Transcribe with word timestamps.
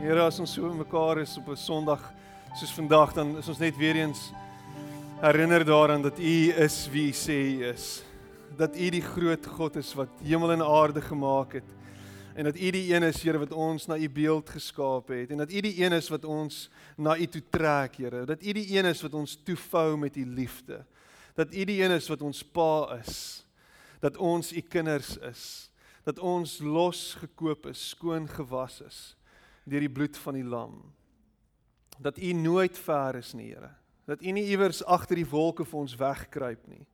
Here, 0.00 0.22
as 0.24 0.38
ons 0.40 0.54
so 0.56 0.64
mekaar 0.72 1.18
is 1.20 1.34
op 1.36 1.50
'n 1.52 1.56
Sondag 1.60 2.00
soos 2.56 2.72
vandag, 2.72 3.12
dan 3.12 3.36
is 3.36 3.48
ons 3.48 3.58
net 3.58 3.76
weer 3.76 3.96
eens 3.96 4.32
herinner 5.20 5.62
daaraan 5.64 6.02
dat 6.02 6.18
U 6.18 6.52
is 6.56 6.88
wie 6.88 7.08
U 7.08 7.12
sê 7.12 7.60
U 7.60 7.64
is. 7.68 8.02
Dat 8.56 8.74
U 8.76 8.90
die 8.90 9.02
groot 9.02 9.46
God 9.46 9.76
is 9.76 9.92
wat 9.94 10.08
hemel 10.24 10.52
en 10.52 10.62
aarde 10.62 11.02
gemaak 11.02 11.52
het. 11.52 11.68
En 12.34 12.44
dat 12.44 12.56
U 12.56 12.70
die 12.70 12.94
een 12.94 13.02
is, 13.02 13.22
Here, 13.22 13.38
wat 13.38 13.52
ons 13.52 13.86
na 13.86 13.98
U 13.98 14.08
beeld 14.08 14.48
geskaap 14.48 15.08
het 15.08 15.30
en 15.30 15.36
dat 15.36 15.52
U 15.52 15.60
die 15.60 15.84
een 15.84 15.92
is 15.92 16.08
wat 16.08 16.24
ons 16.24 16.70
na 16.96 17.18
U 17.18 17.26
toe 17.26 17.42
trek, 17.50 17.96
Here. 17.96 18.24
Dat 18.24 18.42
U 18.42 18.52
die 18.52 18.78
een 18.78 18.84
is 18.84 19.02
wat 19.02 19.14
ons 19.14 19.36
toefou 19.44 19.98
met 19.98 20.16
U 20.16 20.24
liefde. 20.24 20.84
Dat 21.34 21.54
U 21.54 21.64
die 21.64 21.84
een 21.84 21.90
is 21.90 22.08
wat 22.08 22.22
ons 22.22 22.42
Pa 22.42 22.98
is. 23.04 23.44
Dat 24.00 24.16
ons 24.16 24.52
U 24.52 24.60
kinders 24.60 25.18
is 25.18 25.70
dat 26.04 26.18
ons 26.18 26.58
losgekoop 26.58 27.66
is, 27.66 27.88
skoon 27.88 28.28
gewas 28.28 28.80
is 28.80 29.19
deur 29.64 29.80
die 29.80 29.92
bloed 29.92 30.16
van 30.18 30.34
die 30.34 30.44
lam. 30.44 30.80
Dat 32.00 32.18
U 32.18 32.32
nooit 32.32 32.78
ver 32.78 33.20
is 33.20 33.32
nie, 33.32 33.52
Here. 33.52 33.74
Dat 34.08 34.22
U 34.22 34.30
nie 34.30 34.46
iewers 34.50 34.84
agter 34.84 35.16
die 35.20 35.28
wolke 35.28 35.64
vir 35.64 35.80
ons 35.80 35.96
wegkruip 35.96 36.66
nie. 36.66 36.86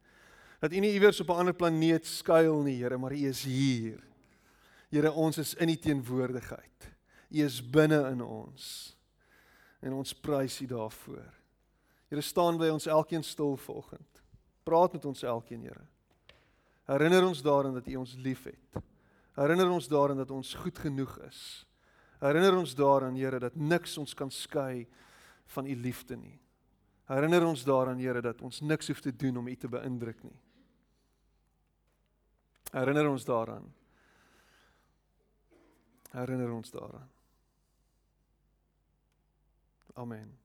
Dat 0.61 0.73
U 0.73 0.81
nie 0.83 0.93
iewers 0.93 1.21
op 1.21 1.31
'n 1.31 1.39
ander 1.39 1.55
planeet 1.55 2.07
skuil 2.07 2.63
nie, 2.63 2.83
Here, 2.83 2.99
maar 2.99 3.13
U 3.13 3.29
is 3.29 3.45
hier. 3.45 4.03
Here, 4.91 5.13
ons 5.13 5.39
is 5.39 5.55
in 5.55 5.69
U 5.69 5.77
teenwoordigheid. 5.77 6.93
U 7.31 7.45
is 7.45 7.71
binne 7.71 8.11
in 8.11 8.23
ons. 8.23 8.97
En 9.81 9.93
ons 9.93 10.13
prys 10.13 10.61
U 10.61 10.67
daarvoor. 10.67 11.35
Here, 12.09 12.23
staan 12.23 12.57
by 12.59 12.69
ons 12.69 12.87
elkeen 12.87 13.23
stil 13.23 13.57
vanoggend. 13.57 14.23
Praat 14.63 14.93
met 14.93 15.05
ons 15.05 15.23
elkeen, 15.23 15.63
Here. 15.63 15.87
Herinner 16.87 17.27
ons 17.27 17.43
daaraan 17.43 17.75
dat 17.75 17.87
U 17.87 17.97
ons 17.97 18.15
liefhet. 18.15 18.79
Herinner 19.35 19.71
ons 19.71 19.89
daaraan 19.89 20.17
dat 20.17 20.31
ons 20.31 20.55
goed 20.55 20.79
genoeg 20.79 21.19
is. 21.19 21.67
Herinner 22.21 22.57
ons 22.57 22.75
daaraan, 22.75 23.15
Here, 23.15 23.39
dat 23.39 23.57
niks 23.57 23.99
ons 23.99 24.15
kan 24.15 24.31
skei 24.31 24.87
van 25.47 25.67
U 25.67 25.75
liefde 25.77 26.17
nie. 26.17 26.39
Herinner 27.07 27.45
ons 27.47 27.65
daaraan, 27.65 27.99
Here, 27.99 28.21
dat 28.21 28.41
ons 28.43 28.61
niks 28.61 28.89
hoef 28.89 29.01
te 29.01 29.17
doen 29.17 29.37
om 29.37 29.49
U 29.49 29.57
te 29.57 29.69
beïndruk 29.69 30.23
nie. 30.23 30.39
Herinner 32.73 33.09
ons 33.09 33.25
daaraan. 33.25 33.69
Herinner 36.11 36.53
ons 36.53 36.71
daaraan. 36.71 37.11
Amen. 39.97 40.39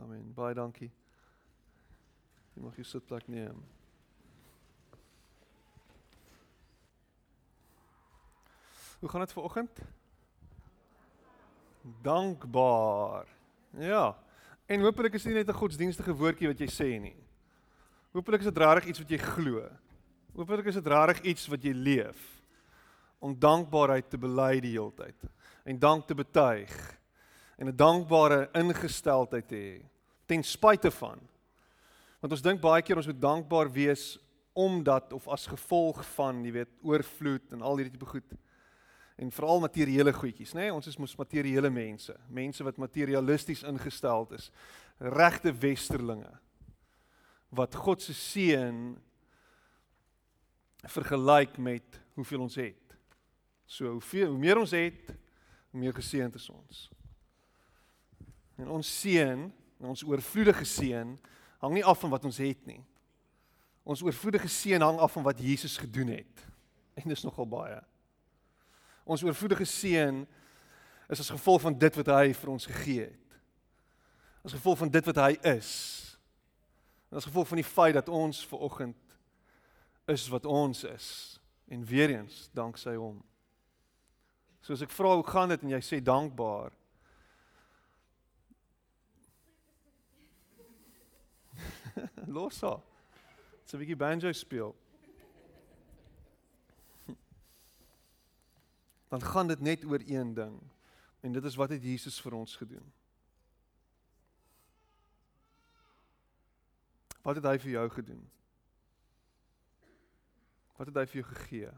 Amen. 0.00 0.32
Baie 0.34 0.54
dankie. 0.54 0.90
Jy 2.54 2.62
mag 2.64 2.76
jou 2.76 2.86
sitplek 2.88 3.26
neem. 3.28 3.58
Hoe 9.00 9.08
gaan 9.12 9.20
dit 9.20 9.32
ver 9.32 9.42
oggend? 9.42 9.80
Dankbaar. 12.02 13.26
Ja. 13.78 14.16
En 14.66 14.80
hopelik 14.80 15.14
is 15.14 15.22
dit 15.22 15.34
net 15.34 15.48
'n 15.48 15.52
godsdienstige 15.52 16.14
woordjie 16.14 16.48
wat 16.48 16.58
jy 16.58 16.66
sê 16.66 17.00
nie. 17.00 17.16
Hopelik 18.12 18.40
is 18.40 18.48
dit 18.52 18.58
regtig 18.58 18.84
iets 18.84 18.98
wat 18.98 19.10
jy 19.10 19.18
glo. 19.18 19.68
Hopelik 20.34 20.66
is 20.66 20.74
dit 20.74 20.86
regtig 20.86 21.20
iets 21.22 21.46
wat 21.46 21.62
jy 21.62 21.72
leef 21.72 22.42
om 23.18 23.38
dankbaarheid 23.38 24.10
te 24.10 24.18
bely 24.18 24.60
die 24.60 24.72
hele 24.72 24.92
tyd 24.92 25.14
en 25.64 25.78
dank 25.78 26.06
te 26.06 26.14
betuig 26.14 26.72
en 27.58 27.68
'n 27.68 27.76
dankbare 27.76 28.48
ingesteldheid 28.54 29.48
te 29.48 29.56
hê 29.56 29.82
ten 30.26 30.42
spyte 30.42 30.90
van. 30.90 31.20
Want 32.20 32.32
ons 32.32 32.42
dink 32.42 32.60
baie 32.60 32.82
keer 32.82 32.96
ons 32.96 33.06
moet 33.06 33.20
dankbaar 33.20 33.70
wees 33.72 34.18
omdat 34.52 35.12
of 35.12 35.28
as 35.28 35.46
gevolg 35.46 36.04
van, 36.16 36.44
jy 36.44 36.52
weet, 36.52 36.72
oorvloed 36.82 37.52
en 37.52 37.62
al 37.62 37.76
hierdie 37.76 37.92
tipe 37.98 38.08
goed 38.08 38.24
en 39.16 39.32
veral 39.32 39.60
materiële 39.64 40.12
goedjies, 40.12 40.52
nê? 40.52 40.66
Nee? 40.66 40.74
Ons 40.76 40.90
is 40.90 40.98
mos 41.00 41.16
materiële 41.16 41.70
mense, 41.72 42.16
mense 42.28 42.64
wat 42.64 42.76
materialisties 42.76 43.64
ingestel 43.64 44.28
is, 44.36 44.50
regte 44.98 45.52
westerlinge 45.52 46.34
wat 47.56 47.74
God 47.74 48.02
se 48.02 48.14
seën 48.14 48.96
vergelyk 50.86 51.56
met 51.58 52.00
hoeveel 52.14 52.40
ons 52.46 52.58
het. 52.58 52.96
So 53.66 53.90
hoeveel 53.96 54.28
hoe 54.28 54.38
meer 54.38 54.58
ons 54.58 54.74
het, 54.76 55.14
hoe 55.70 55.80
meer 55.80 55.94
geseënd 55.94 56.36
is 56.38 56.48
ons. 56.50 56.82
En 58.56 58.68
ons 58.72 58.90
seën, 59.00 59.46
ons 59.78 60.04
oorvloedige 60.08 60.64
seën 60.68 61.16
hang 61.62 61.74
nie 61.74 61.84
af 61.84 62.00
van 62.02 62.12
wat 62.12 62.24
ons 62.28 62.38
het 62.40 62.62
nie. 62.68 62.80
Ons 63.86 64.02
oorvloedige 64.02 64.50
seën 64.50 64.82
hang 64.82 64.98
af 65.02 65.16
van 65.16 65.26
wat 65.26 65.40
Jesus 65.42 65.76
gedoen 65.78 66.14
het. 66.16 66.46
En 66.96 67.08
dis 67.08 67.24
nogal 67.26 67.48
baie. 67.48 67.80
Ons 69.06 69.22
oorvloedige 69.22 69.64
seën 69.64 70.24
is 71.06 71.20
as 71.22 71.30
gevolg 71.30 71.62
van 71.62 71.76
dit 71.78 71.98
wat 72.00 72.08
hy 72.10 72.32
vir 72.34 72.50
ons 72.50 72.66
gegee 72.66 73.04
het. 73.06 73.38
As 74.42 74.54
gevolg 74.56 74.80
van 74.82 74.90
dit 74.90 75.06
wat 75.06 75.20
hy 75.22 75.32
is. 75.54 75.70
En 77.10 77.20
as 77.20 77.28
gevolg 77.28 77.48
van 77.48 77.62
die 77.62 77.66
feit 77.66 77.94
dat 77.94 78.10
ons 78.10 78.42
ver 78.50 78.64
oggend 78.66 79.18
is 80.10 80.26
wat 80.30 80.44
ons 80.46 80.82
is 80.86 81.06
en 81.70 81.84
weer 81.86 82.10
eens 82.14 82.48
danksy 82.54 82.94
hom. 82.98 83.22
So 84.62 84.74
as 84.74 84.82
ek 84.82 84.94
vra 84.94 85.14
hoe 85.14 85.26
gaan 85.26 85.54
dit 85.54 85.62
en 85.62 85.74
jy 85.76 85.82
sê 85.82 86.00
dankbaar. 86.02 86.74
Losa. 92.36 92.76
So 93.66 93.76
'n 93.76 93.80
bietjie 93.82 93.98
banjo 93.98 94.32
speel. 94.32 94.74
Dan 99.08 99.22
gaan 99.22 99.46
dit 99.46 99.60
net 99.60 99.84
oor 99.84 100.02
een 100.06 100.34
ding. 100.34 100.60
En 101.20 101.32
dit 101.32 101.44
is 101.44 101.54
wat 101.54 101.68
het 101.68 101.82
Jesus 101.82 102.20
vir 102.20 102.32
ons 102.32 102.56
gedoen? 102.56 102.92
Wat 107.22 107.34
het 107.34 107.44
hy 107.44 107.58
vir 107.58 107.70
jou 107.70 107.88
gedoen? 107.90 108.22
Wat 110.76 110.86
het 110.86 110.96
hy 110.96 111.06
vir 111.06 111.20
jou 111.22 111.26
gegee? 111.32 111.72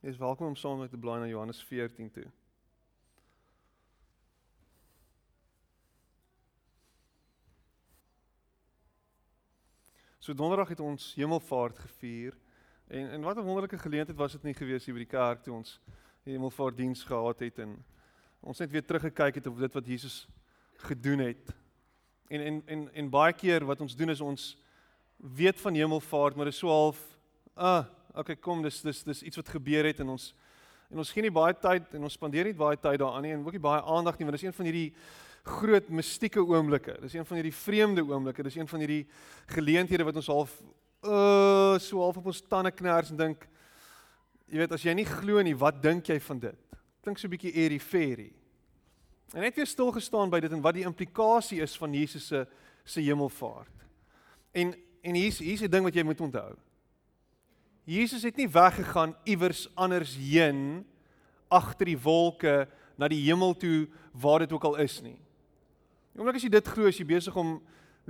Jy 0.00 0.08
is 0.08 0.20
welkom 0.20 0.46
om 0.46 0.56
saam 0.56 0.78
met 0.80 0.90
te 0.90 1.00
blaai 1.00 1.20
na 1.20 1.28
Johannes 1.28 1.62
14 1.64 2.10
toe. 2.10 2.28
So 10.30 10.36
donderdag 10.36 10.68
het 10.68 10.80
ons 10.80 11.14
hemelvaart 11.14 11.78
gevier. 11.78 12.36
En 12.86 13.10
en 13.10 13.20
wat 13.20 13.36
'n 13.36 13.40
wonderlike 13.40 13.78
geleentheid 13.78 14.18
was 14.18 14.32
dit 14.32 14.42
nie 14.42 14.54
gewees 14.54 14.84
hier 14.84 14.94
by 14.94 15.00
die 15.00 15.16
kerk 15.18 15.42
toe 15.42 15.54
ons 15.54 15.80
hemelvaart 16.22 16.76
diens 16.76 17.02
gehad 17.04 17.40
het 17.40 17.58
en 17.58 17.84
ons 18.40 18.58
net 18.58 18.70
weer 18.70 18.84
teruggekyk 18.84 19.34
het 19.34 19.46
op 19.46 19.58
dit 19.58 19.74
wat 19.74 19.86
Jesus 19.86 20.28
gedoen 20.76 21.18
het. 21.18 21.54
En 22.28 22.40
en 22.40 22.62
en 22.66 22.94
en 22.94 23.10
baie 23.10 23.32
keer 23.32 23.64
wat 23.64 23.80
ons 23.80 23.96
doen 23.96 24.10
is 24.10 24.20
ons 24.20 24.56
weet 25.16 25.60
van 25.60 25.74
hemelvaart, 25.74 26.36
maar 26.36 26.44
dit 26.44 26.54
is 26.54 26.60
so 26.60 26.68
half 26.68 27.18
ah, 27.54 27.84
okay, 28.14 28.36
kom, 28.36 28.62
dis 28.62 28.82
dis 28.82 29.02
dis 29.02 29.22
iets 29.22 29.36
wat 29.36 29.48
gebeur 29.48 29.84
het 29.84 30.00
en 30.00 30.08
ons 30.08 30.34
en 30.90 30.98
ons 30.98 31.10
gee 31.12 31.22
nie 31.22 31.30
baie 31.30 31.58
tyd 31.58 31.94
en 31.94 32.02
ons 32.02 32.12
spandeer 32.12 32.44
nie 32.44 32.54
baie 32.54 32.76
tyd 32.76 32.98
daaraan 32.98 33.22
nie 33.22 33.32
en 33.32 33.44
ook 33.44 33.52
nie 33.52 33.66
baie 33.66 33.82
aandag 33.82 34.18
nie, 34.18 34.26
want 34.26 34.38
dit 34.38 34.42
is 34.42 34.46
een 34.46 34.56
van 34.62 34.64
hierdie 34.64 34.94
groot 35.42 35.88
mistieke 35.88 36.40
oomblikke. 36.40 36.96
Dis 37.00 37.14
een 37.14 37.26
van 37.26 37.36
hierdie 37.36 37.54
vreemde 37.54 38.04
oomblikke. 38.04 38.42
Dis 38.42 38.56
een 38.56 38.68
van 38.68 38.78
hierdie 38.78 39.06
geleenthede 39.46 40.04
wat 40.04 40.16
ons 40.16 40.26
half 40.26 40.60
uh 41.00 41.78
so 41.80 42.02
half 42.02 42.16
op 42.16 42.26
ons 42.26 42.42
tande 42.44 42.70
kners 42.70 43.10
en 43.10 43.16
dink 43.16 43.46
jy 44.50 44.58
weet 44.60 44.72
as 44.76 44.82
jy 44.84 44.92
nie 44.92 45.06
glo 45.08 45.40
nie, 45.40 45.54
wat 45.56 45.78
dink 45.80 46.10
jy 46.10 46.18
van 46.20 46.42
dit? 46.42 46.76
Klink 47.00 47.18
so 47.18 47.26
'n 47.26 47.30
bietjie 47.30 47.54
airy 47.56 47.78
fairy. 47.80 48.32
En 49.32 49.40
net 49.40 49.56
weer 49.56 49.66
stil 49.66 49.92
gestaan 49.92 50.30
by 50.30 50.40
dit 50.40 50.52
en 50.52 50.60
wat 50.60 50.74
die 50.74 50.84
implikasie 50.84 51.62
is 51.62 51.76
van 51.78 51.94
Jesus 51.94 52.26
se 52.26 52.46
se 52.84 53.00
hemelvaart. 53.00 53.86
En 54.52 54.74
en 55.02 55.14
hier's 55.14 55.38
hier's 55.38 55.62
'n 55.62 55.70
ding 55.70 55.84
wat 55.84 55.94
jy 55.94 56.02
moet 56.02 56.20
onthou. 56.20 56.56
Jesus 57.84 58.22
het 58.22 58.36
nie 58.36 58.48
weggegaan 58.48 59.16
iewers 59.24 59.68
anders 59.74 60.16
heen 60.16 60.84
agter 61.48 61.86
die 61.86 61.98
wolke 61.98 62.68
na 62.96 63.08
die 63.08 63.24
hemel 63.24 63.54
toe 63.56 63.88
waar 64.12 64.38
dit 64.38 64.52
ook 64.52 64.64
al 64.64 64.76
is 64.76 65.00
nie. 65.00 65.18
Omdat 66.18 66.34
as 66.34 66.42
jy 66.42 66.50
dit 66.50 66.68
glo, 66.68 66.88
is 66.90 66.98
jy 66.98 67.06
besig 67.06 67.36
om 67.36 67.60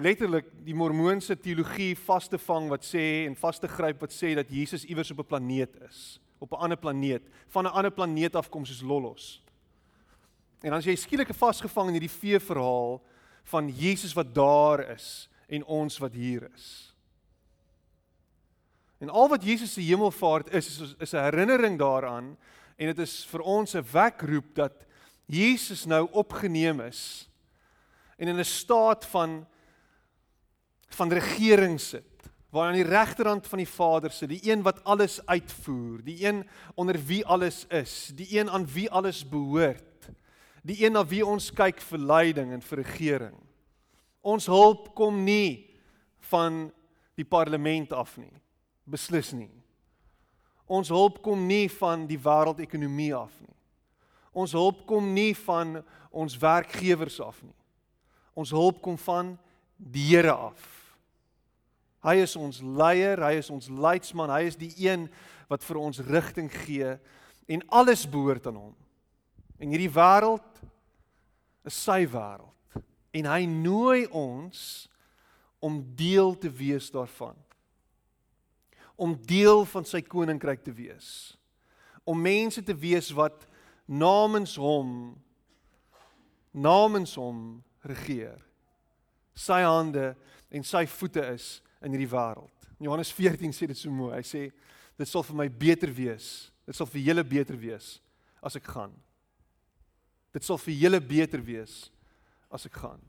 letterlik 0.01 0.49
die 0.65 0.75
mormoonse 0.75 1.37
teologie 1.37 1.93
vas 2.07 2.29
te 2.31 2.39
vang 2.39 2.69
wat 2.71 2.85
sê 2.87 3.27
en 3.27 3.37
vas 3.37 3.59
te 3.61 3.69
gryp 3.69 4.01
wat 4.01 4.15
sê 4.15 4.35
dat 4.39 4.51
Jesus 4.51 4.87
iewers 4.89 5.11
op 5.11 5.21
'n 5.21 5.29
planeet 5.29 5.77
is, 5.89 6.21
op 6.39 6.53
'n 6.53 6.63
ander 6.63 6.79
planeet, 6.79 7.23
van 7.49 7.65
'n 7.65 7.73
ander 7.73 7.91
planeet 7.91 8.37
af 8.37 8.49
kom 8.49 8.65
soos 8.65 8.83
Lollos. 8.83 9.43
En 10.63 10.71
dan 10.71 10.79
as 10.79 10.85
jy 10.85 10.97
skielik 10.97 11.35
vasgevang 11.35 11.89
in 11.89 12.01
hierdie 12.01 12.19
vee 12.21 12.39
verhaal 12.39 13.01
van 13.45 13.69
Jesus 13.69 14.13
wat 14.13 14.35
daar 14.35 14.91
is 14.91 15.29
en 15.49 15.65
ons 15.65 15.99
wat 15.99 16.13
hier 16.13 16.51
is. 16.55 16.95
En 19.01 19.09
al 19.09 19.29
wat 19.29 19.45
Jesus 19.45 19.73
se 19.73 19.81
hemelvaart 19.81 20.53
is 20.53 20.81
is 20.81 20.95
is 20.99 21.13
'n 21.13 21.25
herinnering 21.25 21.79
daaraan 21.79 22.37
en 22.77 22.87
dit 22.87 22.99
is 22.99 23.25
vir 23.27 23.41
ons 23.41 23.75
'n 23.75 23.85
wekroep 23.93 24.55
dat 24.55 24.87
Jesus 25.27 25.85
nou 25.85 26.09
opgeneem 26.13 26.81
is 26.81 27.30
en 28.21 28.29
in 28.29 28.39
'n 28.39 28.45
staat 28.45 29.07
van 29.07 29.47
van 30.91 31.13
regering 31.13 31.81
sit 31.81 32.11
waar 32.51 32.67
aan 32.67 32.81
die 32.81 32.83
regterhand 32.83 33.47
van 33.47 33.59
die 33.59 33.69
Vader 33.69 34.11
sit, 34.11 34.29
die 34.29 34.51
een 34.51 34.63
wat 34.63 34.85
alles 34.85 35.27
uitvoer, 35.27 36.03
die 36.05 36.27
een 36.27 36.49
onder 36.75 36.99
wie 37.05 37.27
alles 37.27 37.67
is, 37.67 38.11
die 38.15 38.39
een 38.39 38.51
aan 38.51 38.67
wie 38.67 38.91
alles 38.91 39.29
behoort, 39.29 40.11
die 40.63 40.85
een 40.85 40.93
na 40.93 41.07
wie 41.07 41.27
ons 41.27 41.53
kyk 41.53 41.81
vir 41.81 41.99
leiding 41.99 42.53
en 42.53 42.63
vir 42.63 42.83
regering. 42.83 43.37
Ons 44.21 44.47
hulp 44.47 44.91
kom 44.95 45.23
nie 45.25 45.79
van 46.19 46.73
die 47.15 47.25
parlement 47.25 47.93
af 47.93 48.17
nie. 48.19 48.33
Beslis 48.85 49.33
nie. 49.33 49.51
Ons 50.67 50.89
hulp 50.89 51.23
kom 51.23 51.47
nie 51.47 51.71
van 51.71 52.07
die 52.07 52.19
wêreldekonomie 52.19 53.15
af 53.15 53.33
nie. 53.41 53.57
Ons 54.33 54.53
hulp 54.53 54.85
kom 54.87 55.13
nie 55.15 55.33
van 55.47 55.81
ons 56.11 56.37
werkgewers 56.39 57.21
af 57.21 57.43
nie. 57.43 57.60
Ons 58.41 58.53
hulp 58.57 58.81
kom 58.83 58.97
van 59.05 59.35
die 59.77 60.07
Here 60.15 60.33
af. 60.33 60.81
Hy 62.01 62.17
is 62.23 62.37
ons 62.41 62.63
leier, 62.65 63.21
hy 63.21 63.37
is 63.43 63.51
ons 63.53 63.69
leidsman, 63.69 64.33
hy 64.33 64.47
is 64.49 64.57
die 64.57 64.73
een 64.81 65.05
wat 65.51 65.65
vir 65.67 65.81
ons 65.81 66.01
rigting 66.09 66.49
gee 66.63 66.95
en 67.51 67.65
alles 67.69 68.07
behoort 68.09 68.47
aan 68.49 68.57
hom. 68.57 68.77
En 69.61 69.69
hierdie 69.69 69.93
wêreld 69.93 70.63
is 71.69 71.77
sy 71.77 72.07
wêreld 72.09 72.81
en 73.13 73.27
hy 73.27 73.43
nooi 73.51 74.07
ons 74.17 74.89
om 75.61 75.81
deel 75.99 76.33
te 76.41 76.49
wees 76.49 76.89
daarvan. 76.95 77.37
Om 78.97 79.19
deel 79.29 79.67
van 79.69 79.85
sy 79.85 80.01
koninkryk 80.05 80.63
te 80.65 80.73
wees. 80.73 81.37
Om 82.09 82.23
mense 82.23 82.63
te 82.65 82.77
wees 82.77 83.11
wat 83.13 83.45
namens 83.85 84.55
hom 84.61 85.19
namens 86.51 87.13
hom 87.19 87.61
regeer. 87.87 88.39
Sy 89.37 89.63
hande 89.65 90.15
en 90.51 90.67
sy 90.67 90.85
voete 90.91 91.25
is 91.33 91.61
in 91.81 91.95
hierdie 91.95 92.11
wêreld. 92.11 92.53
Johannes 92.81 93.13
14 93.13 93.53
sê 93.55 93.69
dit 93.71 93.79
so 93.79 93.93
mooi. 93.93 94.15
Hy 94.17 94.25
sê 94.27 94.43
dit 95.01 95.09
sal 95.09 95.25
vir 95.25 95.39
my 95.43 95.49
beter 95.49 95.93
wees. 95.95 96.51
Dit 96.69 96.77
sal 96.77 96.89
vir 96.91 97.07
julle 97.11 97.25
beter 97.25 97.59
wees 97.61 97.99
as 98.45 98.57
ek 98.57 98.69
gaan. 98.73 98.93
Dit 100.35 100.47
sal 100.47 100.61
vir 100.63 100.77
julle 100.85 101.01
beter 101.03 101.43
wees 101.45 101.89
as 102.53 102.67
ek 102.69 102.79
gaan. 102.83 103.01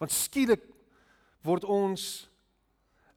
Want 0.00 0.14
skielik 0.14 0.64
word 1.46 1.64
ons 1.64 2.26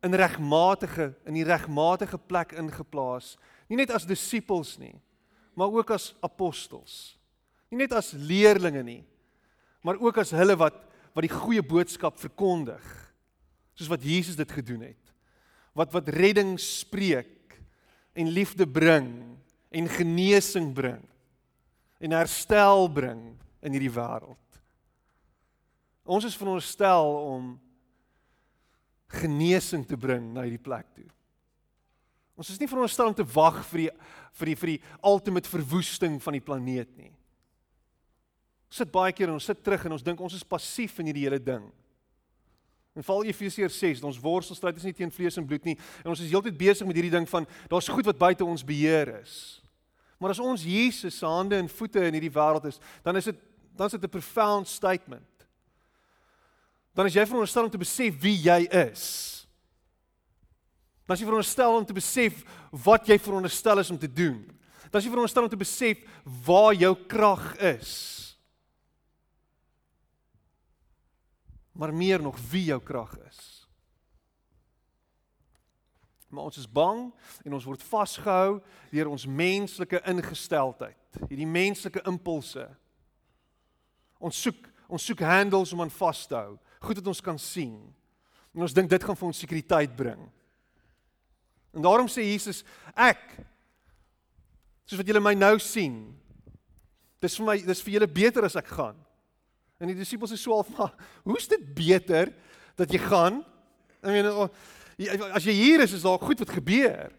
in 0.06 0.15
regmatige 0.15 1.12
in 1.27 1.35
die 1.35 1.47
regmatige 1.47 2.18
plek 2.30 2.53
ingeplaas, 2.57 3.33
nie 3.68 3.80
net 3.81 3.92
as 3.92 4.07
disippels 4.07 4.77
nie, 4.80 4.95
maar 5.57 5.71
ook 5.74 5.92
as 5.92 6.13
apostels. 6.24 7.18
Nie 7.69 7.83
net 7.83 7.94
as 7.97 8.13
leerlinge 8.15 8.83
nie, 8.85 9.01
maar 9.81 9.99
ook 9.99 10.17
as 10.21 10.35
hulle 10.35 10.57
wat 10.59 10.85
wat 11.15 11.25
die 11.25 11.33
goeie 11.33 11.63
boodskap 11.65 12.19
verkondig 12.21 12.83
soos 13.73 13.89
wat 13.89 14.03
Jesus 14.05 14.37
dit 14.37 14.51
gedoen 14.51 14.83
het. 14.91 15.13
Wat 15.77 15.93
wat 15.95 16.11
redding 16.13 16.53
spreek 16.61 17.55
en 18.13 18.31
liefde 18.35 18.67
bring 18.67 19.09
en 19.71 19.89
genesing 19.89 20.73
bring 20.75 21.01
en 21.99 22.15
herstel 22.15 22.87
bring 22.91 23.23
in 23.63 23.75
hierdie 23.75 23.91
wêreld. 23.91 24.59
Ons 26.09 26.25
is 26.29 26.37
veronderstel 26.39 27.09
om 27.33 27.53
genesing 29.19 29.85
te 29.87 29.97
bring 29.97 30.31
na 30.33 30.45
hierdie 30.45 30.61
plek 30.61 30.87
toe. 30.95 31.07
Ons 32.39 32.53
is 32.53 32.59
nie 32.61 32.69
veronderstel 32.71 33.11
om 33.11 33.17
te 33.17 33.27
wag 33.35 33.61
vir 33.71 33.85
die 33.85 33.91
vir 34.39 34.51
die 34.51 34.59
vir 34.61 34.71
die 34.75 34.81
ultimate 35.03 35.49
verwoesting 35.49 36.19
van 36.23 36.37
die 36.37 36.43
planeet 36.45 36.91
nie. 36.95 37.11
Sit 38.69 38.92
baie 38.94 39.13
keer 39.13 39.31
en 39.31 39.38
ons 39.39 39.45
sit 39.45 39.63
terug 39.63 39.86
en 39.86 39.95
ons 39.98 40.04
dink 40.06 40.19
ons 40.21 40.33
is 40.33 40.45
passief 40.45 41.00
in 41.01 41.10
hierdie 41.10 41.25
hele 41.25 41.39
ding. 41.42 41.66
En 42.98 43.06
val 43.06 43.24
Efesiërs 43.30 43.77
6, 43.80 44.04
ons 44.04 44.19
worstelstryd 44.21 44.77
is 44.77 44.86
nie 44.89 44.95
teen 44.98 45.13
vlees 45.13 45.38
en 45.39 45.48
bloed 45.48 45.66
nie 45.66 45.77
en 46.04 46.12
ons 46.12 46.21
is 46.21 46.30
heeltyd 46.31 46.57
besig 46.57 46.88
met 46.88 46.98
hierdie 46.98 47.13
ding 47.13 47.27
van 47.30 47.48
daar's 47.71 47.89
goed 47.89 48.10
wat 48.10 48.19
buite 48.19 48.45
ons 48.45 48.66
beheer 48.66 49.13
is. 49.21 49.62
Maar 50.19 50.36
as 50.36 50.42
ons 50.44 50.66
Jesus 50.68 51.16
se 51.16 51.25
hande 51.25 51.56
en 51.56 51.69
voete 51.71 52.04
in 52.04 52.18
hierdie 52.18 52.33
wêreld 52.36 52.66
is, 52.68 52.81
dan 53.06 53.16
is 53.16 53.31
dit 53.31 53.45
dan 53.80 53.88
is 53.88 53.95
dit 53.95 54.04
'n 54.04 54.12
profound 54.12 54.68
statement. 54.68 55.48
Dan 56.94 57.06
is 57.06 57.13
jy 57.13 57.25
veronderstel 57.25 57.63
om 57.63 57.69
te 57.69 57.77
besef 57.77 58.19
wie 58.19 58.36
jy 58.36 58.68
is. 58.68 59.48
Dan 61.07 61.16
is 61.16 61.21
jy 61.21 61.25
veronderstel 61.25 61.75
om 61.75 61.86
te 61.86 61.94
besef 61.94 62.44
wat 62.71 63.07
jy 63.07 63.18
veronderstel 63.18 63.80
is 63.80 63.89
om 63.89 63.98
te 63.98 64.13
doen. 64.13 64.44
Dan 64.92 65.00
is 65.00 65.06
jy 65.06 65.10
veronderstel 65.13 65.44
om 65.44 65.50
te 65.50 65.56
besef 65.56 65.98
waar 66.45 66.74
jou 66.74 66.95
krag 67.07 67.56
is. 67.56 68.19
Maar 71.71 71.94
meer 71.94 72.21
nog 72.21 72.38
wie 72.51 72.66
jou 72.69 72.80
krag 72.83 73.16
is. 73.27 73.42
Maar 76.30 76.44
ons 76.44 76.57
is 76.57 76.69
bang 76.69 77.07
en 77.45 77.54
ons 77.57 77.66
word 77.66 77.83
vasgehou 77.83 78.60
deur 78.92 79.10
ons 79.10 79.25
menslike 79.25 80.01
ingesteldheid, 80.12 81.21
hierdie 81.25 81.50
menslike 81.50 82.04
impulse. 82.10 82.66
Ons 84.21 84.42
soek 84.45 84.68
ons 84.89 85.06
soek 85.06 85.21
handles 85.21 85.69
om 85.74 85.83
aan 85.83 85.92
vas 85.94 86.24
te 86.25 86.33
hou, 86.33 86.56
goed 86.81 86.98
wat 86.98 87.10
ons 87.12 87.21
kan 87.21 87.38
sien. 87.38 87.75
En 88.57 88.66
ons 88.66 88.74
dink 88.74 88.89
dit 88.89 89.04
gaan 89.06 89.18
vir 89.18 89.27
ons 89.27 89.42
sekuriteit 89.44 89.92
bring. 89.98 90.24
En 91.77 91.86
daarom 91.86 92.10
sê 92.10 92.25
Jesus, 92.25 92.63
ek 92.98 93.21
soos 94.89 94.98
wat 94.98 95.12
julle 95.12 95.21
my 95.21 95.36
nou 95.38 95.54
sien, 95.62 96.00
dis 97.21 97.38
vir 97.38 97.45
my 97.45 97.56
dis 97.62 97.83
vir 97.86 98.00
julle 98.00 98.10
beter 98.10 98.48
as 98.48 98.57
ek 98.57 98.71
gaan. 98.74 98.98
En 99.79 99.87
die 99.87 99.95
disippels 99.95 100.35
is 100.35 100.41
so 100.43 100.57
half 100.57 100.69
maar 100.75 100.93
hoe's 101.29 101.47
dit 101.47 101.63
beter 101.75 102.33
dat 102.79 102.91
jy 102.91 102.99
gaan? 102.99 103.41
I 104.03 104.11
mean 104.11 104.27
as 105.33 105.47
jy 105.47 105.55
hier 105.55 105.83
is 105.83 105.95
is 105.95 106.03
daar 106.03 106.19
goed 106.19 106.39
wat 106.43 106.51
gebeur. 106.51 107.11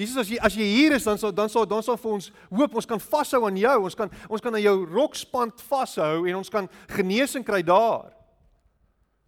Jesus 0.00 0.20
as 0.22 0.30
jy 0.32 0.38
as 0.40 0.56
jy 0.56 0.64
hier 0.68 0.94
is 0.96 1.04
dan 1.04 1.18
sal 1.20 1.32
dan 1.34 1.50
sal 1.52 1.66
dan 1.68 1.84
sal 1.84 1.98
vir 2.00 2.14
ons 2.16 2.30
hoop 2.48 2.76
ons 2.80 2.88
kan 2.88 3.00
vashou 3.00 3.42
aan 3.48 3.58
jou. 3.60 3.76
Ons 3.88 3.96
kan 3.98 4.12
ons 4.28 4.44
kan 4.44 4.56
aan 4.56 4.64
jou 4.64 4.76
rokspand 4.88 5.60
vashou 5.68 6.26
en 6.28 6.40
ons 6.40 6.52
kan 6.52 6.68
genesing 6.92 7.44
kry 7.44 7.60
daar. 7.64 8.12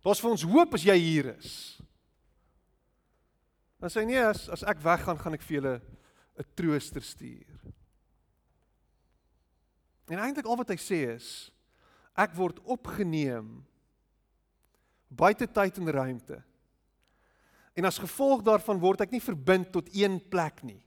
Daar's 0.04 0.20
vir 0.22 0.32
ons 0.32 0.46
hoop 0.48 0.76
as 0.76 0.84
jy 0.88 0.96
hier 1.00 1.32
is. 1.36 1.52
Dan 3.82 3.92
sê 3.92 4.04
nee 4.08 4.20
as 4.22 4.46
as 4.52 4.64
ek 4.68 4.80
weggaan 4.84 5.20
gaan 5.20 5.36
ek 5.36 5.44
vir 5.44 5.58
julle 5.60 5.76
'n 6.40 6.48
trooster 6.56 7.02
stuur. 7.02 7.48
En 10.08 10.18
eintlik 10.18 10.46
al 10.46 10.56
wat 10.56 10.68
hy 10.68 10.76
sê 10.76 11.16
is 11.16 11.51
Ek 12.18 12.34
word 12.36 12.60
opgeneem 12.68 13.62
buite 15.12 15.46
tyd 15.48 15.78
en 15.80 15.90
ruimte. 15.92 16.38
En 17.76 17.88
as 17.88 18.00
gevolg 18.00 18.42
daarvan 18.44 18.80
word 18.80 19.04
ek 19.04 19.12
nie 19.14 19.22
verbind 19.24 19.70
tot 19.72 19.88
een 19.96 20.18
plek 20.32 20.60
nie. 20.64 20.80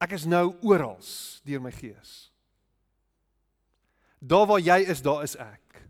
Ek 0.00 0.14
is 0.16 0.24
nou 0.28 0.54
oral 0.64 1.00
deur 1.44 1.60
my 1.60 1.72
gees. 1.76 2.30
Daar 4.20 4.46
waar 4.48 4.60
jy 4.60 4.78
is, 4.92 5.00
daar 5.04 5.24
is 5.24 5.36
ek. 5.40 5.80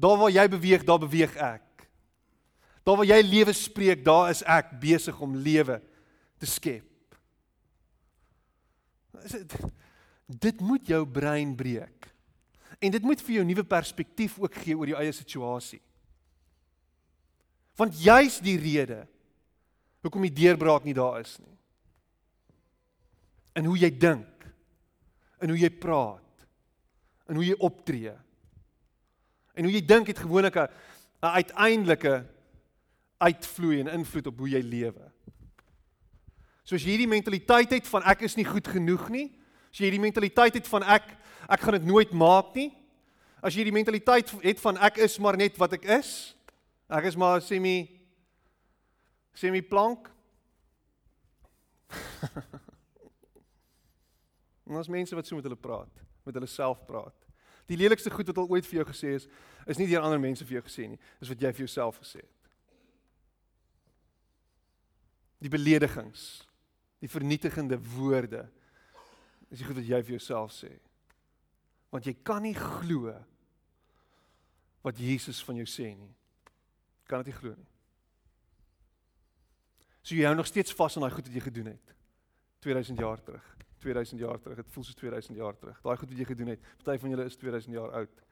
Daar 0.00 0.18
waar 0.20 0.32
jy 0.32 0.44
beweeg, 0.52 0.84
daar 0.84 1.00
beweeg 1.00 1.36
ek. 1.36 1.86
Daar 2.84 2.98
waar 3.00 3.08
jy 3.08 3.20
lewe 3.24 3.52
spreek, 3.56 4.04
daar 4.04 4.30
is 4.32 4.42
ek 4.44 4.74
besig 4.80 5.20
om 5.24 5.36
lewe 5.36 5.78
te 6.40 6.48
skep. 6.48 6.88
Is 9.24 9.38
dit 9.38 9.56
Dit 10.26 10.60
moet 10.60 10.86
jou 10.86 11.02
brein 11.06 11.54
breek. 11.56 12.08
En 12.80 12.90
dit 12.90 13.02
moet 13.02 13.20
vir 13.20 13.34
jou 13.38 13.44
nuwe 13.46 13.64
perspektief 13.64 14.38
ook 14.40 14.54
gee 14.64 14.76
oor 14.76 14.90
jou 14.90 15.00
eie 15.00 15.12
situasie. 15.12 15.80
Want 17.78 17.96
juis 18.02 18.38
die 18.44 18.56
rede 18.60 19.04
hoekom 20.04 20.26
die 20.26 20.36
deurbraak 20.36 20.84
nie 20.84 20.94
daar 20.96 21.20
is 21.22 21.38
nie. 21.40 21.56
In 23.58 23.68
hoe 23.70 23.76
jy 23.78 23.90
dink, 23.90 24.46
in 25.42 25.52
hoe 25.52 25.58
jy 25.58 25.70
praat, 25.70 26.46
in 27.30 27.38
hoe 27.38 27.46
jy 27.46 27.56
optree. 27.64 28.12
En 29.54 29.66
hoe 29.66 29.72
jy 29.72 29.82
dink 29.86 30.10
het 30.10 30.18
gewoonlik 30.18 30.56
'n 30.56 30.68
uiteindelike 31.20 32.26
uitvloei 33.18 33.80
en 33.80 33.88
invloed 33.88 34.26
op 34.26 34.38
hoe 34.38 34.48
jy 34.48 34.60
lewe. 34.60 35.10
Soos 36.64 36.82
jy 36.82 36.90
hierdie 36.94 37.08
mentaliteit 37.08 37.70
het 37.70 37.86
van 37.88 38.02
ek 38.02 38.20
is 38.20 38.36
nie 38.36 38.44
goed 38.44 38.68
genoeg 38.68 39.08
nie, 39.08 39.32
As 39.74 39.80
jy 39.82 39.88
hierdie 39.88 40.04
mentaliteit 40.04 40.54
het 40.54 40.68
van 40.70 40.84
ek 40.86 41.08
ek 41.50 41.64
gaan 41.66 41.74
dit 41.74 41.86
nooit 41.88 42.12
maak 42.14 42.52
nie. 42.54 42.68
As 43.42 43.56
jy 43.56 43.64
hierdie 43.64 43.74
mentaliteit 43.74 44.30
het 44.44 44.62
van 44.62 44.78
ek 44.86 45.00
is 45.02 45.18
maar 45.18 45.34
net 45.34 45.58
wat 45.58 45.74
ek 45.74 45.88
is. 45.96 46.12
Ek 46.86 47.10
is 47.10 47.18
maar 47.18 47.42
semi 47.42 47.90
semi 49.34 49.64
plank. 49.66 50.06
Ons 54.70 54.92
mense 54.94 55.18
wat 55.18 55.26
so 55.26 55.34
met 55.34 55.50
hulle 55.50 55.58
praat, 55.58 56.06
met 56.22 56.38
hulle 56.38 56.54
self 56.54 56.86
praat. 56.86 57.18
Die 57.66 57.82
lelikste 57.82 58.14
goed 58.14 58.30
wat 58.30 58.38
al 58.38 58.54
ooit 58.54 58.70
vir 58.70 58.84
jou 58.84 58.88
gesê 58.94 59.18
is, 59.18 59.26
is 59.66 59.82
nie 59.82 59.90
deur 59.90 60.06
ander 60.06 60.22
mense 60.22 60.46
vir 60.46 60.60
jou 60.60 60.66
gesê 60.70 60.86
nie, 60.86 61.02
dis 61.18 61.34
wat 61.34 61.42
jy 61.42 61.50
vir 61.50 61.66
jouself 61.66 61.98
gesê 62.06 62.22
het. 62.22 62.32
Die 65.42 65.50
beledigings, 65.50 66.44
die 67.02 67.10
vernietigende 67.10 67.82
woorde 67.98 68.46
is 69.54 69.62
die 69.62 69.68
goed 69.68 69.78
wat 69.78 69.86
jy 69.86 70.00
vir 70.02 70.16
jouself 70.16 70.52
sê. 70.52 70.72
Want 71.94 72.08
jy 72.08 72.16
kan 72.26 72.42
nie 72.42 72.56
glo 72.58 73.14
wat 74.84 74.98
Jesus 74.98 75.40
van 75.46 75.60
jou 75.62 75.66
sê 75.70 75.92
nie. 75.94 76.10
Kan 77.08 77.22
dit 77.22 77.30
nie 77.30 77.38
glo 77.38 77.54
nie. 77.54 77.70
So 80.04 80.16
jy 80.18 80.26
hou 80.26 80.34
nog 80.36 80.50
steeds 80.50 80.74
vas 80.76 80.96
aan 80.96 81.06
daai 81.06 81.14
goed 81.14 81.28
wat 81.30 81.36
jy 81.38 81.44
gedoen 81.46 81.70
het 81.72 81.94
2000 82.66 82.98
jaar 82.98 83.22
terug. 83.24 83.46
2000 83.84 84.20
jaar 84.20 84.40
terug. 84.40 84.56
Dit 84.56 84.72
voel 84.72 84.84
soos 84.84 84.96
2000 84.96 85.38
jaar 85.38 85.56
terug. 85.60 85.80
Daai 85.84 85.96
goed 86.00 86.10
wat 86.10 86.18
jy 86.18 86.26
gedoen 86.28 86.52
het. 86.54 86.68
Party 86.80 87.00
van 87.00 87.12
julle 87.12 87.26
is 87.28 87.36
2000 87.36 87.76
jaar 87.76 87.92
oud. 88.00 88.22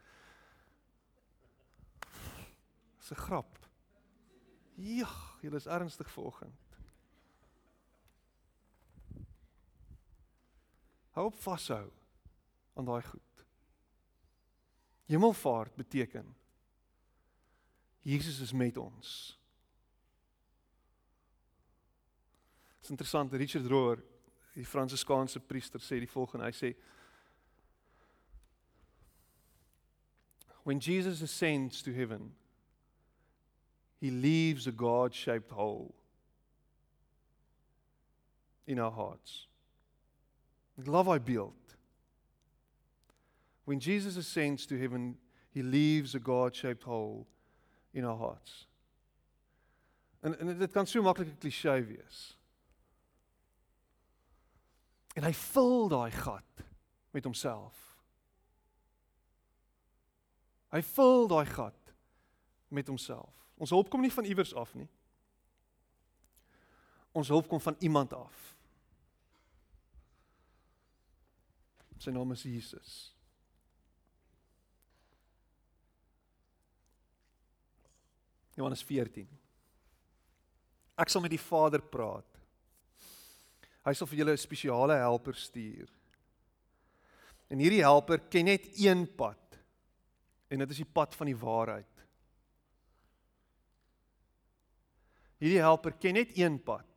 Dis 2.99 3.11
'n 3.13 3.23
grap. 3.29 3.59
Ja, 4.75 5.11
julle 5.41 5.57
is 5.57 5.67
ernstig 5.67 6.11
vanoggend. 6.11 6.72
Hou 11.13 11.27
op 11.29 11.37
vashou 11.45 11.91
aan 12.75 12.85
daai 12.89 13.03
goed. 13.03 13.45
Hemelvaart 15.05 15.75
beteken 15.75 16.37
Jesus 18.03 18.41
is 18.41 18.53
met 18.53 18.77
ons. 18.77 19.39
Dit 22.75 22.85
is 22.85 22.91
interessant, 22.91 23.33
Richard 23.33 23.67
Rohr, 23.67 24.03
die 24.55 24.67
Fransiskaanse 24.67 25.41
priester 25.41 25.81
sê 25.81 26.01
die 26.03 26.11
volgende, 26.11 26.49
hy 26.49 26.57
sê 26.57 26.73
When 30.65 30.79
Jesus 30.79 31.23
ascends 31.23 31.83
to 31.83 31.93
heaven, 31.93 32.35
he 34.01 34.11
leaves 34.11 34.67
a 34.67 34.71
God-shaped 34.71 35.51
hole 35.51 35.95
in 38.67 38.79
our 38.79 38.93
hearts. 38.93 39.49
Ek 40.79 40.87
love 40.87 41.11
hy 41.11 41.19
beeld. 41.19 41.77
When 43.65 43.81
Jesus 43.81 44.17
ascends 44.17 44.67
to 44.67 44.79
heaven, 44.79 45.19
he 45.51 45.63
leaves 45.63 46.15
a 46.15 46.19
God-shaped 46.19 46.83
hole 46.83 47.27
in 47.93 48.05
our 48.05 48.17
hearts. 48.17 48.67
En 50.21 50.39
en 50.39 50.59
dit 50.59 50.73
kan 50.73 50.87
so 50.87 51.03
maklik 51.03 51.29
'n 51.29 51.39
klise 51.39 51.85
wees. 51.87 52.39
En 55.15 55.23
hy 55.23 55.33
vul 55.33 55.89
daai 55.89 56.11
gat 56.11 56.65
met 57.11 57.25
homself. 57.25 57.99
Hy 60.73 60.81
vul 60.83 61.27
daai 61.29 61.47
gat 61.47 61.95
met 62.69 62.87
homself. 62.87 63.49
Ons 63.57 63.71
hulp 63.71 63.91
kom 63.91 64.01
nie 64.01 64.13
van 64.13 64.25
iewers 64.25 64.55
af 64.55 64.75
nie. 64.75 64.89
Ons 67.13 67.29
hulp 67.29 67.49
kom 67.49 67.61
van 67.61 67.77
iemand 67.79 68.13
af. 68.13 68.52
Sy 72.03 72.11
naam 72.11 72.33
is 72.35 72.43
Jesus. 72.43 72.93
Johannes 78.57 78.83
14. 78.83 79.29
Ek 80.99 81.13
sal 81.13 81.23
met 81.23 81.33
die 81.33 81.41
Vader 81.41 81.83
praat. 81.83 82.41
Hy 83.87 83.95
sal 83.95 84.09
vir 84.11 84.19
julle 84.23 84.35
'n 84.35 84.43
spesiale 84.43 84.97
helper 84.99 85.39
stuur. 85.39 85.89
En 87.51 87.63
hierdie 87.63 87.85
helper 87.87 88.19
ken 88.31 88.45
net 88.51 88.67
een 88.79 89.07
pad. 89.07 89.59
En 90.51 90.59
dit 90.59 90.71
is 90.71 90.83
die 90.83 90.93
pad 90.93 91.15
van 91.15 91.27
die 91.27 91.37
waarheid. 91.37 92.05
Hierdie 95.39 95.63
helper 95.63 95.93
ken 95.93 96.15
net 96.15 96.37
een 96.37 96.59
pad. 96.63 96.89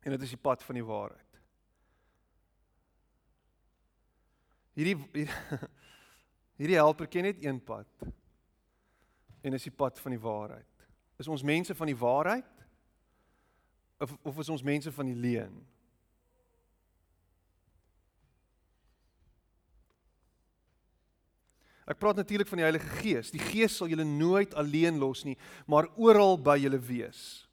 En 0.00 0.10
dit 0.10 0.22
is 0.22 0.30
die 0.30 0.40
pad 0.40 0.62
van 0.62 0.74
die 0.74 0.84
waarheid. 0.84 1.23
Hierdie 4.74 4.96
hierdie 6.58 6.78
helper 6.78 7.10
ken 7.10 7.28
net 7.30 7.44
een 7.44 7.60
pad. 7.62 7.88
En 9.44 9.54
is 9.54 9.66
die 9.66 9.74
pad 9.74 10.00
van 10.00 10.14
die 10.14 10.20
waarheid. 10.20 10.86
Is 11.18 11.28
ons 11.30 11.42
mense 11.46 11.74
van 11.74 11.90
die 11.90 11.98
waarheid? 11.98 12.54
of 14.04 14.16
of 14.22 14.38
is 14.38 14.48
ons 14.48 14.62
mense 14.62 14.92
van 14.92 15.08
die 15.08 15.16
leuen? 15.16 15.54
Ek 21.84 21.98
praat 22.00 22.16
natuurlik 22.16 22.48
van 22.48 22.62
die 22.62 22.64
Heilige 22.64 23.00
Gees. 23.02 23.32
Die 23.32 23.42
Gees 23.42 23.74
sal 23.76 23.90
julle 23.92 24.06
nooit 24.08 24.54
alleen 24.56 24.96
los 25.00 25.24
nie, 25.26 25.36
maar 25.68 25.90
oral 26.00 26.38
by 26.40 26.56
julle 26.62 26.80
wees. 26.80 27.44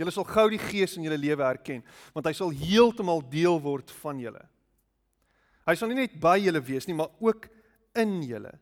Julle 0.00 0.10
sal 0.10 0.26
gou 0.26 0.48
die 0.50 0.58
Gees 0.58 0.96
in 0.98 1.06
julle 1.06 1.20
lewe 1.20 1.44
herken, 1.46 1.84
want 2.14 2.26
hy 2.26 2.32
sal 2.34 2.50
heeltemal 2.50 3.22
deel 3.30 3.60
word 3.62 3.92
van 4.02 4.18
julle. 4.18 4.42
Hy 5.66 5.74
sal 5.78 5.92
nie 5.92 6.02
net 6.02 6.18
by 6.20 6.38
julle 6.42 6.62
wees 6.64 6.88
nie, 6.88 6.96
maar 6.96 7.12
ook 7.22 7.48
in 7.98 8.20
julle. 8.26 8.52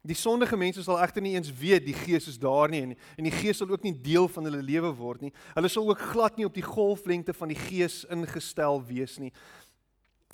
Die 0.00 0.16
sondige 0.16 0.56
mense 0.56 0.80
sal 0.82 0.98
egter 1.02 1.20
nie 1.20 1.34
eens 1.36 1.50
weet 1.52 1.84
die 1.84 1.96
Gees 1.96 2.24
is 2.30 2.38
daar 2.40 2.70
nie 2.72 2.80
en 2.80 2.94
en 3.20 3.26
die 3.26 3.34
Gees 3.34 3.58
sal 3.60 3.68
ook 3.68 3.82
nie 3.84 3.92
deel 3.92 4.30
van 4.32 4.48
hulle 4.48 4.62
lewe 4.64 4.94
word 4.96 5.26
nie. 5.26 5.32
Hulle 5.52 5.68
sal 5.68 5.90
ook 5.90 6.06
glad 6.14 6.38
nie 6.38 6.46
op 6.48 6.56
die 6.56 6.64
golflengte 6.64 7.34
van 7.36 7.52
die 7.52 7.58
Gees 7.58 8.06
ingestel 8.08 8.80
wees 8.88 9.18
nie. 9.20 9.32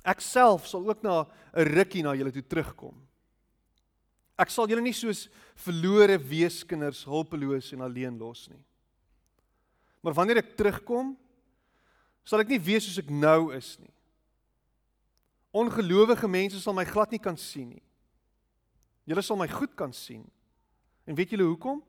Ek 0.06 0.22
self 0.22 0.68
sal 0.70 0.86
ook 0.86 1.02
na 1.02 1.26
'n 1.56 1.66
rukkie 1.74 2.02
na 2.02 2.14
julle 2.14 2.30
toe 2.30 2.46
terugkom. 2.46 2.94
Ek 4.38 4.50
sal 4.50 4.68
julle 4.68 4.82
nie 4.82 4.92
soos 4.92 5.28
verlore 5.56 6.18
weeskinders 6.18 7.04
hulpeloos 7.04 7.72
en 7.72 7.80
alleen 7.80 8.18
los 8.18 8.48
nie. 8.48 8.62
Maar 10.02 10.14
wanneer 10.14 10.38
ek 10.38 10.56
terugkom, 10.56 11.16
sal 12.22 12.40
ek 12.40 12.48
nie 12.48 12.60
wees 12.60 12.84
soos 12.84 12.98
ek 12.98 13.10
nou 13.10 13.50
is 13.56 13.78
nie. 13.80 13.95
Ongelowige 15.56 16.28
mense 16.28 16.60
sal 16.60 16.76
my 16.76 16.84
glad 16.84 17.14
nie 17.14 17.22
kan 17.22 17.38
sien 17.40 17.70
nie. 17.72 17.84
Julle 19.06 19.22
sal 19.24 19.38
my 19.40 19.46
goed 19.48 19.72
kan 19.78 19.94
sien. 19.94 20.24
En 21.06 21.16
weet 21.16 21.32
julle 21.32 21.46
hoekom? 21.46 21.80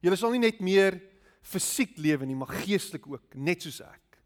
Julle 0.00 0.16
sal 0.16 0.32
nie 0.32 0.44
net 0.46 0.60
meer 0.62 0.96
fisiek 1.42 1.96
lewe 1.98 2.26
nie, 2.28 2.36
maar 2.38 2.52
geestelik 2.62 3.08
ook, 3.10 3.34
net 3.34 3.64
soos 3.66 3.80
ek. 3.82 4.18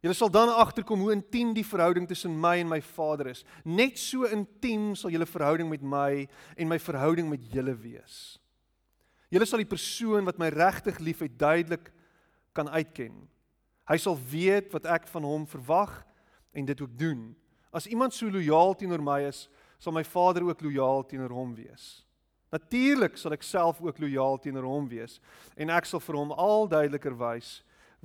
Julle 0.00 0.16
sal 0.16 0.32
dan 0.32 0.48
agterkom 0.48 1.02
hoe 1.04 1.12
intiem 1.12 1.52
die 1.54 1.64
verhouding 1.66 2.06
tussen 2.08 2.32
my 2.40 2.56
en 2.62 2.70
my 2.70 2.80
Vader 2.82 3.28
is. 3.34 3.44
Net 3.68 4.00
so 4.00 4.28
intiem 4.32 4.94
sal 4.96 5.12
julle 5.12 5.28
verhouding 5.28 5.68
met 5.68 5.82
my 5.84 6.24
en 6.56 6.70
my 6.70 6.78
verhouding 6.80 7.28
met 7.28 7.44
julle 7.52 7.74
wees. 7.76 8.38
Julle 9.30 9.46
sal 9.46 9.60
die 9.62 9.68
persoon 9.68 10.26
wat 10.26 10.40
my 10.40 10.48
regtig 10.50 10.98
liefhet 11.04 11.36
duidelik 11.38 11.92
kan 12.56 12.72
uitken. 12.72 13.12
Hy 13.90 13.98
sal 14.00 14.16
weet 14.32 14.72
wat 14.72 14.88
ek 14.88 15.06
van 15.12 15.26
hom 15.28 15.44
verwag 15.50 15.92
en 16.52 16.64
dit 16.64 16.80
ook 16.80 16.98
doen. 16.98 17.36
As 17.70 17.86
iemand 17.86 18.14
so 18.14 18.30
lojaal 18.30 18.74
teenoor 18.74 19.02
my 19.02 19.20
is, 19.28 19.48
sal 19.78 19.94
my 19.94 20.04
Vader 20.04 20.44
ook 20.48 20.62
lojaal 20.62 21.04
teenoor 21.06 21.32
hom 21.34 21.54
wees. 21.54 22.04
Natuurlik 22.50 23.16
sal 23.18 23.36
ek 23.36 23.46
self 23.46 23.80
ook 23.80 24.00
lojaal 24.02 24.40
teenoor 24.42 24.66
hom 24.66 24.88
wees 24.90 25.20
en 25.56 25.70
ek 25.70 25.86
sal 25.86 26.02
vir 26.02 26.18
hom 26.18 26.32
al 26.34 26.66
duideliker 26.70 27.14
wys 27.18 27.60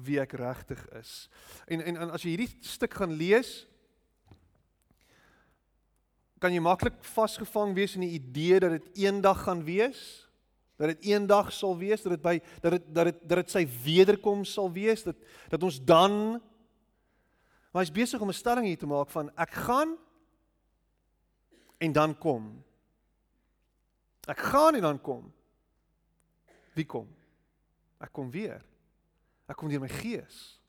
wie 0.05 0.19
ek 0.21 0.35
regtig 0.37 0.81
is. 0.99 1.25
En, 1.65 1.81
en 1.81 1.97
en 2.05 2.13
as 2.13 2.25
jy 2.25 2.35
hierdie 2.35 2.51
stuk 2.67 2.93
gaan 2.99 3.15
lees, 3.17 3.63
kan 6.43 6.53
jy 6.53 6.61
maklik 6.61 6.97
vasgevang 7.15 7.73
wees 7.77 7.95
in 7.97 8.03
die 8.05 8.17
idee 8.19 8.59
dat 8.61 8.75
dit 8.75 9.05
eendag 9.05 9.45
gaan 9.47 9.63
wees, 9.65 10.01
dat 10.77 10.91
dit 10.91 11.07
eendag 11.13 11.49
sal 11.55 11.77
wees, 11.79 12.03
dat 12.03 12.17
dit 12.17 12.23
by 12.23 12.35
dat 12.61 12.75
dit 12.75 12.89
dat 12.93 13.09
dit 13.09 13.21
dat 13.23 13.41
dit 13.41 13.53
sy 13.55 13.63
wederkoms 13.85 14.51
sal 14.59 14.69
wees, 14.75 15.05
dat 15.07 15.17
dat 15.49 15.63
ons 15.63 15.79
dan 15.81 16.37
maar 17.75 17.83
hy's 17.83 17.91
besig 17.91 18.21
om 18.23 18.29
'n 18.31 18.33
stelling 18.33 18.65
hier 18.65 18.77
te 18.79 18.87
maak 18.87 19.09
van 19.11 19.29
ek 19.35 19.51
gaan 19.51 19.97
en 21.77 21.91
dan 21.91 22.17
kom. 22.17 22.63
Ek 24.27 24.39
gaan 24.39 24.75
en 24.75 24.81
dan 24.81 25.01
kom. 25.01 25.33
Wie 26.73 26.85
kom? 26.85 27.07
Ek 27.99 28.13
kom 28.13 28.31
weer. 28.31 28.63
Ek 29.45 29.57
kom 29.57 29.69
deur 29.69 29.79
my 29.79 29.89
gees. 29.89 30.61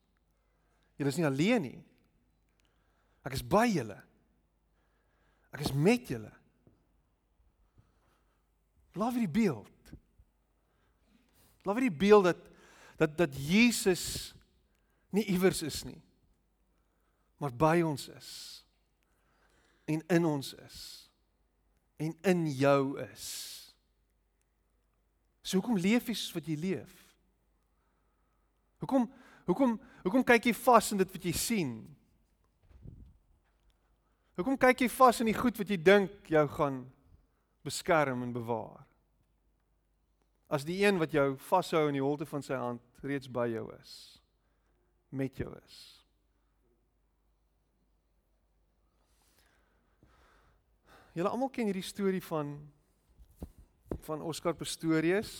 Julle 0.97 1.09
is 1.09 1.17
nie 1.17 1.27
alleen 1.27 1.63
nie. 1.63 1.85
Ek 3.23 3.33
is 3.33 3.47
by 3.47 3.69
julle. 3.71 4.03
Ek 5.53 5.61
is 5.61 5.73
met 5.73 6.09
julle. 6.09 6.33
Love 8.93 9.19
die 9.19 9.31
beeld. 9.31 9.95
Love 11.63 11.81
die 11.81 11.93
beeld 11.93 12.25
dat 12.25 12.43
dat 12.97 13.17
dat 13.17 13.37
Jesus 13.37 14.35
nie 15.11 15.25
iewers 15.25 15.63
is 15.63 15.85
nie. 15.85 16.03
Maar 17.37 17.53
by 17.53 17.81
ons 17.85 18.09
is 18.09 18.31
en 19.87 20.03
in 20.11 20.25
ons 20.25 20.55
is 20.55 20.79
en 21.97 22.17
in 22.21 22.47
jou 22.53 23.01
is. 23.01 23.27
So 25.47 25.61
hoekom 25.61 25.79
leef 25.81 26.09
jy 26.11 26.17
soos 26.17 26.35
wat 26.37 26.49
jy 26.51 26.57
leef? 26.61 26.95
Hoekom 28.83 29.07
hoekom 29.47 29.77
hoekom 30.03 30.25
kyk 30.27 30.51
jy 30.51 30.57
vas 30.59 30.91
in 30.93 31.01
dit 31.01 31.13
wat 31.13 31.29
jy 31.29 31.35
sien? 31.37 31.77
Hoekom 34.37 34.59
kyk 34.61 34.85
jy 34.85 34.91
vas 34.93 35.23
in 35.23 35.31
die 35.31 35.37
goed 35.37 35.57
wat 35.57 35.71
jy 35.71 35.79
dink 35.81 36.29
jou 36.29 36.45
gaan 36.59 36.83
beskerm 37.65 38.25
en 38.27 38.35
bewaar? 38.35 38.83
As 40.53 40.67
die 40.67 40.79
een 40.85 41.01
wat 41.01 41.15
jou 41.15 41.33
vashou 41.49 41.87
in 41.89 41.97
die 41.97 42.05
holte 42.05 42.27
van 42.29 42.45
sy 42.45 42.59
hand 42.59 42.83
reeds 43.07 43.31
by 43.33 43.49
jou 43.51 43.65
is, 43.79 43.95
met 45.11 45.39
jou 45.41 45.49
is. 45.65 46.06
Julle 51.17 51.31
almal 51.33 51.49
ken 51.49 51.65
hierdie 51.65 51.87
storie 51.87 52.21
van 52.21 52.59
van 54.05 54.21
Oscar 54.21 54.53
Pistorius. 54.55 55.31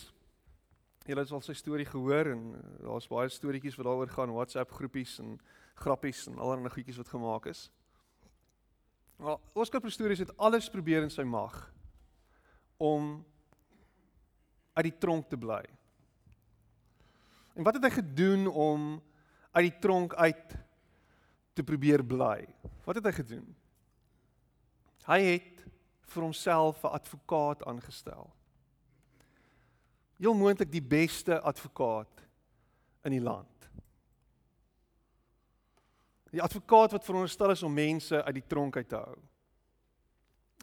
Julle 1.05 1.21
het 1.21 1.31
al 1.31 1.43
sy 1.45 1.53
storie 1.53 1.85
gehoor 1.85 2.31
en 2.31 2.39
uh, 2.57 2.61
daar's 2.81 3.05
baie 3.07 3.29
storieetjies 3.29 3.75
wat 3.77 3.85
daaroor 3.85 4.09
gaan, 4.09 4.33
WhatsApp 4.33 4.71
groepies 4.73 5.19
en 5.21 5.35
grappies 5.77 6.23
en 6.31 6.39
allerlei 6.41 6.71
goedjies 6.73 6.97
wat 6.97 7.11
gemaak 7.13 7.45
is. 7.51 7.67
Maar 9.21 9.37
Oscar 9.53 9.83
Pistorius 9.85 10.23
het 10.25 10.33
alles 10.41 10.65
probeer 10.73 11.05
in 11.05 11.13
sy 11.13 11.25
mag 11.29 11.59
om 12.81 13.19
uit 14.73 14.87
die 14.89 14.97
tronk 14.97 15.29
te 15.29 15.37
bly. 15.37 15.61
En 17.53 17.67
wat 17.69 17.77
het 17.77 17.85
hy 17.85 17.91
gedoen 17.99 18.49
om 18.49 18.87
uit 19.51 19.69
die 19.69 19.77
tronk 19.85 20.17
uit 20.17 20.57
te 21.53 21.65
probeer 21.65 22.01
bly? 22.01 22.41
Wat 22.89 22.97
het 22.97 23.11
hy 23.11 23.13
gedoen? 23.21 23.45
Hy 25.05 25.21
het 25.21 25.56
vir 26.07 26.23
homself 26.23 26.83
'n 26.83 26.95
advokaat 26.95 27.65
aangestel. 27.65 28.33
Heel 30.17 30.33
moontlik 30.33 30.71
die 30.71 30.81
beste 30.81 31.41
advokaat 31.41 32.23
in 33.03 33.11
die 33.11 33.21
land. 33.21 33.69
Die 36.31 36.41
advokaat 36.41 36.91
wat 36.91 37.05
veronderstel 37.05 37.51
is 37.51 37.63
om 37.63 37.73
mense 37.73 38.23
uit 38.23 38.33
die 38.33 38.47
tronk 38.47 38.75
uit 38.75 38.89
te 38.89 38.95
hou. 38.95 39.17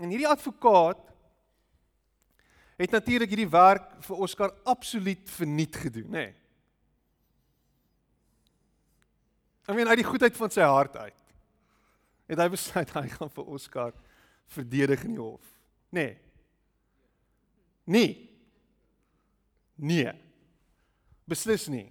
En 0.02 0.08
hierdie 0.08 0.28
advokaat 0.28 1.12
het 2.76 2.90
natuurlik 2.90 3.28
hierdie 3.28 3.50
werk 3.50 4.02
vir 4.02 4.16
Oscar 4.16 4.52
absoluut 4.64 5.30
verniet 5.30 5.76
gedoen, 5.76 6.10
nê. 6.10 6.24
Nee. 6.26 6.34
Ek 9.64 9.76
meen 9.76 9.88
uit 9.88 10.02
die 10.02 10.08
goedheid 10.08 10.36
van 10.36 10.50
sy 10.52 10.66
hart 10.68 10.96
uit. 10.96 11.20
Het 12.28 12.40
hy 12.40 12.48
besluit 12.52 12.90
hy 12.98 13.06
gaan 13.08 13.30
vir 13.32 13.46
Oscar 13.56 13.94
verdedig 14.52 15.04
in 15.04 15.16
die 15.16 15.22
hof. 15.22 15.44
Nê. 15.94 16.16
Nee. 17.84 18.12
Nee. 19.74 20.12
Beslis 21.28 21.68
nie. 21.72 21.88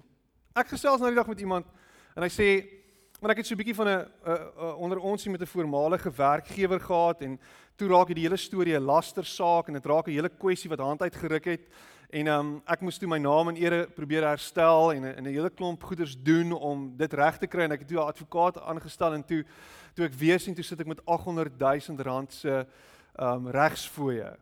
Ek 0.53 0.69
gesels 0.73 1.01
nou 1.01 1.09
die 1.09 1.17
dag 1.17 1.29
met 1.29 1.41
iemand 1.41 1.69
en 2.13 2.25
hy 2.25 2.29
sê 2.29 2.47
maar 3.23 3.31
ek 3.31 3.39
het 3.39 3.47
so 3.47 3.55
'n 3.55 3.63
bietjie 3.63 3.75
van 3.75 3.87
'n 3.87 4.05
onder 4.75 4.99
ons 4.99 5.27
met 5.27 5.41
'n 5.41 5.45
voormalige 5.45 6.11
werkgewer 6.11 6.79
gehad 6.79 7.21
en 7.21 7.39
toe 7.77 7.87
raak 7.87 8.07
dit 8.07 8.15
die 8.15 8.25
hele 8.25 8.37
storie 8.37 8.75
'n 8.75 8.83
laster 8.83 9.25
saak 9.25 9.67
en 9.67 9.73
dit 9.73 9.85
raak 9.85 10.07
'n 10.07 10.11
hele 10.11 10.29
kwessie 10.29 10.69
wat 10.69 10.79
hand 10.79 11.01
uitgeruk 11.01 11.45
het 11.45 11.69
en 12.09 12.27
um, 12.27 12.61
ek 12.65 12.81
moes 12.81 12.97
toe 12.97 13.07
my 13.07 13.17
naam 13.17 13.47
en 13.47 13.55
ere 13.55 13.87
probeer 13.87 14.27
herstel 14.27 14.91
en 14.91 15.03
'n 15.05 15.25
'n 15.25 15.25
hele 15.25 15.49
klomp 15.49 15.83
goeders 15.83 16.17
doen 16.21 16.51
om 16.51 16.97
dit 16.97 17.13
reg 17.13 17.37
te 17.37 17.47
kry 17.47 17.63
en 17.63 17.71
ek 17.71 17.79
het 17.79 17.87
toe 17.87 17.97
'n 17.97 18.11
advokaat 18.11 18.59
aangestel 18.59 19.13
en 19.13 19.23
toe 19.23 19.45
toe 19.95 20.05
ek 20.05 20.13
weer 20.13 20.39
sien 20.39 20.53
toe 20.53 20.63
sit 20.63 20.79
ek 20.79 20.87
met 20.87 21.05
800 21.05 21.57
000 21.59 22.03
rand 22.03 22.33
se 22.33 22.67
um 23.15 23.47
regsfooie 23.47 24.35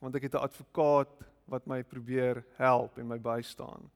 want 0.00 0.14
ek 0.14 0.22
het 0.22 0.34
'n 0.34 0.42
advokaat 0.42 1.08
wat 1.46 1.66
my 1.66 1.82
probeer 1.84 2.44
help 2.56 2.98
en 2.98 3.06
my 3.06 3.20
bystaan. 3.20 3.90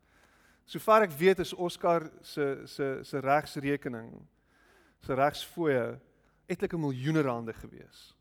Sover 0.69 1.07
ek 1.07 1.15
weet 1.17 1.41
is 1.41 1.55
Oscar 1.57 2.11
se 2.21 2.67
se 2.69 2.99
se 3.05 3.21
regsrekening 3.25 4.11
se 5.01 5.17
regsfooie 5.17 5.99
etlike 6.49 6.77
miljoene 6.77 7.23
rande 7.25 7.55
gewees. 7.57 8.13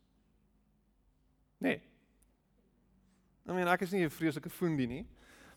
Nee. 1.60 1.82
I 3.48 3.52
mean, 3.52 3.68
ek 3.68 3.82
is 3.84 3.92
nie 3.92 4.04
'n 4.04 4.10
vreeslike 4.10 4.50
foendie 4.50 4.86
nie, 4.86 5.06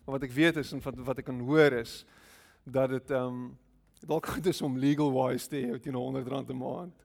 maar 0.06 0.20
wat 0.20 0.24
ek 0.24 0.36
weet 0.36 0.58
is 0.58 0.74
en 0.74 0.82
wat 0.82 0.96
wat 0.98 1.20
ek 1.20 1.26
kan 1.26 1.40
hoor 1.40 1.74
is 1.80 2.06
dat 2.66 2.90
dit 2.90 3.12
ehm 3.12 3.28
um, 3.28 3.58
dalk 4.08 4.26
goed 4.26 4.46
is 4.46 4.62
om 4.62 4.78
legal 4.78 5.12
wise 5.12 5.48
te 5.48 5.62
hê 5.62 5.80
teen 5.80 5.96
100 5.96 6.28
rand 6.28 6.50
'n 6.50 6.58
maand. 6.58 6.96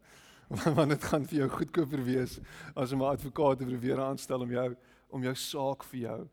Want 0.78 0.90
dit 0.90 1.04
gaan 1.04 1.26
vir 1.26 1.38
jou 1.38 1.48
goedkoper 1.48 2.02
wees 2.04 2.40
as 2.74 2.92
om 2.92 3.02
'n 3.02 3.14
advokaat 3.14 3.58
te 3.58 3.64
probeer 3.66 4.00
aanstel 4.00 4.40
om 4.40 4.50
jou 4.50 4.76
om 5.10 5.22
jou 5.22 5.34
saak 5.34 5.82
vir 5.84 6.00
jou 6.00 6.28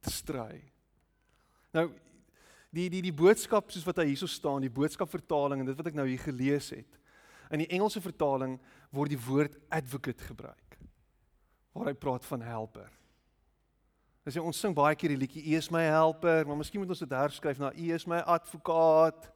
te 0.00 0.10
stry. 0.10 0.62
Nou 1.72 1.90
die 2.74 2.88
die 2.92 3.02
die 3.02 3.14
boodskap 3.14 3.72
soos 3.72 3.86
wat 3.86 4.02
hy 4.02 4.10
hierso 4.10 4.28
staan, 4.30 4.64
die 4.64 4.72
boodskap 4.72 5.10
vertaling 5.10 5.62
en 5.62 5.70
dit 5.70 5.78
wat 5.78 5.88
ek 5.90 5.96
nou 5.96 6.06
hier 6.08 6.22
gelees 6.22 6.70
het. 6.74 6.98
In 7.52 7.62
die 7.62 7.70
Engelse 7.72 8.02
vertaling 8.04 8.58
word 8.92 9.14
die 9.14 9.20
woord 9.20 9.56
advocate 9.72 10.24
gebruik. 10.28 10.76
Waar 11.72 11.92
hy 11.92 11.96
praat 11.96 12.26
van 12.28 12.44
helper. 12.44 12.90
Dis 14.26 14.36
jy 14.36 14.44
ons 14.44 14.60
sing 14.60 14.74
baie 14.76 14.96
keer 14.98 15.14
die 15.14 15.22
liedjie 15.22 15.46
U 15.48 15.56
is 15.56 15.70
my 15.72 15.86
helper, 15.86 16.44
maar 16.44 16.58
miskien 16.60 16.82
moet 16.82 16.92
ons 16.92 17.00
dit 17.00 17.16
herskryf 17.16 17.60
na 17.62 17.72
U 17.72 17.88
is 17.96 18.04
my 18.10 18.20
advokaat. 18.28 19.30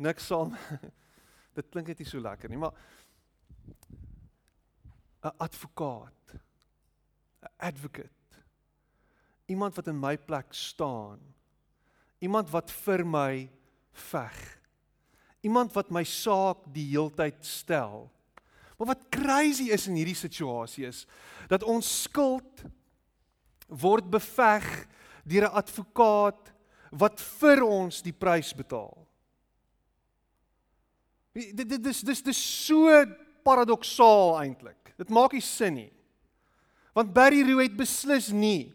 Niks 0.00 0.30
sal 0.32 0.50
Dit 1.56 1.68
klink 1.68 1.90
net 1.90 1.98
nie 2.00 2.08
so 2.08 2.16
lekker 2.16 2.48
nie, 2.48 2.56
maar 2.56 2.72
'n 5.22 5.36
advokaat, 5.36 6.32
'n 7.44 7.52
advocate 7.58 8.22
iemand 9.52 9.74
wat 9.74 9.86
in 9.86 9.98
my 10.00 10.16
plek 10.18 10.46
staan. 10.50 11.31
Iemand 12.22 12.50
wat 12.52 12.70
vir 12.84 13.02
my 13.04 13.48
veg. 14.10 14.38
Iemand 15.42 15.74
wat 15.74 15.90
my 15.90 16.04
saak 16.06 16.68
die 16.72 16.86
heeltyd 16.92 17.40
stel. 17.44 18.06
Maar 18.78 18.94
wat 18.94 19.08
crazy 19.10 19.70
is 19.74 19.88
in 19.90 19.98
hierdie 19.98 20.18
situasie 20.18 20.86
is 20.88 21.04
dat 21.50 21.66
ons 21.66 21.86
skuld 22.04 22.64
word 23.68 24.08
beveg 24.10 24.66
deur 25.24 25.46
'n 25.48 25.58
advokaat 25.62 26.52
wat 26.90 27.20
vir 27.40 27.62
ons 27.64 28.02
die 28.02 28.12
prys 28.12 28.52
betaal. 28.52 29.06
Dit 31.32 31.68
dit 31.68 31.82
dis 31.82 32.00
dis 32.00 32.22
dis 32.22 32.66
so 32.66 33.04
paradoksaal 33.42 34.42
eintlik. 34.42 34.94
Dit 34.98 35.08
maak 35.08 35.32
nie 35.32 35.40
sin 35.40 35.74
nie. 35.74 35.92
Want 36.92 37.14
Barry 37.14 37.42
Roo 37.42 37.62
het 37.62 37.76
beslis 37.76 38.28
nie 38.32 38.72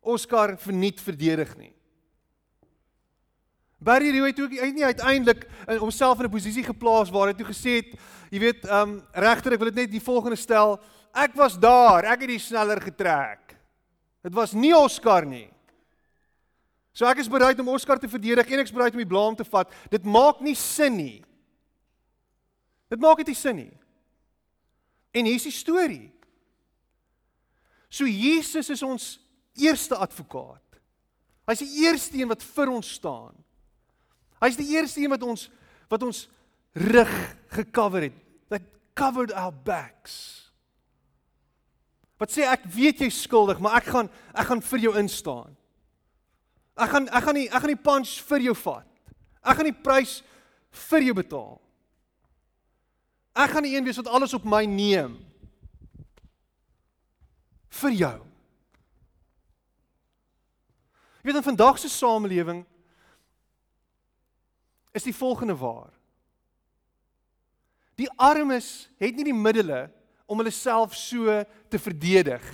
Oscar 0.00 0.56
verniet 0.56 1.00
verdedig 1.00 1.56
nie. 1.56 1.77
Barry 3.78 4.10
Roo 4.10 4.26
het 4.26 4.40
ook 4.40 4.54
hy 4.58 4.70
nie 4.74 4.84
uiteindelik 4.84 5.44
in 5.68 5.78
homself 5.78 6.18
in 6.18 6.26
'n 6.26 6.30
posisie 6.30 6.64
geplaas 6.64 7.10
waar 7.10 7.28
hy 7.28 7.34
toe 7.34 7.46
gesê 7.46 7.78
het, 7.78 7.94
jy 8.30 8.38
weet, 8.38 8.64
ehm 8.64 8.88
um, 8.88 9.02
regter, 9.12 9.52
ek 9.52 9.58
wil 9.58 9.70
dit 9.70 9.82
net 9.82 9.90
die 9.90 10.02
volgende 10.02 10.36
stel. 10.36 10.80
Ek 11.14 11.34
was 11.34 11.58
daar, 11.58 12.04
ek 12.04 12.20
het 12.20 12.28
die 12.28 12.38
sneller 12.38 12.80
getrek. 12.80 13.56
Dit 14.22 14.34
was 14.34 14.52
nie 14.52 14.74
Oscar 14.74 15.24
nie. 15.24 15.50
So 16.92 17.06
ek 17.06 17.18
is 17.18 17.30
bereid 17.30 17.58
om 17.60 17.68
Oscar 17.68 17.98
te 17.98 18.08
verdedig 18.08 18.50
en 18.50 18.58
ek 18.58 18.66
is 18.66 18.74
bereid 18.74 18.92
om 18.92 18.98
die 18.98 19.06
blame 19.06 19.36
te 19.36 19.44
vat. 19.44 19.70
Dit 19.90 20.04
maak 20.04 20.40
nie 20.40 20.54
sin 20.54 20.96
nie. 20.96 21.24
Dit 22.90 23.00
maak 23.00 23.20
dit 23.22 23.30
nie 23.30 23.38
sin 23.38 23.56
nie. 23.56 23.72
En 25.14 25.24
hier 25.24 25.38
is 25.38 25.46
die 25.46 25.54
storie. 25.54 26.10
So 27.88 28.04
Jesus 28.04 28.70
is 28.70 28.82
ons 28.82 29.20
eerste 29.56 29.96
advokaat. 29.96 30.80
Hy's 31.48 31.62
die 31.62 31.84
eerste 31.86 32.18
een 32.18 32.28
wat 32.28 32.42
vir 32.42 32.72
ons 32.74 32.90
staan. 32.98 33.36
Hy's 34.42 34.58
die 34.58 34.68
eerste 34.76 35.02
een 35.02 35.12
wat 35.12 35.24
ons 35.26 35.48
wat 35.88 36.02
ons 36.04 36.26
rug 36.76 37.12
gecover 37.54 38.08
het. 38.08 38.16
That 38.52 38.64
covered 38.94 39.32
our 39.32 39.52
backs. 39.52 40.50
Wat 42.18 42.32
sê 42.34 42.44
ek 42.44 42.66
weet 42.74 43.00
jy's 43.06 43.22
skuldig, 43.24 43.60
maar 43.62 43.78
ek 43.80 43.88
gaan 43.92 44.10
ek 44.34 44.50
gaan 44.50 44.64
vir 44.72 44.84
jou 44.88 44.96
instaan. 45.00 45.54
Ek 46.78 46.92
gaan 46.92 47.08
ek 47.08 47.24
gaan 47.24 47.38
nie 47.38 47.46
ek 47.48 47.62
gaan 47.62 47.74
die 47.74 47.86
punch 47.90 48.18
vir 48.28 48.50
jou 48.50 48.56
vat. 48.64 48.86
Ek 49.42 49.56
gaan 49.58 49.70
die 49.70 49.80
prys 49.86 50.18
vir 50.88 51.08
jou 51.08 51.16
betaal. 51.16 51.56
Ek 53.38 53.54
gaan 53.54 53.64
die 53.64 53.76
een 53.76 53.86
wees 53.86 53.98
wat 54.02 54.10
alles 54.10 54.34
op 54.34 54.44
my 54.44 54.64
neem. 54.66 55.16
vir 57.78 57.94
jou. 57.96 58.16
Jy 61.18 61.30
weet 61.30 61.40
in 61.40 61.46
vandag 61.50 61.78
se 61.80 61.90
samelewing 61.92 62.62
is 64.98 65.06
die 65.06 65.16
volgende 65.16 65.56
waar. 65.58 65.92
Die 67.98 68.10
armes 68.18 68.88
het 69.00 69.16
nie 69.16 69.26
die 69.30 69.36
middele 69.36 69.88
om 70.28 70.38
hulle 70.42 70.54
self 70.54 70.94
so 70.98 71.40
te 71.70 71.80
verdedig 71.80 72.44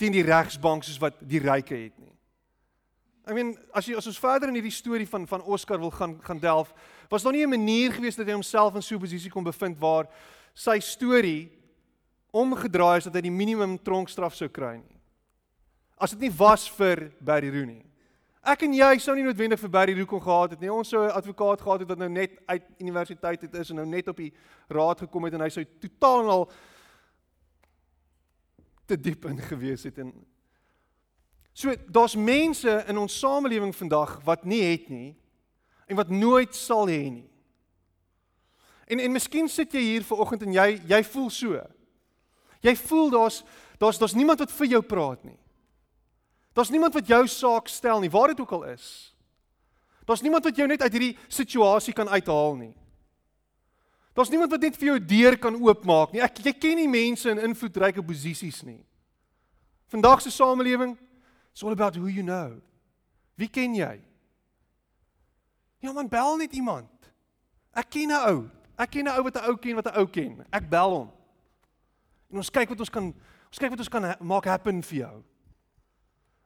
teen 0.00 0.12
die 0.12 0.24
regsbank 0.24 0.84
soos 0.84 1.00
wat 1.00 1.18
die 1.20 1.42
ryke 1.44 1.76
het 1.76 1.96
nie. 2.00 2.12
I 3.28 3.34
mean, 3.36 3.52
as 3.76 3.86
jy 3.86 3.98
as 4.00 4.08
ons 4.08 4.18
verder 4.18 4.48
in 4.48 4.56
hierdie 4.56 4.74
storie 4.74 5.08
van 5.08 5.26
van 5.28 5.44
Oscar 5.44 5.78
wil 5.80 5.92
gaan 5.92 6.16
gaan 6.24 6.40
delf, 6.40 6.72
was 7.12 7.22
daar 7.22 7.36
nie 7.36 7.44
'n 7.44 7.56
manier 7.56 7.92
gewees 7.92 8.16
dat 8.16 8.26
hy 8.26 8.32
homself 8.32 8.74
in 8.74 8.82
so 8.82 8.96
'n 8.96 9.00
posisie 9.00 9.30
kon 9.30 9.44
bevind 9.44 9.78
waar 9.78 10.08
sy 10.54 10.80
storie 10.80 11.52
omgedraai 12.32 12.98
is 12.98 13.04
dat 13.04 13.14
hy 13.14 13.20
die 13.20 13.30
minimum 13.30 13.78
tronkstraf 13.78 14.34
sou 14.34 14.48
kry 14.48 14.76
nie 14.76 15.00
as 16.00 16.16
dit 16.16 16.24
nie 16.24 16.32
was 16.32 16.64
vir 16.72 17.10
Barry 17.20 17.52
Roo 17.52 17.68
nie. 17.68 17.84
Ek 18.40 18.62
en 18.64 18.72
jy 18.72 18.98
sou 19.02 19.12
nie 19.16 19.24
noodwendig 19.26 19.60
vir 19.60 19.72
Barry 19.72 19.94
Roo 19.96 20.08
kon 20.08 20.22
gehad 20.24 20.54
het 20.54 20.60
nie. 20.62 20.72
Ons 20.72 20.88
sou 20.88 21.04
'n 21.04 21.10
advokaat 21.10 21.60
gehad 21.60 21.80
het 21.80 21.88
wat 21.88 21.98
nou 21.98 22.08
net 22.08 22.38
uit 22.46 22.62
universiteit 22.78 23.42
het 23.42 23.54
is 23.54 23.70
en 23.70 23.76
nou 23.76 23.86
net 23.86 24.08
op 24.08 24.16
die 24.16 24.32
raad 24.68 24.98
gekom 24.98 25.24
het 25.24 25.34
en 25.34 25.40
hy 25.40 25.48
sou 25.48 25.64
totaal 25.80 26.30
al 26.30 26.50
te 28.86 29.00
diep 29.00 29.24
in 29.24 29.38
gewees 29.38 29.82
het 29.82 29.98
en 29.98 30.26
so 31.52 31.74
daar's 31.86 32.16
mense 32.16 32.84
in 32.88 32.98
ons 32.98 33.18
samelewing 33.18 33.76
vandag 33.76 34.20
wat 34.24 34.44
nie 34.44 34.62
het 34.62 34.88
nie 34.88 35.16
en 35.86 35.96
wat 35.96 36.08
nooit 36.08 36.54
sal 36.54 36.86
hê 36.86 37.10
nie. 37.10 37.30
En 38.86 38.98
en 38.98 39.12
miskien 39.12 39.48
sit 39.48 39.72
jy 39.72 39.80
hier 39.80 40.02
ver 40.02 40.18
oggend 40.18 40.42
en 40.42 40.52
jy 40.52 40.80
jy 40.88 41.04
voel 41.04 41.30
so. 41.30 41.60
Jy 42.60 42.76
voel 42.76 43.10
daar's 43.10 43.44
Daar's 43.80 43.98
daar's 43.98 44.12
niemand 44.12 44.38
wat 44.38 44.52
vir 44.52 44.66
jou 44.66 44.82
praat 44.84 45.22
nie. 45.24 45.38
Daar's 46.52 46.70
niemand 46.70 46.94
wat 46.94 47.06
jou 47.06 47.26
saak 47.28 47.68
stel 47.68 48.00
nie, 48.00 48.10
waar 48.10 48.32
dit 48.32 48.40
ook 48.40 48.52
al 48.52 48.64
is. 48.72 49.14
Daar's 50.04 50.22
niemand 50.22 50.44
wat 50.44 50.56
jou 50.56 50.66
net 50.68 50.82
uit 50.82 50.92
hierdie 50.92 51.16
situasie 51.28 51.94
kan 51.94 52.08
uithaal 52.08 52.56
nie. 52.56 52.74
Daar's 54.12 54.30
niemand 54.30 54.50
wat 54.50 54.60
net 54.60 54.76
vir 54.76 54.86
jou 54.90 54.98
deur 54.98 55.38
kan 55.38 55.54
oopmaak 55.54 56.12
nie. 56.12 56.22
Ek 56.24 56.42
jy 56.42 56.52
ken 56.58 56.80
nie 56.80 56.90
mense 56.90 57.30
in 57.30 57.38
invloedryke 57.38 58.02
posisies 58.02 58.64
nie. 58.66 58.80
Vandag 59.90 60.22
se 60.22 60.30
samelewing 60.34 60.96
is 61.54 61.62
all 61.62 61.72
about 61.72 61.96
who 61.96 62.10
you 62.10 62.22
know. 62.26 62.58
Wie 63.38 63.48
ken 63.48 63.74
jy? 63.74 64.00
Ja 65.80 65.92
man, 65.92 66.10
bel 66.10 66.36
net 66.36 66.52
iemand. 66.52 66.90
Ek 67.72 67.90
ken 67.90 68.10
'n 68.10 68.28
ou. 68.28 68.50
Ek 68.76 68.90
ken 68.90 69.06
'n 69.06 69.14
ou 69.16 69.22
wat 69.22 69.36
'n 69.36 69.46
ou 69.48 69.56
ken 69.56 69.76
wat 69.76 69.86
'n 69.86 69.96
ou 69.96 70.06
ken. 70.06 70.44
Ek 70.52 70.68
bel 70.68 70.90
hom. 70.90 71.10
En 72.30 72.36
ons 72.36 72.50
kyk 72.50 72.68
wat 72.68 72.80
ons 72.80 72.90
kan 72.90 73.14
ons 73.50 73.58
kyk 73.58 73.70
wat 73.70 73.78
ons 73.78 73.88
kan 73.88 74.14
maak 74.20 74.44
happen 74.44 74.82
vir 74.82 74.98
jou. 74.98 75.24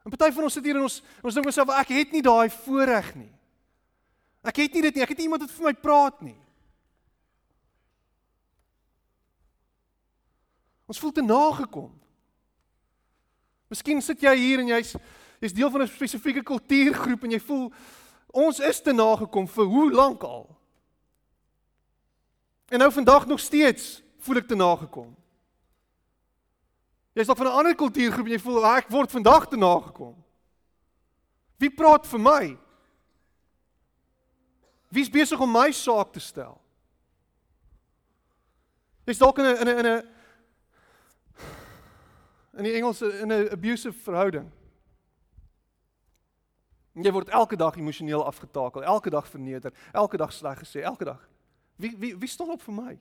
En 0.05 0.13
party 0.13 0.29
van 0.35 0.45
ons 0.45 0.53
sit 0.53 0.65
hier 0.65 0.77
en 0.77 0.85
ons 0.85 0.99
ons 1.25 1.33
dink 1.33 1.47
myself 1.47 1.71
ek 1.73 1.91
het 1.95 2.11
nie 2.13 2.21
daai 2.25 2.49
voorreg 2.53 3.09
nie. 3.17 3.31
Ek 4.45 4.61
het 4.61 4.75
nie 4.77 4.83
dit 4.85 4.95
nie. 4.95 5.03
Ek 5.03 5.13
het 5.15 5.17
nie 5.17 5.25
iemand 5.25 5.41
wat 5.41 5.53
vir 5.55 5.65
my 5.65 5.73
praat 5.73 6.19
nie. 6.21 6.37
Ons 10.85 11.01
voel 11.01 11.15
te 11.17 11.25
nagekom. 11.25 11.89
Miskien 13.73 14.03
sit 14.05 14.21
jy 14.21 14.35
hier 14.37 14.61
en 14.61 14.69
jy's 14.75 14.93
jy's 15.41 15.53
deel 15.57 15.71
van 15.73 15.81
'n 15.81 15.89
spesifieke 15.89 16.43
kultuurgroep 16.45 17.23
en 17.23 17.31
jy 17.31 17.39
voel 17.39 17.73
ons 18.29 18.59
is 18.59 18.81
te 18.81 18.93
nagekom 18.93 19.47
vir 19.47 19.65
hoe 19.65 19.91
lank 19.91 20.23
al. 20.23 20.45
En 22.69 22.79
nou 22.79 22.91
vandag 22.91 23.25
nog 23.25 23.39
steeds 23.39 24.03
voel 24.19 24.37
ek 24.37 24.47
te 24.47 24.55
nagekom. 24.55 25.15
Jy's 27.15 27.27
dalk 27.27 27.37
van 27.37 27.47
'n 27.47 27.57
ander 27.57 27.75
kultuurgroep 27.75 28.25
en 28.25 28.31
jy 28.31 28.39
voel 28.39 28.65
ek 28.75 28.89
word 28.91 29.11
vandag 29.11 29.47
te 29.47 29.55
nagekom. 29.57 30.15
Wie 31.57 31.71
praat 31.71 32.07
vir 32.07 32.19
my? 32.19 32.57
Wie's 34.91 35.09
besig 35.09 35.39
om 35.39 35.51
my 35.51 35.71
saak 35.71 36.11
te 36.11 36.19
stel? 36.19 36.59
Jy's 39.05 39.17
dalk 39.17 39.39
in 39.39 39.45
'n 39.45 39.57
in 39.57 39.67
'n 39.67 39.77
in 39.79 39.85
'n 39.85 40.03
in 42.57 42.63
die 42.63 42.73
Engelse 42.73 43.19
in 43.19 43.31
'n 43.31 43.49
abusive 43.51 43.99
verhouding. 43.99 44.51
En 46.95 47.03
jy 47.03 47.11
word 47.11 47.29
elke 47.29 47.55
dag 47.55 47.75
emosioneel 47.75 48.25
afgetakel, 48.25 48.83
elke 48.83 49.09
dag 49.09 49.27
verneder, 49.27 49.73
elke 49.93 50.17
dag 50.17 50.33
sleg 50.33 50.59
gesê, 50.59 50.81
elke 50.81 51.05
dag. 51.05 51.29
Wie 51.75 51.95
wie 51.97 52.17
wie 52.17 52.29
staan 52.29 52.51
op 52.51 52.61
vir 52.61 52.73
my? 52.73 52.99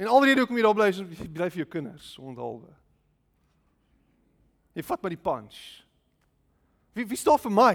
En 0.00 0.08
alrede 0.08 0.40
hoekom 0.40 0.56
jy 0.56 0.64
daar 0.64 0.76
bly 0.76 0.88
is 0.88 0.98
jy 1.02 1.26
bly 1.28 1.50
vir 1.52 1.60
jou 1.60 1.68
kinders 1.68 2.14
onthaalwe. 2.16 2.70
Jy 4.72 4.84
vat 4.88 5.02
maar 5.02 5.12
die 5.12 5.20
punch. 5.20 5.58
Wie 6.96 7.04
wie 7.10 7.18
staan 7.20 7.40
vir 7.42 7.52
my? 7.52 7.74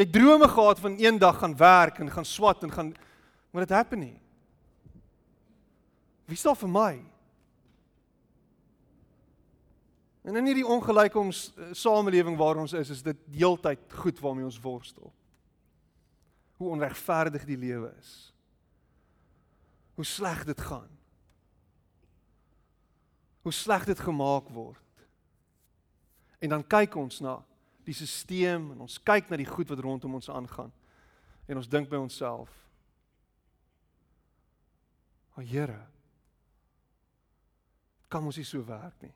Jy 0.00 0.08
drome 0.10 0.48
gehad 0.50 0.82
van 0.82 0.98
eendag 0.98 1.38
gaan 1.38 1.54
werk 1.60 2.02
en 2.02 2.10
gaan 2.10 2.26
swat 2.26 2.66
en 2.66 2.74
gaan 2.74 2.90
maar 3.50 3.66
dit 3.66 3.76
happen 3.76 3.98
nie. 3.98 4.18
Wie 6.30 6.38
staan 6.38 6.58
vir 6.58 6.70
my? 6.74 6.92
En 10.26 10.36
in 10.42 10.50
hierdie 10.50 10.66
ongelyke 10.66 11.22
eh, 11.22 11.70
samelewing 11.72 12.36
waar 12.38 12.58
ons 12.62 12.74
is, 12.76 12.90
is 12.90 13.02
dit 13.02 13.24
heeltyd 13.34 13.98
goed 14.02 14.20
waarmee 14.22 14.46
ons 14.46 14.60
worstel. 14.60 15.10
Hoe 16.60 16.74
onregverdig 16.74 17.46
die 17.48 17.56
lewe 17.56 17.88
is. 17.98 18.10
Hoe 19.96 20.04
sleg 20.04 20.44
dit 20.44 20.60
gaan. 20.60 20.90
Hoe 23.40 23.52
sleg 23.52 23.86
dit 23.88 24.00
gemaak 24.00 24.48
word. 24.52 25.06
En 26.38 26.52
dan 26.52 26.66
kyk 26.66 26.94
ons 27.00 27.20
na 27.24 27.38
die 27.84 27.96
stelsel 27.96 28.74
en 28.74 28.84
ons 28.84 28.98
kyk 29.02 29.32
na 29.32 29.38
die 29.40 29.48
goed 29.48 29.72
wat 29.72 29.80
rondom 29.80 30.18
ons 30.20 30.28
aangaan. 30.28 30.72
En 31.48 31.56
ons 31.56 31.68
dink 31.68 31.88
by 31.88 31.96
onsself: 31.96 32.52
"O 35.36 35.40
Here, 35.40 35.80
kan 38.10 38.26
ons 38.26 38.36
nie 38.36 38.44
so 38.44 38.64
werk 38.66 39.00
nie. 39.04 39.14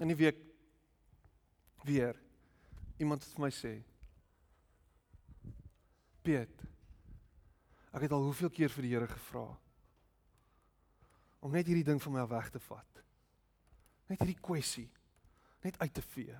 In 0.00 0.10
die 0.10 0.18
week 0.18 0.49
weer 1.84 2.16
iemand 3.00 3.24
het 3.24 3.32
vir 3.34 3.44
my 3.46 3.50
sê 3.54 3.74
Piet 6.20 6.66
ek 7.90 8.04
het 8.04 8.12
al 8.14 8.26
hoeveel 8.28 8.52
keer 8.54 8.72
vir 8.72 8.86
die 8.86 8.94
Here 8.94 9.08
gevra 9.10 9.48
om 11.40 11.52
net 11.56 11.68
hierdie 11.68 11.86
ding 11.86 12.00
van 12.02 12.12
my 12.12 12.26
weg 12.28 12.50
te 12.52 12.60
vat. 12.60 12.98
Net 14.10 14.20
hierdie 14.20 14.40
kwessie 14.44 14.88
net 15.64 15.76
uit 15.80 15.92
te 15.92 16.02
vee. 16.04 16.36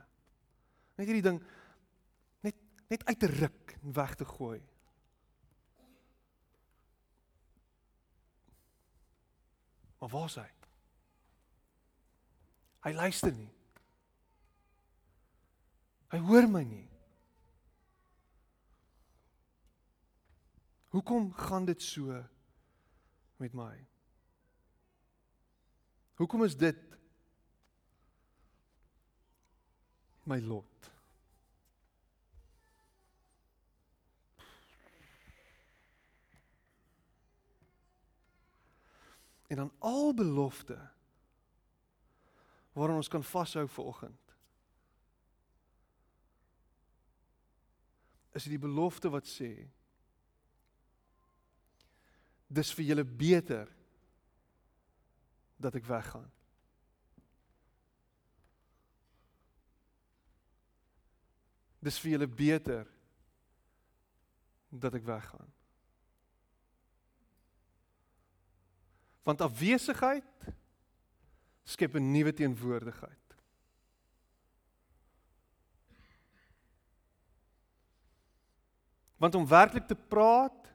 Net 0.96 1.08
hierdie 1.08 1.24
ding 1.24 1.40
net 2.44 2.56
net 2.92 3.04
uit 3.08 3.20
te 3.20 3.30
ruk 3.32 3.74
en 3.80 3.94
weg 3.96 4.14
te 4.20 4.26
gooi. 4.28 4.60
Maar 10.00 10.08
waar 10.08 10.28
is 10.30 10.38
hy? 10.40 10.48
Hy 12.88 12.92
luister 12.96 13.34
nie. 13.36 13.50
Hy 16.10 16.18
hoor 16.26 16.48
my 16.50 16.62
nie. 16.66 16.86
Hoekom 20.90 21.30
gaan 21.38 21.68
dit 21.68 21.82
so 21.82 22.18
met 23.38 23.54
my? 23.54 23.74
Hoekom 26.18 26.42
is 26.44 26.56
dit 26.58 26.78
my 30.26 30.40
lot? 30.42 30.90
en 39.50 39.56
dan 39.56 39.72
al 39.78 40.14
belofte 40.14 40.90
waaraan 42.72 42.96
ons 42.96 43.08
kan 43.08 43.24
vashou 43.24 43.68
vir 43.68 43.84
oggend. 43.84 44.34
Is 48.32 48.46
dit 48.46 48.54
die 48.54 48.62
belofte 48.62 49.10
wat 49.10 49.26
sê 49.26 49.52
dis 52.50 52.72
vir 52.74 52.84
julle 52.84 53.04
beter 53.04 53.68
dat 55.60 55.76
ek 55.78 55.86
weggaan. 55.86 56.28
Dis 61.80 62.00
vir 62.02 62.16
julle 62.16 62.28
beter 62.28 62.88
dat 64.70 64.96
ek 64.98 65.06
weggaan. 65.06 65.52
Want 69.24 69.44
afwesigheid 69.44 70.50
skep 71.64 71.94
'n 71.94 72.12
nuwe 72.12 72.32
teenwoordigheid. 72.32 73.29
Want 79.20 79.34
om 79.36 79.46
werklik 79.46 79.86
te 79.86 79.94
praat 79.94 80.72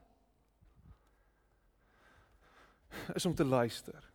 is 3.18 3.26
om 3.26 3.36
te 3.36 3.46
luister. 3.46 4.12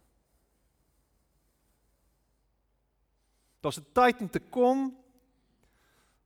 Daar's 3.61 3.81
'n 3.81 3.93
tyd 3.93 4.21
om 4.21 4.31
te 4.31 4.41
kom 4.41 4.97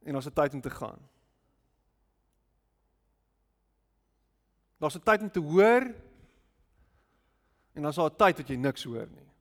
en 0.04 0.12
daar's 0.12 0.28
'n 0.28 0.32
tyd 0.32 0.54
om 0.54 0.60
te 0.60 0.70
gaan. 0.70 1.08
Daar's 4.76 4.96
'n 4.96 5.02
tyd 5.02 5.20
om 5.20 5.30
te 5.30 5.40
hoor 5.40 5.94
En 7.74 7.82
dan 7.82 7.90
is 7.90 7.96
daar 7.96 8.10
'n 8.10 8.16
tyd 8.16 8.36
wat 8.36 8.48
jy 8.48 8.56
niks 8.56 8.84
hoor 8.84 9.08
nie. 9.08 9.32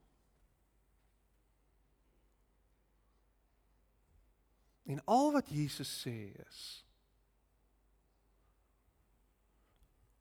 En 4.84 5.06
al 5.06 5.32
wat 5.32 5.50
Jesus 5.50 6.08
sê 6.08 6.46
is 6.48 6.83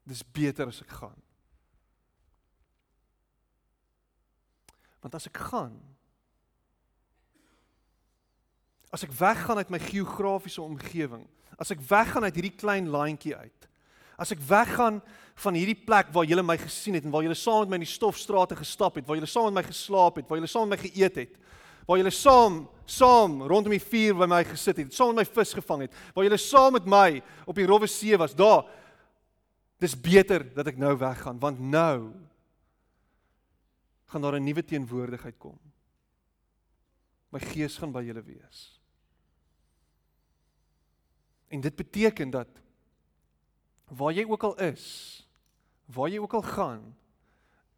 Dis 0.08 0.22
beter 0.34 0.66
as 0.66 0.82
ek 0.82 0.92
gaan. 0.98 1.18
Want 5.02 5.14
as 5.18 5.26
ek 5.30 5.38
gaan 5.50 5.74
as 8.92 9.06
ek 9.06 9.14
weggaan 9.16 9.56
uit 9.56 9.70
my 9.72 9.78
geografiese 9.80 10.60
omgewing, 10.60 11.24
as 11.56 11.72
ek 11.72 11.80
weggaan 11.88 12.26
uit 12.28 12.36
hierdie 12.36 12.58
klein 12.60 12.90
landjie 12.92 13.32
uit, 13.32 13.68
as 14.20 14.34
ek 14.34 14.42
weggaan 14.44 14.98
van 15.42 15.56
hierdie 15.56 15.78
plek 15.88 16.10
waar 16.12 16.28
julle 16.28 16.44
my 16.44 16.58
gesien 16.60 16.98
het 16.98 17.06
en 17.08 17.14
waar 17.14 17.24
julle 17.24 17.38
saam 17.38 17.64
met 17.64 17.72
my 17.72 17.78
in 17.80 17.86
die 17.86 17.94
stofstrate 17.94 18.58
gestap 18.58 18.98
het, 19.00 19.06
waar 19.08 19.16
julle 19.16 19.30
saam 19.30 19.48
met 19.48 19.62
my 19.62 19.64
geslaap 19.70 20.20
het, 20.20 20.28
waar 20.28 20.42
julle 20.42 20.50
saam 20.52 20.68
met 20.68 20.76
my 20.76 20.82
geëet 20.84 21.18
het, 21.22 21.40
waar 21.88 22.02
julle 22.02 22.12
saam 22.14 22.60
saam 22.92 23.38
rondom 23.48 23.72
die 23.72 23.80
vuur 23.80 24.18
by 24.20 24.28
my 24.28 24.42
gesit 24.44 24.82
het, 24.82 24.92
saam 24.92 25.14
met 25.16 25.22
my 25.22 25.36
vis 25.40 25.56
gevang 25.56 25.86
het, 25.86 25.96
waar 26.12 26.28
julle 26.28 26.40
saam 26.44 26.76
met 26.76 26.92
my 26.92 27.08
op 27.48 27.56
die 27.56 27.66
rowwe 27.70 27.88
see 27.88 28.18
was, 28.20 28.36
daar 28.36 28.66
dis 29.82 29.94
beter 29.98 30.44
dat 30.54 30.70
ek 30.70 30.78
nou 30.78 30.94
weggaan 30.98 31.40
want 31.42 31.58
nou 31.58 32.12
gaan 34.12 34.22
daar 34.22 34.38
'n 34.38 34.44
nuwe 34.44 34.64
teenwoordigheid 34.64 35.38
kom. 35.38 35.58
My 37.32 37.40
gees 37.40 37.78
gaan 37.78 37.92
by 37.92 38.02
julle 38.04 38.22
wees. 38.22 38.80
En 41.48 41.60
dit 41.60 41.76
beteken 41.76 42.30
dat 42.30 42.48
waar 43.88 44.12
jy 44.12 44.24
ook 44.24 44.42
al 44.42 44.58
is, 44.58 44.84
waar 45.84 46.08
jy 46.08 46.18
ook 46.18 46.34
al 46.34 46.42
gaan, 46.42 46.96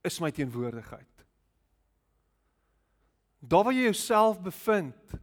is 0.03 0.21
my 0.21 0.31
teenwoordigheid. 0.31 1.25
Daar 3.39 3.65
waar 3.65 3.75
jy 3.75 3.83
jouself 3.83 4.41
bevind 4.41 5.15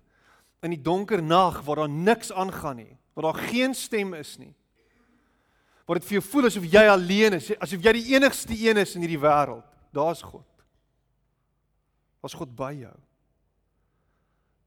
in 0.61 0.69
die 0.69 0.81
donker 0.81 1.23
nag 1.23 1.61
waar 1.61 1.75
daar 1.75 1.89
niks 1.89 2.31
aangaan 2.31 2.75
nie, 2.75 2.97
waar 3.13 3.23
daar 3.23 3.43
geen 3.49 3.73
stem 3.73 4.13
is 4.13 4.37
nie. 4.37 4.55
Waar 5.85 5.99
dit 5.99 6.07
vir 6.07 6.19
jou 6.19 6.23
voel 6.29 6.47
asof 6.49 6.65
jy 6.69 6.83
alleen 6.87 7.37
is, 7.37 7.51
asof 7.57 7.83
jy 7.83 7.93
die 7.97 8.13
enigste 8.15 8.55
een 8.57 8.81
is 8.81 8.95
in 8.95 9.05
hierdie 9.05 9.21
wêreld. 9.21 9.65
Daar's 9.91 10.21
God. 10.23 10.47
Daar's 12.21 12.37
God 12.37 12.53
by 12.55 12.71
jou. 12.83 12.95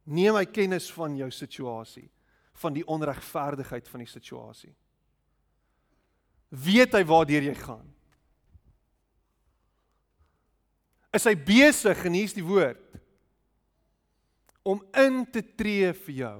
Neem 0.04 0.36
hy 0.36 0.44
kennis 0.50 0.90
van 0.92 1.14
jou 1.16 1.30
situasie, 1.32 2.08
van 2.60 2.74
die 2.76 2.84
onregverdigheid 2.84 3.88
van 3.88 4.04
die 4.04 4.10
situasie. 4.10 4.74
Weet 6.54 6.92
hy 6.94 7.02
waartoe 7.08 7.40
jy 7.40 7.54
gaan? 7.56 7.86
Is 11.14 11.24
hy 11.30 11.34
besig 11.38 12.04
en 12.04 12.18
hier's 12.18 12.34
die 12.36 12.44
woord 12.44 12.82
om 14.64 14.80
in 14.96 15.22
te 15.28 15.42
tree 15.44 15.92
vir 16.06 16.16
jou. 16.16 16.38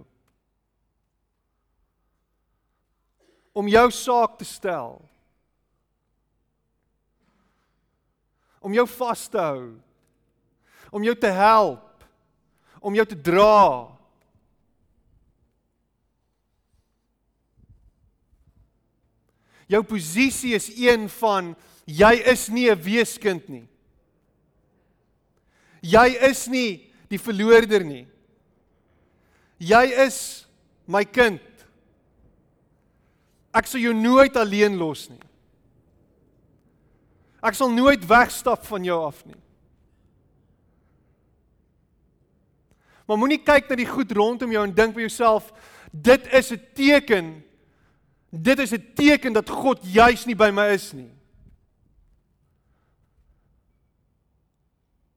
Om 3.54 3.70
jou 3.70 3.86
saak 3.94 4.38
te 4.38 4.44
stel. 4.44 4.98
Om 8.58 8.74
jou 8.74 8.86
vas 8.96 9.28
te 9.30 9.38
hou. 9.38 9.74
Om 10.90 11.04
jou 11.06 11.14
te 11.14 11.30
help. 11.30 12.06
Om 12.82 12.96
jou 12.98 13.06
te 13.06 13.18
dra. 13.30 13.94
Jou 19.70 19.82
posisie 19.88 20.52
is 20.58 20.68
een 20.76 21.06
van 21.20 21.54
jy 21.86 22.12
is 22.32 22.48
nie 22.48 22.70
'n 22.70 22.82
weeskind 22.82 23.48
nie. 23.48 23.68
Jy 25.80 26.16
is 26.30 26.46
nie 26.48 26.92
die 27.08 27.18
verloorder 27.18 27.84
nie. 27.84 28.06
Jy 29.58 29.84
is 30.06 30.46
my 30.86 31.04
kind. 31.04 31.53
Ek 33.54 33.68
sal 33.70 33.80
jou 33.80 33.94
nooit 33.94 34.36
alleen 34.36 34.76
los 34.76 35.06
nie. 35.08 35.22
Ek 37.44 37.54
sal 37.54 37.70
nooit 37.70 38.02
wegstap 38.08 38.64
van 38.66 38.84
jou 38.86 38.98
af 39.04 39.20
nie. 39.28 39.38
Maar 43.04 43.20
moenie 43.20 43.42
kyk 43.44 43.68
na 43.68 43.76
die 43.76 43.88
goed 43.88 44.12
rondom 44.16 44.52
jou 44.52 44.62
en 44.64 44.74
dink 44.74 44.94
by 44.96 45.04
jouself 45.04 45.52
dit 45.92 46.26
is 46.32 46.52
'n 46.52 46.62
teken 46.74 47.44
dit 48.30 48.58
is 48.58 48.72
'n 48.72 48.92
teken 48.94 49.32
dat 49.32 49.50
God 49.50 49.78
juis 49.82 50.24
nie 50.26 50.34
by 50.34 50.50
my 50.50 50.72
is 50.72 50.92
nie. 50.92 51.10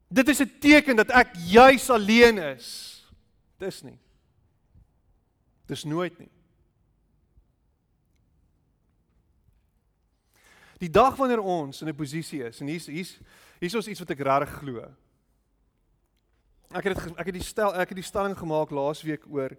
Dit 0.07 0.27
is 0.27 0.39
'n 0.39 0.59
teken 0.59 0.95
dat 0.95 1.09
ek 1.09 1.35
juis 1.35 1.89
alleen 1.89 2.37
is. 2.37 3.01
Dis 3.57 3.81
nie. 3.81 3.99
Dis 5.65 5.83
nooit 5.83 6.19
nie. 6.19 6.36
Die 10.77 10.89
dag 10.89 11.15
wanneer 11.17 11.41
ons 11.41 11.81
in 11.81 11.89
'n 11.89 11.95
posisie 11.95 12.43
is 12.43 12.61
en 12.61 12.67
hier's 12.67 12.85
hier's 12.85 13.19
hier's 13.59 13.75
ons 13.75 13.87
iets 13.87 13.99
wat 13.99 14.11
ek 14.11 14.19
regtig 14.19 14.59
glo. 14.59 14.93
Ek 16.73 16.83
het 16.83 16.97
dit 16.97 17.17
ek 17.17 17.25
het 17.25 17.33
die 17.33 17.43
stel 17.43 17.73
ek 17.73 17.89
het 17.89 17.97
die 17.97 18.03
stelling 18.03 18.37
gemaak 18.37 18.69
laasweek 18.69 19.25
oor 19.29 19.57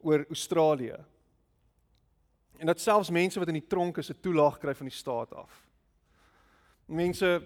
oor 0.00 0.26
Australië. 0.28 0.98
En 2.58 2.66
dat 2.66 2.80
selfs 2.80 3.10
mense 3.10 3.38
wat 3.38 3.48
in 3.48 3.60
die 3.60 3.68
tronk 3.68 3.98
is 3.98 4.10
'n 4.10 4.20
toelaag 4.20 4.58
kry 4.58 4.74
van 4.74 4.86
die 4.86 4.96
staat 4.96 5.34
af. 5.34 5.68
Mense 6.86 7.42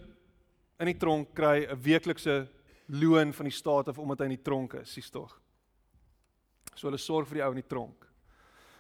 in 0.81 0.87
die 0.87 0.99
tronk 0.99 1.35
kry 1.35 1.67
'n 1.67 1.83
weeklikse 1.83 2.49
loon 2.87 3.33
van 3.33 3.45
die 3.45 3.53
staat 3.53 3.89
af 3.89 3.99
omdat 3.99 4.19
hy 4.19 4.25
in 4.25 4.37
die 4.37 4.43
tronk 4.43 4.75
is, 4.75 4.93
sies 4.93 5.11
tog. 5.11 5.41
So 6.75 6.89
hulle 6.89 6.99
sorg 6.99 7.29
vir 7.29 7.35
die 7.35 7.45
ou 7.45 7.51
in 7.51 7.63
die 7.63 7.69
tronk. 7.69 8.06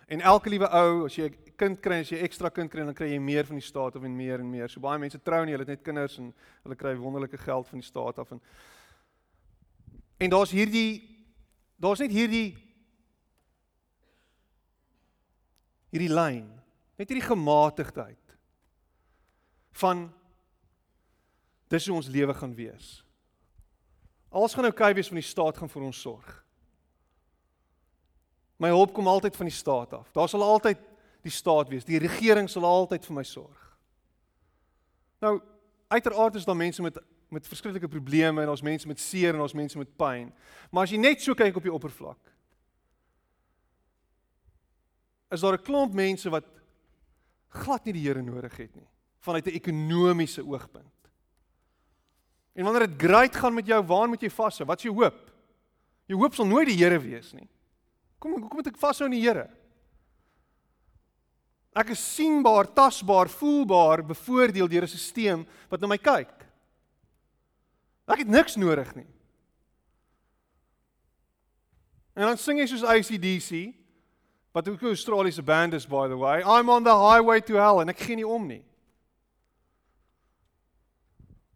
En 0.06 0.20
elke 0.20 0.48
liewe 0.48 0.68
ou, 0.70 1.04
as 1.04 1.16
jy 1.16 1.26
'n 1.28 1.56
kind 1.56 1.80
kry, 1.80 2.00
as 2.00 2.10
jy 2.10 2.22
ekstra 2.22 2.50
kind 2.50 2.70
kry, 2.70 2.84
dan 2.84 2.94
kry 2.94 3.10
jy 3.10 3.18
meer 3.18 3.44
van 3.44 3.56
die 3.56 3.66
staat 3.66 3.96
of 3.96 4.04
en 4.04 4.16
meer 4.16 4.40
en 4.40 4.50
meer. 4.50 4.68
So 4.68 4.80
baie 4.80 4.98
mense 4.98 5.18
trou 5.18 5.44
nie, 5.44 5.52
hulle 5.52 5.64
het 5.64 5.78
net 5.78 5.82
kinders 5.82 6.18
en 6.18 6.34
hulle 6.62 6.76
kry 6.76 6.94
wonderlike 6.96 7.38
geld 7.38 7.66
van 7.68 7.78
die 7.78 7.86
staat 7.86 8.18
af 8.18 8.30
en 8.30 8.40
En 10.16 10.30
daar's 10.30 10.50
hierdie 10.50 11.16
daar's 11.76 12.00
net 12.00 12.10
hierdie 12.10 12.56
hierdie 15.92 16.12
lyn, 16.12 16.46
net 16.96 17.08
hierdie 17.08 17.28
gematigdheid 17.28 18.36
van 19.76 20.06
dis 21.68 21.86
hoe 21.88 21.96
ons 21.98 22.08
lewe 22.08 22.34
gaan 22.34 22.54
wees. 22.56 23.02
Alles 24.32 24.56
gaan 24.56 24.68
oukei 24.68 24.92
wees 24.96 25.08
van 25.12 25.20
die 25.20 25.28
staat 25.28 25.60
gaan 25.60 25.72
vir 25.72 25.84
ons 25.84 26.00
sorg. 26.00 26.32
My 28.56 28.68
hulp 28.68 28.92
kom 28.92 29.06
altyd 29.06 29.36
van 29.36 29.46
die 29.46 29.54
staat 29.54 29.92
af. 29.92 30.12
Daar 30.12 30.28
sal 30.28 30.42
altyd 30.42 30.78
die 31.22 31.32
staat 31.32 31.68
wees. 31.68 31.84
Die 31.84 31.98
regering 31.98 32.48
sal 32.50 32.64
altyd 32.64 33.04
vir 33.04 33.14
my 33.14 33.24
sorg. 33.26 33.62
Nou, 35.20 35.40
uiteraard 35.88 36.34
is 36.34 36.44
daar 36.44 36.56
mense 36.56 36.82
met 36.82 36.98
met 37.28 37.46
verskriklike 37.46 37.88
probleme 37.90 38.42
en 38.42 38.48
ons 38.52 38.62
mense 38.62 38.86
met 38.86 39.00
seer 39.02 39.34
en 39.34 39.40
ons 39.42 39.52
mense 39.52 39.78
met 39.78 39.88
pyn. 39.98 40.28
Maar 40.70 40.86
as 40.86 40.92
jy 40.94 41.00
net 41.00 41.22
so 41.22 41.34
kyk 41.34 41.56
op 41.58 41.64
die 41.66 41.72
oppervlak, 41.74 42.20
is 45.34 45.42
daar 45.42 45.58
'n 45.58 45.62
klomp 45.66 45.92
mense 45.92 46.30
wat 46.30 46.44
glad 47.48 47.84
nie 47.84 47.92
die 47.92 48.06
Here 48.06 48.22
nodig 48.22 48.56
het 48.56 48.74
nie 48.76 48.88
vanuit 49.18 49.46
'n 49.46 49.58
ekonomiese 49.58 50.46
oogpunt. 50.46 51.10
En 52.54 52.64
wanneer 52.64 52.86
dit 52.86 53.02
great 53.02 53.36
gaan 53.36 53.54
met 53.54 53.66
jou, 53.66 53.84
waar 53.84 54.08
moet 54.08 54.20
jy 54.20 54.30
vashou? 54.30 54.66
Wat 54.66 54.78
is 54.78 54.84
jou 54.84 54.94
hoop? 54.94 55.32
Jou 56.06 56.20
hoop 56.20 56.34
sal 56.34 56.46
nooit 56.46 56.66
die 56.66 56.76
Here 56.76 56.98
wees 56.98 57.32
nie. 57.32 57.48
Kom 58.18 58.40
kom 58.40 58.56
moet 58.56 58.66
ek 58.66 58.80
vashou 58.80 59.06
in 59.06 59.16
die 59.16 59.22
Here? 59.22 59.48
Ek 61.76 61.90
is 61.92 62.00
sienbaar, 62.00 62.70
tasbaar, 62.72 63.28
voelbaar 63.28 64.02
bevoordeel 64.06 64.68
deur 64.68 64.84
'n 64.84 64.88
stelsel 64.88 65.46
wat 65.68 65.80
na 65.80 65.86
my 65.86 65.98
kyk. 65.98 66.32
Ek 68.08 68.18
het 68.18 68.28
niks 68.28 68.56
nodig 68.56 68.94
nie. 68.94 69.06
En 72.14 72.22
dan 72.22 72.38
sing 72.38 72.58
jy 72.58 72.66
soos 72.66 72.84
ACDC 72.84 73.74
wat 74.52 74.68
ook 74.68 74.82
'n 74.82 74.94
Australiese 74.94 75.42
band 75.42 75.74
is 75.74 75.86
by 75.86 76.08
the 76.08 76.16
way. 76.16 76.40
I'm 76.40 76.68
on 76.68 76.84
the 76.84 76.96
highway 76.96 77.40
to 77.40 77.54
hell 77.54 77.80
en 77.80 77.88
ek 77.88 77.98
gee 77.98 78.16
nie 78.16 78.26
om 78.26 78.46
nie. 78.46 78.64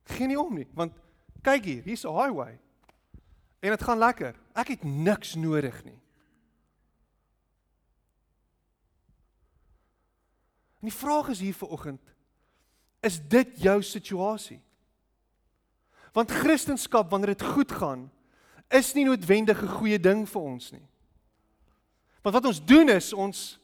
Geen 0.05 0.29
nie 0.29 0.41
om 0.41 0.55
nie, 0.55 0.67
want 0.75 0.93
kyk 1.43 1.65
hier, 1.65 1.83
hier's 1.83 2.05
'n 2.05 2.13
highway. 2.13 2.59
En 3.61 3.71
dit 3.71 3.83
gaan 3.83 3.99
lekker. 3.99 4.35
Ek 4.55 4.69
het 4.69 4.85
niks 4.85 5.35
nodig 5.35 5.85
nie. 5.85 6.00
En 10.81 10.89
die 10.89 10.97
vraag 10.97 11.29
is 11.29 11.41
hier 11.41 11.55
vanoggend, 11.55 12.01
is 13.01 13.21
dit 13.29 13.61
jou 13.61 13.83
situasie? 13.83 14.61
Want 16.13 16.31
Christendom 16.31 17.09
wanneer 17.09 17.37
dit 17.37 17.43
goed 17.43 17.73
gaan, 17.73 18.11
is 18.69 18.95
nie 18.95 19.05
noodwendig 19.05 19.63
'n 19.63 19.77
goeie 19.79 20.01
ding 20.01 20.29
vir 20.29 20.41
ons 20.41 20.71
nie. 20.73 20.87
Want 22.23 22.35
wat 22.35 22.45
ons 22.45 22.65
doen 22.65 22.89
is 22.89 23.13
ons 23.13 23.59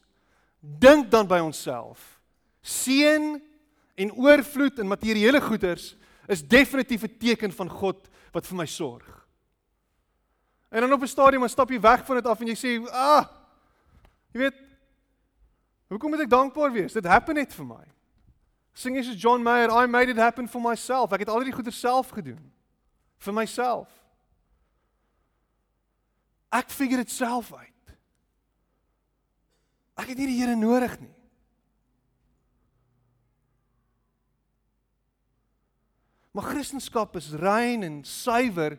dink 0.60 1.10
dan 1.10 1.26
by 1.26 1.38
onsself. 1.38 2.20
Seën 2.60 3.42
en 3.94 4.12
oorvloed 4.12 4.78
in 4.78 4.88
materiële 4.88 5.40
goederes 5.40 5.96
is 6.26 6.42
definitief 6.42 7.02
'n 7.02 7.18
teken 7.18 7.52
van 7.52 7.68
God 7.68 8.08
wat 8.32 8.46
vir 8.46 8.56
my 8.56 8.66
sorg. 8.66 9.26
En 10.68 10.80
dan 10.80 10.92
op 10.92 11.02
'n 11.02 11.06
stadium 11.06 11.40
dan 11.40 11.48
stap 11.48 11.70
jy 11.70 11.80
weg 11.80 12.04
van 12.04 12.16
dit 12.16 12.26
af 12.26 12.40
en 12.40 12.46
jy 12.46 12.54
sê, 12.54 12.90
"Ah, 12.90 13.26
jy 14.32 14.40
weet, 14.40 14.65
Hoekom 15.88 16.10
moet 16.10 16.24
ek 16.26 16.30
dankbaar 16.30 16.72
wees? 16.74 16.96
Dit 16.96 17.06
happen 17.06 17.38
net 17.38 17.52
vir 17.54 17.66
my. 17.68 17.84
Sing 18.76 18.96
is 19.00 19.08
John 19.14 19.42
Mayer, 19.42 19.70
I 19.70 19.86
made 19.86 20.10
it 20.10 20.20
happen 20.20 20.48
for 20.48 20.60
myself. 20.60 21.12
Ek 21.12 21.24
het 21.24 21.30
al 21.32 21.46
die 21.46 21.54
goeie 21.54 21.72
self 21.72 22.10
gedoen 22.12 22.42
vir 23.24 23.34
myself. 23.36 23.88
Ek 26.52 26.68
figure 26.70 27.04
dit 27.04 27.12
self 27.12 27.52
uit. 27.54 27.94
Ek 29.96 30.10
het 30.10 30.18
nie 30.18 30.28
die 30.28 30.40
Here 30.42 30.56
nodig 30.58 30.98
nie. 31.00 31.14
Maar 36.36 36.50
Christendom 36.52 37.16
is 37.16 37.32
rein 37.40 37.86
en 37.86 38.02
suiwer 38.04 38.76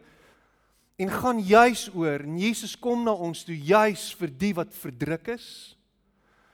En 0.97 1.09
gaan 1.09 1.39
juis 1.41 1.89
oor 1.93 2.19
en 2.19 2.39
Jesus 2.41 2.73
kom 2.79 3.03
na 3.05 3.13
ons 3.13 3.43
toe 3.45 3.53
juis 3.53 4.09
vir 4.17 4.31
die 4.33 4.53
wat 4.57 4.73
verdruk 4.73 5.27
is, 5.35 5.76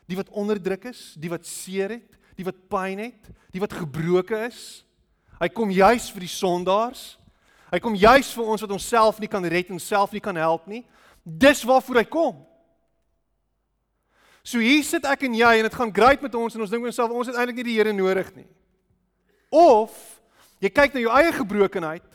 die 0.10 0.18
wat 0.20 0.30
onderdruk 0.30 0.89
is, 0.92 1.13
die 1.20 1.32
wat 1.32 1.48
seer 1.48 1.96
het, 1.98 2.18
die 2.38 2.46
wat 2.46 2.60
pyn 2.72 3.00
het, 3.06 3.30
die 3.54 3.62
wat 3.62 3.76
gebroken 3.78 4.48
is. 4.50 4.84
Hy 5.39 5.50
kom 5.54 5.72
juis 5.74 6.10
vir 6.13 6.26
die 6.26 6.32
sondaars. 6.32 7.04
Hy 7.74 7.80
kom 7.82 7.96
juis 7.98 8.30
vir 8.36 8.50
ons 8.54 8.63
wat 8.63 8.74
onsself 8.76 9.20
nie 9.22 9.30
kan 9.32 9.46
red 9.50 9.72
en 9.74 9.82
self 9.82 10.13
nie 10.13 10.22
kan 10.24 10.38
help 10.38 10.68
nie. 10.70 10.84
Dis 11.24 11.63
waarvoor 11.66 12.02
hy 12.02 12.08
kom. 12.10 12.42
So 14.44 14.60
hier 14.60 14.84
sit 14.84 15.06
ek 15.08 15.24
en 15.24 15.38
jy 15.39 15.52
en 15.58 15.70
dit 15.70 15.78
gaan 15.80 15.94
great 15.96 16.22
met 16.22 16.34
ons 16.36 16.56
en 16.56 16.66
ons 16.66 16.72
dink 16.72 16.84
onsself 16.84 17.13
ons 17.16 17.30
het 17.32 17.38
eintlik 17.39 17.62
nie 17.62 17.70
die 17.70 17.78
Here 17.78 17.94
nodig 17.96 18.34
nie. 18.36 18.48
Of 19.54 19.96
jy 20.63 20.72
kyk 20.74 20.96
na 20.96 21.06
jou 21.06 21.13
eie 21.16 21.32
gebrokenheid 21.36 22.10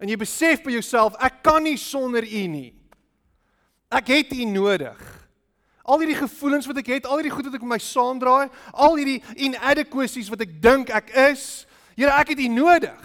en 0.00 0.08
jy 0.08 0.16
besef 0.20 0.64
by 0.64 0.72
jouself 0.74 1.18
ek 1.20 1.42
kan 1.44 1.62
nie 1.64 1.76
sonder 1.80 2.24
U 2.24 2.42
nie. 2.48 2.70
Ek 3.92 4.08
het 4.14 4.32
U 4.32 4.48
nodig. 4.48 5.02
Al 5.86 6.02
hierdie 6.02 6.18
gevoelens 6.18 6.66
wat 6.66 6.80
ek 6.82 6.90
het, 6.90 7.06
al 7.06 7.20
hierdie 7.20 7.34
goed 7.34 7.46
wat 7.46 7.54
ek 7.54 7.62
met 7.62 7.76
my 7.76 7.82
saamdraai, 7.82 8.50
al 8.74 8.98
hierdie 8.98 9.22
inadequacies 9.48 10.30
wat 10.32 10.42
ek 10.42 10.58
dink 10.62 10.90
ek 10.90 11.12
is, 11.30 11.66
Here, 11.96 12.12
ek 12.12 12.34
het 12.34 12.42
U 12.44 12.48
nodig. 12.52 13.04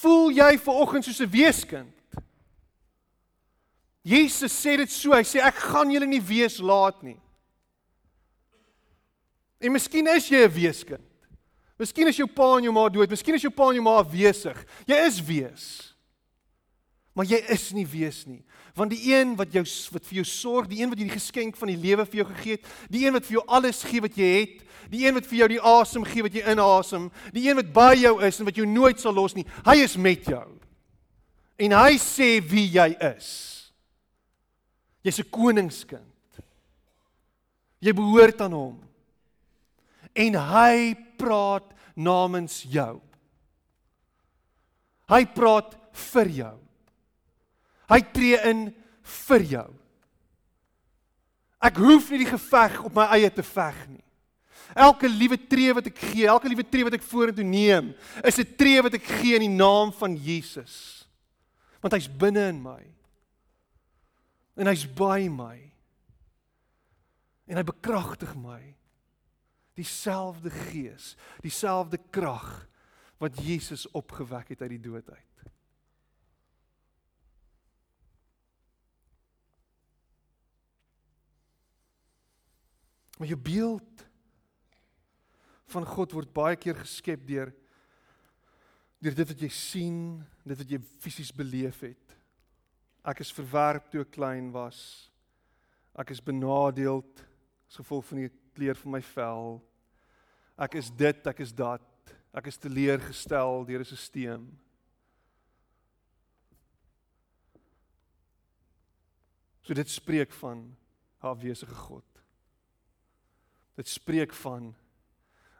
Voel 0.00 0.32
jy 0.34 0.54
ver 0.58 0.78
oggend 0.82 1.04
soos 1.04 1.20
'n 1.20 1.30
weeskind? 1.30 1.92
Jesus 4.02 4.52
sê 4.52 4.76
dit 4.76 4.90
so, 4.90 5.12
hy 5.12 5.22
sê 5.22 5.38
ek 5.38 5.54
gaan 5.54 5.92
julle 5.92 6.06
nie 6.06 6.20
wees 6.20 6.58
laat 6.58 7.02
nie. 7.02 7.20
En 9.60 9.72
miskien 9.72 10.06
is 10.08 10.28
jy 10.28 10.42
'n 10.42 10.50
weeskind. 10.50 11.08
Miskien 11.78 12.08
is 12.08 12.16
jou 12.16 12.26
pa 12.26 12.56
en 12.56 12.64
jou 12.64 12.72
ma 12.72 12.88
dood, 12.88 13.10
miskien 13.10 13.34
is 13.34 13.42
jou 13.42 13.52
pa 13.52 13.68
en 13.68 13.74
jou 13.74 13.82
ma 13.82 13.98
afwesig. 13.98 14.66
Jy 14.86 14.96
is 15.06 15.20
wees. 15.20 15.94
Maar 17.14 17.26
jy 17.26 17.44
is 17.48 17.72
nie 17.72 17.86
wees 17.86 18.26
nie, 18.26 18.42
want 18.74 18.90
die 18.90 19.12
een 19.12 19.34
wat 19.36 19.52
jou 19.52 19.64
wat 19.92 20.06
vir 20.08 20.22
jou 20.22 20.24
sorg, 20.24 20.68
die 20.70 20.80
een 20.80 20.88
wat 20.92 20.98
jy 20.98 21.06
die 21.08 21.18
geskenk 21.18 21.56
van 21.60 21.68
die 21.68 21.80
lewe 21.80 22.06
vir 22.08 22.22
jou 22.22 22.28
gegee 22.30 22.56
het, 22.56 22.68
die 22.88 23.04
een 23.04 23.12
wat 23.12 23.26
vir 23.28 23.36
jou 23.36 23.44
alles 23.46 23.82
gee 23.84 24.00
wat 24.00 24.16
jy 24.16 24.30
het, 24.40 24.62
die 24.92 25.04
een 25.06 25.16
wat 25.16 25.28
vir 25.28 25.38
jou 25.42 25.48
die 25.52 25.62
asem 25.72 26.06
gee 26.08 26.24
wat 26.24 26.36
jy 26.36 26.44
inasem, 26.52 27.10
die 27.34 27.44
een 27.48 27.58
wat 27.60 27.72
by 27.74 27.92
jou 28.00 28.14
is 28.24 28.40
en 28.40 28.48
wat 28.48 28.60
jou 28.60 28.66
nooit 28.68 29.00
sal 29.00 29.16
los 29.16 29.36
nie, 29.36 29.44
hy 29.68 29.76
is 29.84 29.96
met 30.00 30.24
jou. 30.28 30.46
En 31.60 31.76
hy 31.76 31.98
sê 32.00 32.36
wie 32.40 32.66
jy 32.72 32.88
is. 33.12 33.28
Jy's 35.04 35.20
'n 35.20 35.30
koningskind. 35.30 36.40
Jy 37.80 37.92
behoort 37.92 38.40
aan 38.40 38.52
hom. 38.52 38.80
En 40.14 40.34
hy 40.34 40.94
praat 41.18 41.74
namens 41.94 42.62
jou. 42.62 43.00
Hy 45.08 45.24
praat 45.26 45.76
vir 45.92 46.28
jou. 46.28 46.58
Hy 47.92 48.00
tree 48.14 48.38
in 48.48 48.70
vir 49.26 49.44
jou. 49.50 49.68
Ek 51.62 51.76
hoef 51.78 52.08
nie 52.10 52.22
die 52.24 52.32
geveg 52.32 52.80
op 52.88 52.96
my 52.96 53.04
eie 53.14 53.30
te 53.30 53.44
veg 53.46 53.76
nie. 53.90 54.04
Elke 54.72 55.08
liewe 55.10 55.36
tree 55.36 55.74
wat 55.76 55.90
ek 55.90 55.98
gee, 56.00 56.24
elke 56.26 56.48
liewe 56.48 56.64
tree 56.64 56.86
wat 56.86 56.96
ek 56.96 57.04
vorentoe 57.04 57.44
neem, 57.44 57.92
is 58.24 58.38
'n 58.40 58.56
tree 58.56 58.80
wat 58.82 58.94
ek 58.94 59.04
gee 59.20 59.36
in 59.36 59.44
die 59.44 59.56
naam 59.60 59.92
van 59.92 60.16
Jesus. 60.16 61.06
Want 61.82 61.92
hy's 61.92 62.08
binne 62.08 62.48
in 62.48 62.62
my. 62.62 62.80
En 64.56 64.66
hy's 64.66 64.86
by 64.86 65.28
my. 65.28 65.72
En 67.46 67.56
hy 67.56 67.62
bekragtig 67.62 68.34
my 68.34 68.74
dieselfde 69.74 70.50
gees, 70.50 71.16
dieselfde 71.40 71.98
krag 72.10 72.68
wat 73.18 73.38
Jesus 73.40 73.86
opgewek 73.90 74.48
het 74.48 74.62
uit 74.62 74.76
die 74.76 74.84
dood 74.84 75.08
uit. 75.10 75.31
Maar 83.22 83.30
jou 83.30 83.38
beeld 83.38 84.00
van 85.70 85.84
God 85.86 86.14
word 86.16 86.32
baie 86.34 86.56
keer 86.58 86.74
geskep 86.74 87.22
deur 87.22 87.52
deur 88.98 89.14
dit 89.14 89.30
wat 89.30 89.44
jy 89.44 89.50
sien, 89.54 90.00
dit 90.42 90.58
wat 90.58 90.72
jy 90.74 90.80
fisies 91.02 91.30
beleef 91.34 91.80
het. 91.86 92.16
Ek 93.06 93.22
is 93.22 93.30
verwerp 93.34 93.86
toe 93.90 94.02
ek 94.02 94.10
klein 94.14 94.50
was. 94.54 94.80
Ek 95.94 96.10
is 96.10 96.22
benadeeld 96.22 97.22
as 97.70 97.78
gevolg 97.78 98.08
van 98.10 98.24
die 98.24 98.32
kleur 98.58 98.78
van 98.82 98.96
my 98.96 99.02
vel. 99.12 99.56
Ek 100.58 100.74
is 100.82 100.90
dit, 100.90 101.22
ek 101.22 101.46
is 101.46 101.54
dat. 101.54 102.14
Ek 102.34 102.50
is 102.50 102.58
teleurgestel 102.58 103.62
deur 103.70 103.86
'n 103.86 104.02
stelsel. 104.02 104.46
So 109.62 109.74
dit 109.74 109.88
spreek 109.88 110.32
van 110.42 110.58
'n 110.58 110.76
afwesige 111.22 111.74
God. 111.86 112.11
Dit 113.74 113.88
spreek 113.88 114.32
van 114.34 114.74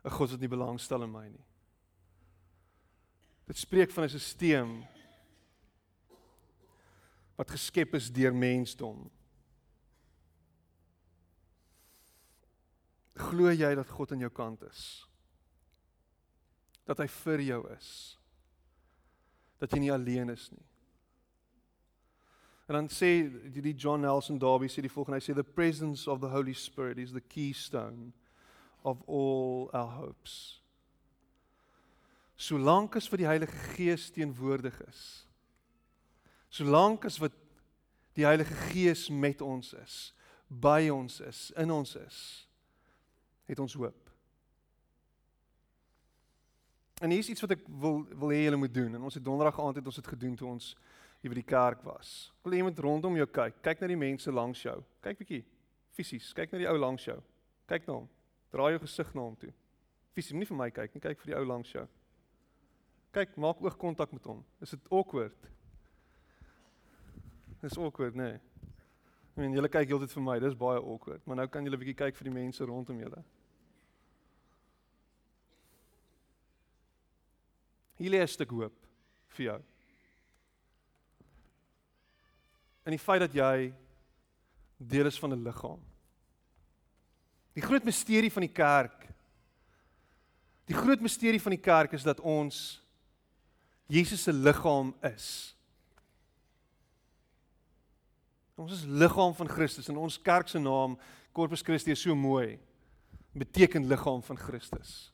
'n 0.05 0.11
God 0.11 0.31
wat 0.31 0.41
nie 0.41 0.49
belangstel 0.49 1.03
in 1.03 1.11
my 1.11 1.29
nie. 1.29 1.47
Dit 3.47 3.57
spreek 3.57 3.91
van 3.91 4.05
'n 4.05 4.19
stelsel 4.19 4.89
wat 7.37 7.51
geskep 7.51 7.95
is 7.95 8.13
deur 8.13 8.35
mensdom. 8.35 9.11
Glo 13.15 13.51
jy 13.51 13.75
dat 13.75 13.89
God 13.89 14.13
aan 14.13 14.19
jou 14.19 14.31
kant 14.31 14.63
is? 14.63 15.09
Dat 16.85 16.99
hy 16.99 17.07
vir 17.07 17.41
jou 17.41 17.63
is? 17.77 18.19
Dat 19.59 19.73
jy 19.73 19.79
nie 19.79 19.93
alleen 19.93 20.31
is 20.31 20.51
nie? 20.51 20.72
En 22.73 22.79
dan 22.79 22.89
sê 22.89 23.29
die 23.53 23.75
John 23.75 24.01
Nelson 24.01 24.39
Darby 24.39 24.67
sê 24.67 24.81
die 24.81 24.89
volgende 24.89 25.19
hy 25.19 25.25
sê 25.27 25.35
the 25.37 25.45
presence 25.45 26.09
of 26.09 26.21
the 26.21 26.31
Holy 26.33 26.55
Spirit 26.57 26.97
is 26.97 27.13
the 27.13 27.21
keystone 27.21 28.15
of 28.83 29.03
all 29.07 29.69
our 29.75 29.91
hopes. 29.99 30.63
Solank 32.41 32.97
as 32.97 33.11
vir 33.13 33.21
die 33.21 33.29
Heilige 33.29 33.59
Gees 33.75 34.07
teenwoordig 34.11 34.79
is. 34.87 35.03
Solank 36.49 37.05
as 37.05 37.21
wat 37.21 37.37
die 38.17 38.25
Heilige 38.25 38.57
Gees 38.71 39.11
met 39.13 39.45
ons 39.45 39.75
is, 39.77 39.99
by 40.49 40.89
ons 40.89 41.21
is, 41.29 41.51
in 41.61 41.71
ons 41.77 41.93
is 42.01 42.23
het 43.53 43.61
ons 43.61 43.77
hoop. 43.77 44.09
En 47.05 47.13
hier 47.13 47.21
is 47.21 47.29
iets 47.29 47.45
wat 47.45 47.53
ek 47.59 47.69
wil 47.85 48.01
wil 48.17 48.33
hê 48.33 48.47
julle 48.47 48.65
moet 48.65 48.73
doen. 48.73 48.97
En 48.97 49.05
ons 49.11 49.21
het 49.21 49.25
donderdag 49.29 49.61
aand 49.61 49.83
het 49.83 49.93
ons 49.93 50.01
dit 50.01 50.13
gedoen 50.17 50.41
toe 50.41 50.49
ons 50.55 50.73
hier 51.23 51.31
by 51.31 51.39
die 51.39 51.47
kerk 51.47 51.85
was. 51.87 52.33
Ek 52.41 52.49
wil 52.49 52.59
iemand 52.59 52.79
rondom 52.83 53.17
jou 53.17 53.27
kyk. 53.31 53.61
Kyk 53.63 53.83
na 53.83 53.91
die 53.93 53.99
mense 53.99 54.33
langs 54.35 54.63
jou. 54.65 54.77
Kyk 55.05 55.21
bietjie 55.23 55.43
fisies. 55.95 56.33
Kyk 56.35 56.53
na 56.53 56.63
die 56.65 56.71
ou 56.71 56.79
langs 56.83 57.07
jou. 57.07 57.19
Kyk 57.71 57.87
na 57.87 58.01
hom. 58.01 58.09
Draai 58.53 58.73
jou 58.75 58.83
gesig 58.83 59.15
na 59.15 59.27
hom 59.29 59.37
toe. 59.39 59.53
Fisies, 60.13 60.35
moenie 60.35 60.51
vir 60.51 60.59
my 60.59 60.71
kyk 60.75 60.97
nie. 60.97 61.03
Kyk 61.05 61.23
vir 61.23 61.33
die 61.33 61.39
ou 61.39 61.47
langs 61.49 61.71
jou. 61.73 61.87
Kyk, 63.15 63.37
maak 63.41 63.61
oogkontak 63.63 64.13
met 64.13 64.27
hom. 64.27 64.43
Is 64.65 64.75
dit 64.75 64.91
awkward? 64.91 65.49
Dis 67.63 67.79
awkward, 67.79 68.17
nee. 68.19 68.41
Ek 69.33 69.39
meen 69.41 69.55
julle 69.57 69.71
kyk 69.73 69.93
heeltyd 69.93 70.13
vir 70.13 70.25
my, 70.27 70.35
dis 70.43 70.57
baie 70.59 70.81
awkward, 70.81 71.23
maar 71.25 71.39
nou 71.39 71.47
kan 71.49 71.65
julle 71.65 71.79
bietjie 71.81 71.97
kyk 71.97 72.19
vir 72.19 72.29
die 72.29 72.35
mense 72.35 72.67
rondom 72.69 72.99
julle. 73.01 73.23
Hier 77.97 78.11
lê 78.11 78.21
'n 78.21 78.29
stuk 78.29 78.51
hoop 78.51 78.75
vir 79.37 79.45
jou. 79.47 79.61
In 82.85 82.97
die 82.97 83.03
feit 83.03 83.21
dat 83.21 83.35
jy 83.35 83.73
deel 84.77 85.07
is 85.07 85.19
van 85.19 85.33
'n 85.33 85.43
liggaam. 85.43 85.81
Die 87.53 87.63
groot 87.63 87.85
misterie 87.85 88.33
van 88.33 88.41
die 88.41 88.53
kerk. 88.53 89.09
Die 90.65 90.77
groot 90.77 91.01
misterie 91.01 91.41
van 91.41 91.51
die 91.51 91.61
kerk 91.61 91.93
is 91.93 92.03
dat 92.03 92.21
ons 92.21 92.81
Jesus 93.87 94.23
se 94.23 94.33
liggaam 94.33 94.95
is. 95.01 95.57
Ons 98.55 98.73
is 98.73 98.85
liggaam 98.85 99.35
van 99.35 99.49
Christus 99.49 99.89
en 99.89 99.97
ons 99.97 100.21
kerk 100.23 100.49
se 100.49 100.59
naam 100.59 100.99
Corpus 101.33 101.65
Christi 101.65 101.91
is 101.91 102.01
so 102.01 102.15
mooi. 102.15 102.59
Beteken 103.33 103.87
liggaam 103.89 104.23
van 104.23 104.39
Christus. 104.39 105.13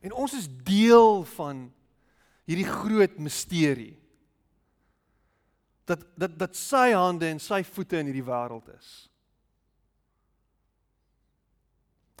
En 0.00 0.12
ons 0.12 0.34
is 0.36 0.48
deel 0.66 1.24
van 1.24 1.72
hierdie 2.44 2.68
groot 2.68 3.18
misterie. 3.18 3.94
Dat 5.84 6.04
dat 6.16 6.38
dat 6.38 6.56
sy 6.56 6.92
hande 6.92 7.28
en 7.28 7.40
sy 7.40 7.62
voete 7.64 7.98
in 7.98 8.06
hierdie 8.06 8.24
wêreld 8.24 8.68
is. 8.78 8.92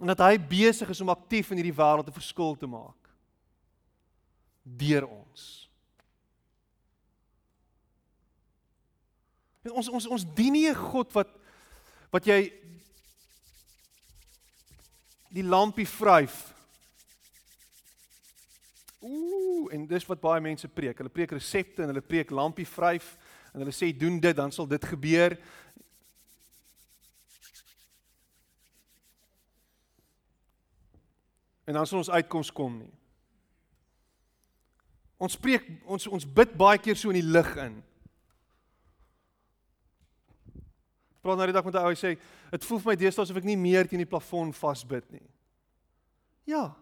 En 0.02 0.10
dat 0.10 0.18
hy 0.18 0.38
besig 0.38 0.88
is 0.88 1.00
om 1.00 1.12
aktief 1.12 1.50
in 1.50 1.60
hierdie 1.62 1.76
wêreld 1.76 2.08
'n 2.08 2.20
verskil 2.20 2.56
te 2.56 2.66
maak 2.66 3.00
deur 4.64 5.06
ons. 5.06 5.70
En 9.64 9.72
ons 9.72 9.88
ons 9.88 10.06
ons 10.06 10.24
dien 10.34 10.52
nie 10.52 10.68
'n 10.68 10.74
God 10.74 11.12
wat 11.12 11.28
wat 12.10 12.26
jy 12.26 12.52
die 15.28 15.42
lampie 15.42 15.88
vryf 15.88 16.54
Ooh, 19.04 19.68
en 19.72 19.86
dis 19.86 20.06
wat 20.06 20.20
baie 20.20 20.40
mense 20.40 20.68
preek. 20.68 20.96
Hulle 20.96 21.12
preek 21.12 21.34
resepte 21.36 21.82
en 21.82 21.90
hulle 21.92 22.00
preek 22.00 22.30
lampie 22.30 22.64
vryf 22.64 23.10
en 23.54 23.62
hulle 23.62 23.74
sê 23.74 23.92
doen 23.96 24.18
dit 24.20 24.36
dan 24.36 24.52
sal 24.52 24.66
dit 24.68 24.84
gebeur. 24.90 25.36
En 31.64 31.78
dan 31.78 31.86
sal 31.86 32.02
ons 32.02 32.12
uitkoms 32.12 32.52
kom 32.52 32.76
nie. 32.82 32.92
Ons 35.22 35.38
preek 35.40 35.64
ons 35.88 36.10
ons 36.10 36.26
bid 36.26 36.52
baie 36.58 36.82
keer 36.82 36.98
so 36.98 37.14
in 37.14 37.22
die 37.22 37.32
lig 37.38 37.50
in. 37.62 37.80
Praat 41.24 41.40
nou 41.40 41.46
die 41.48 41.56
dag 41.56 41.64
met 41.64 41.74
'n 41.74 41.86
ou 41.86 41.94
sê, 41.94 42.18
"Dit 42.50 42.64
voel 42.64 42.78
vir 42.78 42.92
my 42.92 42.96
deesdae 42.96 43.22
asof 43.22 43.36
ek 43.36 43.44
nie 43.44 43.56
meer 43.56 43.88
teen 43.88 44.04
die 44.04 44.12
plafon 44.14 44.52
vasbid 44.52 45.10
nie." 45.10 45.30
Ja, 46.44 46.76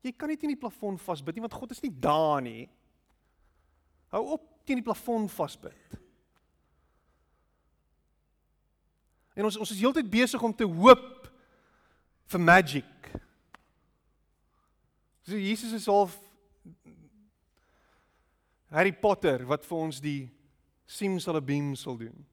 Jy 0.00 0.14
kan 0.16 0.30
nie 0.32 0.38
teen 0.40 0.54
die 0.54 0.60
plafon 0.60 0.96
vasbid 1.00 1.36
nie 1.36 1.44
want 1.44 1.56
God 1.56 1.74
is 1.74 1.82
nie 1.84 1.92
daar 1.92 2.40
nie. 2.44 2.64
Hou 4.14 4.22
op 4.36 4.46
teen 4.66 4.80
die 4.80 4.86
plafon 4.86 5.28
vasbid. 5.30 5.99
En 9.34 9.46
ons 9.46 9.56
ons 9.56 9.70
is 9.70 9.80
heeltyd 9.80 10.08
besig 10.10 10.42
om 10.42 10.54
te 10.54 10.66
hoop 10.66 11.28
vir 12.30 12.42
magic. 12.42 13.10
So 15.26 15.38
Jesus 15.38 15.72
is 15.76 15.86
half 15.86 16.16
Harry 18.70 18.92
Potter 18.92 19.44
wat 19.50 19.66
vir 19.66 19.78
ons 19.78 20.00
die 20.02 20.30
simsalabim 20.90 21.74
sal 21.78 21.98
doen. 21.98 22.26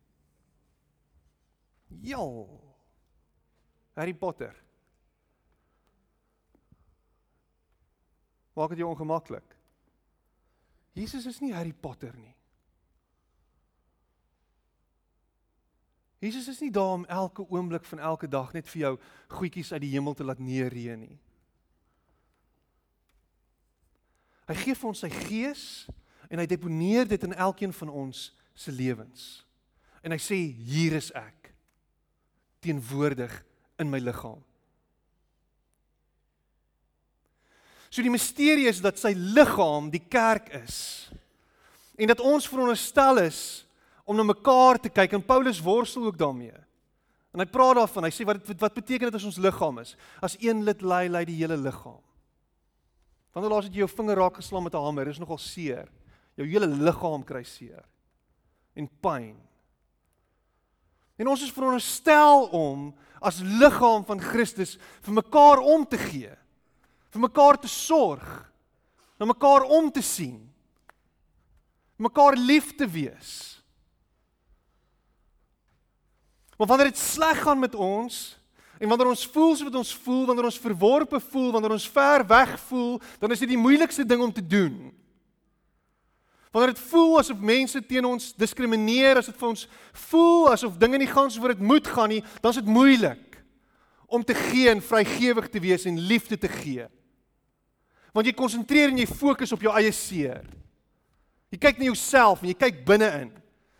Ja. 2.05 2.21
Harry 3.97 4.13
Potter. 4.13 4.53
Maak 8.57 8.73
dit 8.73 8.81
jou 8.81 8.89
ongemaklik. 8.89 9.53
Jesus 10.97 11.25
is 11.29 11.41
nie 11.41 11.53
Harry 11.53 11.73
Potter 11.73 12.13
nie. 12.17 12.36
Jesus 16.19 16.47
is 16.47 16.59
nie 16.59 16.71
daar 16.73 16.95
om 16.97 17.05
elke 17.05 17.45
oomblik 17.49 17.85
van 17.85 17.99
elke 17.99 18.27
dag 18.27 18.53
net 18.53 18.69
vir 18.69 18.81
jou 18.81 18.93
goedjies 19.37 19.71
uit 19.71 19.83
die 19.83 19.93
hemel 19.93 20.15
te 20.17 20.25
laat 20.25 20.39
neerreën 20.41 20.99
nie. 20.99 21.17
Hy 24.47 24.55
gee 24.55 24.77
vir 24.79 24.89
ons 24.89 25.03
sy 25.03 25.11
gees 25.11 25.63
en 26.31 26.41
hy 26.41 26.47
deponeer 26.49 27.07
dit 27.07 27.23
in 27.27 27.35
elkeen 27.35 27.73
van 27.75 27.91
ons 27.91 28.31
se 28.57 28.73
lewens. 28.73 29.43
En 30.01 30.15
hy 30.15 30.19
sê 30.21 30.39
hier 30.39 30.95
is 30.97 31.11
ek 31.13 31.51
teenwoordig 32.65 33.33
in 33.77 33.91
my 33.91 33.99
liggaam. 34.01 34.41
So 37.91 38.01
die 38.03 38.11
misterie 38.11 38.67
is 38.69 38.81
dat 38.83 38.97
sy 38.99 39.13
liggaam 39.15 39.91
die 39.93 40.03
kerk 40.09 40.49
is. 40.63 41.07
En 41.97 42.09
dat 42.09 42.21
ons 42.23 42.49
veronderstel 42.49 43.21
is 43.27 43.66
om 44.07 44.15
na 44.15 44.23
mekaar 44.23 44.79
te 44.79 44.91
kyk 44.93 45.17
en 45.17 45.25
Paulus 45.25 45.59
worstel 45.63 46.07
ook 46.07 46.17
daarmee. 46.17 46.55
En 47.35 47.43
hy 47.43 47.47
praat 47.51 47.75
daarvan, 47.81 48.07
hy 48.07 48.13
sê 48.15 48.25
wat 48.25 48.47
wat 48.55 48.77
beteken 48.79 49.11
dit 49.11 49.19
as 49.19 49.27
ons 49.27 49.39
liggaam 49.43 49.81
is? 49.83 49.95
As 50.23 50.37
een 50.39 50.63
lid 50.65 50.81
lei 50.81 51.05
lei 51.11 51.25
die 51.27 51.37
hele 51.41 51.57
liggaam. 51.59 51.99
Wanneer 53.35 53.51
laas 53.51 53.67
het 53.67 53.75
jy 53.75 53.83
jou 53.83 53.91
vinger 53.91 54.17
raak 54.17 54.39
geslaan 54.39 54.63
met 54.63 54.73
'n 54.73 54.85
hamer? 54.85 55.05
Dis 55.05 55.19
nogal 55.19 55.37
seer. 55.37 55.91
Jou 56.37 56.47
hele 56.47 56.67
liggaam 56.67 57.23
kry 57.23 57.43
seer 57.43 57.83
en 58.75 58.89
pyn. 59.01 59.35
En 61.17 61.27
ons 61.27 61.41
is 61.41 61.51
veronderstel 61.51 62.49
om 62.51 62.93
as 63.21 63.41
liggaam 63.41 64.05
van 64.05 64.19
Christus 64.19 64.77
vir 65.01 65.13
mekaar 65.13 65.59
om 65.59 65.85
te 65.85 65.97
gee 65.97 66.37
vir 67.17 67.23
mekaar 67.25 67.57
te 67.57 67.69
sorg, 67.71 68.25
na 69.17 69.25
mekaar 69.25 69.65
om 69.73 69.89
te 69.91 70.03
sien, 70.05 70.39
mekaar 71.97 72.37
lief 72.37 72.75
te 72.77 72.85
wees. 72.85 73.56
Maar 76.57 76.67
wanneer 76.67 76.89
dit 76.91 76.97
sleg 76.97 77.41
gaan 77.41 77.59
met 77.59 77.75
ons 77.75 78.37
en 78.77 78.89
wanneer 78.89 79.09
ons 79.09 79.27
voel 79.33 79.55
soos 79.55 79.65
wat 79.69 79.75
ons 79.75 79.93
voel, 80.05 80.25
wanneer 80.25 80.49
ons 80.49 80.59
verworpe 80.61 81.19
voel, 81.19 81.51
wanneer 81.51 81.73
ons 81.77 81.89
ver 81.89 82.25
weg 82.27 82.57
voel, 82.67 82.97
dan 83.19 83.31
is 83.33 83.41
dit 83.41 83.53
die 83.53 83.61
moeilikste 83.61 84.05
ding 84.05 84.21
om 84.21 84.33
te 84.33 84.45
doen. 84.45 84.75
Wanneer 86.51 86.73
dit 86.73 86.83
voel 86.89 87.17
asof 87.19 87.39
mense 87.41 87.81
teen 87.85 88.05
ons 88.05 88.29
diskrimineer, 88.37 89.17
as 89.17 89.29
dit 89.29 89.37
vir 89.37 89.49
ons 89.49 89.65
voel 90.09 90.51
asof 90.53 90.77
dinge 90.81 91.01
nie 91.01 91.09
gaan 91.09 91.31
soos 91.31 91.41
wat 91.43 91.57
dit 91.57 91.65
moet 91.65 91.89
gaan 91.89 92.13
nie, 92.13 92.21
dan 92.41 92.53
is 92.53 92.61
dit 92.61 92.69
moeilik 92.69 93.41
om 94.07 94.23
te 94.23 94.37
gee 94.37 94.69
en 94.71 94.81
vrygewig 94.81 95.49
te 95.51 95.59
wees 95.59 95.85
en 95.85 95.99
liefde 95.99 96.37
te 96.39 96.49
gee 96.51 96.87
want 98.17 98.25
jy 98.25 98.33
konsentreer 98.33 98.89
en 98.89 98.97
jy 98.97 99.05
fokus 99.05 99.51
op 99.53 99.61
jou 99.61 99.69
eie 99.77 99.91
seer. 99.93 100.41
Jy 101.53 101.59
kyk 101.61 101.77
na 101.77 101.91
jouself 101.91 102.41
en 102.41 102.49
jy 102.49 102.55
kyk 102.57 102.79
binne-in. 102.87 103.29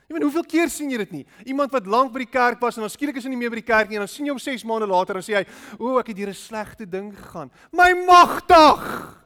Jy 0.07 0.15
weet 0.15 0.23
hoeveel 0.23 0.45
keer 0.47 0.69
sien 0.71 0.91
jy 0.91 0.97
dit 1.01 1.15
nie? 1.17 1.25
Iemand 1.51 1.73
wat 1.75 1.87
lank 1.91 2.13
by 2.13 2.21
die 2.23 2.31
kerk 2.31 2.61
was 2.63 2.77
en 2.77 2.85
dan 2.85 2.91
skielik 2.93 3.17
is 3.19 3.25
hy 3.27 3.31
nie 3.33 3.39
meer 3.41 3.51
by 3.51 3.59
die 3.59 3.67
kerk 3.67 3.89
nie 3.89 3.99
en 3.99 4.05
dan 4.05 4.11
sien 4.11 4.25
jy 4.25 4.31
hom 4.31 4.39
6 4.39 4.63
maande 4.63 4.87
later 4.87 5.19
en 5.19 5.25
sê 5.25 5.35
hy, 5.35 5.45
"O, 5.79 5.99
ek 5.99 6.07
het 6.07 6.17
hier 6.17 6.29
'n 6.29 6.33
slegte 6.33 6.85
ding 6.89 7.11
gegaan." 7.11 7.51
My 7.73 7.91
magtig. 7.91 9.17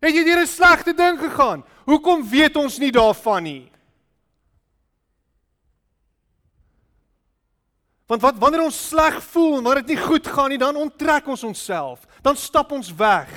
Het 0.00 0.14
jy 0.14 0.22
hier 0.22 0.40
'n 0.42 0.46
slegte 0.46 0.94
ding 0.94 1.18
gegaan? 1.18 1.64
Hoekom 1.86 2.22
weet 2.28 2.56
ons 2.56 2.78
nie 2.78 2.92
daarvan 2.92 3.42
nie? 3.42 3.72
Want 8.06 8.22
wat 8.22 8.38
wanneer 8.38 8.62
ons 8.62 8.88
sleg 8.88 9.22
voel 9.22 9.58
en 9.58 9.64
wanneer 9.64 9.82
dit 9.82 9.96
nie 9.96 10.04
goed 10.04 10.26
gaan 10.26 10.48
nie, 10.48 10.58
dan 10.58 10.76
onttrek 10.76 11.26
ons 11.26 11.42
onsself. 11.42 12.06
Dan 12.22 12.36
stap 12.36 12.72
ons 12.72 12.94
weg. 12.94 13.28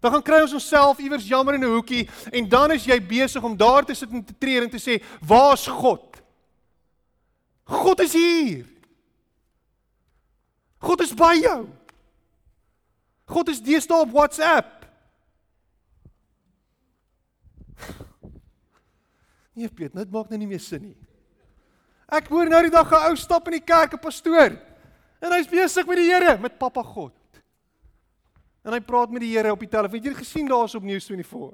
Dan 0.00 0.12
gaan 0.12 0.22
kry 0.24 0.40
ons 0.40 0.56
onsself 0.56 0.98
iewers 0.98 1.28
jammer 1.28 1.54
in 1.54 1.64
'n 1.64 1.72
hoekie 1.74 2.08
en 2.32 2.48
dan 2.48 2.72
is 2.72 2.84
jy 2.84 3.00
besig 3.00 3.42
om 3.42 3.56
daar 3.56 3.84
te 3.84 3.94
sit 3.94 4.10
en 4.10 4.24
te 4.24 4.34
treur 4.38 4.62
en 4.62 4.70
te 4.70 4.78
sê, 4.78 5.02
"Waar's 5.20 5.66
God?" 5.66 6.22
God 7.70 8.00
is 8.00 8.12
hier. 8.12 8.66
God 10.78 11.00
is 11.00 11.14
by 11.14 11.34
jou. 11.38 11.68
God 13.30 13.48
is 13.48 13.62
deesdae 13.62 14.00
op 14.00 14.10
WhatsApp. 14.16 14.86
Nee, 19.60 19.68
Piet, 19.68 19.92
dit 19.92 20.12
maak 20.14 20.30
nou 20.30 20.38
nie 20.38 20.46
meer 20.46 20.60
sin 20.62 20.80
nie. 20.80 20.96
Ek 22.08 22.30
hoor 22.32 22.48
nou 22.48 22.62
die 22.62 22.72
dag 22.72 22.90
'n 22.90 23.10
ou 23.10 23.16
stap 23.16 23.46
in 23.50 23.58
die 23.58 23.66
kerk, 23.66 23.92
'n 23.92 23.98
pastoor. 24.00 24.56
En 25.20 25.32
hy's 25.32 25.50
besig 25.50 25.86
met 25.86 25.96
die 25.96 26.08
Here, 26.08 26.38
met 26.38 26.58
Papa 26.58 26.82
God. 26.82 27.12
En 28.62 28.74
hy 28.76 28.80
praat 28.84 29.12
met 29.12 29.24
die 29.24 29.32
Here 29.36 29.52
op 29.52 29.60
die 29.62 29.68
telefoon. 29.68 29.96
Het 29.98 30.08
jy 30.10 30.12
dit 30.12 30.22
gesien 30.22 30.48
daar's 30.48 30.76
op 30.76 30.84
News24? 30.84 31.52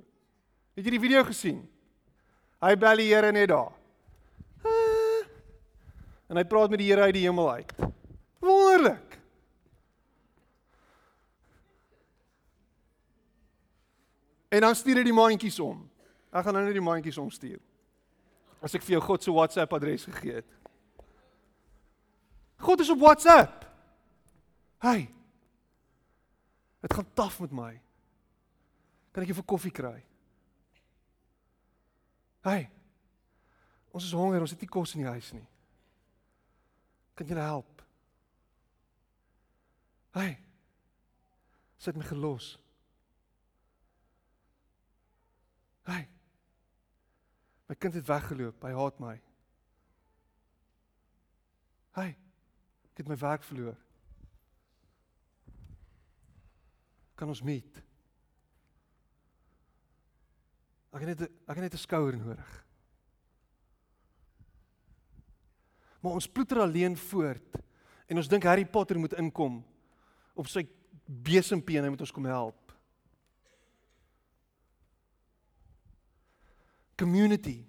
Het 0.76 0.88
jy 0.88 0.94
die 0.96 1.02
video 1.02 1.22
gesien? 1.28 1.60
Hy 2.64 2.72
bel 2.80 3.02
die 3.02 3.10
Here 3.12 3.32
net 3.32 3.50
daar. 3.52 3.74
En 6.26 6.40
hy 6.40 6.44
praat 6.44 6.72
met 6.72 6.82
die 6.82 6.88
Here 6.90 7.06
uit 7.06 7.14
die 7.14 7.26
hemel 7.28 7.52
uit. 7.60 7.72
Wonderlik. 8.42 9.18
En 14.48 14.60
dan 14.66 14.74
stuur 14.74 15.00
hy 15.00 15.06
die 15.06 15.14
mandjies 15.14 15.58
om. 15.62 15.84
Ek 16.34 16.46
gaan 16.46 16.56
nou 16.58 16.64
net 16.66 16.76
die 16.76 16.84
mandjies 16.84 17.18
omstuur 17.20 17.60
as 18.64 18.74
ek 18.74 18.82
vir 18.82 18.96
jou 18.96 19.02
God 19.04 19.22
se 19.22 19.32
WhatsApp 19.32 19.74
adres 19.76 20.06
gegee 20.08 20.40
het. 20.40 20.48
God 22.66 22.80
is 22.82 22.90
op 22.90 22.98
WhatsApp. 22.98 23.66
Hey. 24.82 25.06
Dit 26.80 26.92
gaan 26.92 27.12
taaf 27.14 27.40
met 27.40 27.52
my. 27.52 27.72
Kan 29.10 29.24
ek 29.24 29.30
jou 29.32 29.38
vir 29.38 29.48
koffie 29.48 29.72
kry? 29.72 29.96
Hey. 32.44 32.66
Ons 33.96 34.04
is 34.04 34.16
honger, 34.16 34.44
ons 34.44 34.52
het 34.52 34.60
nie 34.60 34.68
kos 34.70 34.92
in 34.94 35.02
die 35.02 35.10
huis 35.10 35.30
nie. 35.32 35.46
Kan 37.16 37.30
jy 37.30 37.38
help? 37.40 37.80
Hey. 40.16 40.36
Sit 41.80 41.96
my 41.96 42.04
gelos. 42.04 42.58
Hey. 45.88 46.04
My 47.66 47.74
kind 47.80 47.96
het 47.96 48.06
weggeloop. 48.08 48.68
Hy 48.68 48.76
haat 48.76 49.00
my. 49.00 49.16
Hey. 51.96 52.14
Ek 52.92 53.02
het 53.02 53.10
my 53.10 53.18
werk 53.20 53.44
verloor. 53.48 53.80
Kan 57.16 57.32
ons 57.32 57.42
meet? 57.42 57.82
Ek 60.92 61.02
het 61.02 61.08
net 61.12 61.26
ek 61.26 61.56
het 61.56 61.64
net 61.64 61.74
'n 61.74 61.84
skouer 61.84 62.16
nodig. 62.16 62.64
Maar 66.00 66.12
ons 66.12 66.28
ploeter 66.28 66.60
alleen 66.60 66.96
voort 66.96 67.56
en 68.06 68.16
ons 68.16 68.28
dink 68.28 68.44
Harry 68.44 68.64
Potter 68.64 68.98
moet 68.98 69.12
inkom 69.12 69.64
op 70.34 70.46
sy 70.46 70.68
besempie 71.04 71.78
en 71.78 71.84
hy 71.84 71.90
moet 71.90 72.00
ons 72.00 72.12
kom 72.12 72.24
help. 72.24 72.66
community, 76.96 77.64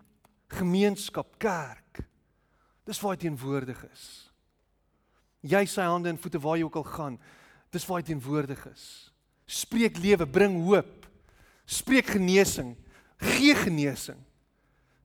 gemeenskap, 0.48 1.36
kerk. 1.38 2.02
Dis 2.88 3.00
waar 3.04 3.18
hy 3.18 3.22
teenwoordig 3.26 3.84
is. 3.92 4.06
Jy 5.48 5.66
sy 5.70 5.86
hande 5.86 6.10
en 6.10 6.20
voete 6.20 6.40
waar 6.42 6.58
jy 6.58 6.66
ook 6.68 6.80
al 6.80 6.88
gaan, 6.88 7.20
dis 7.76 7.86
waar 7.88 8.02
hy 8.02 8.08
teenwoordig 8.08 8.64
is. 8.72 8.86
Spreek 9.48 9.98
lewe, 10.04 10.28
bring 10.28 10.60
hoop. 10.68 11.08
Spreek 11.66 12.12
genesing. 12.18 12.76
Gee 13.18 13.56
genesing. 13.56 14.20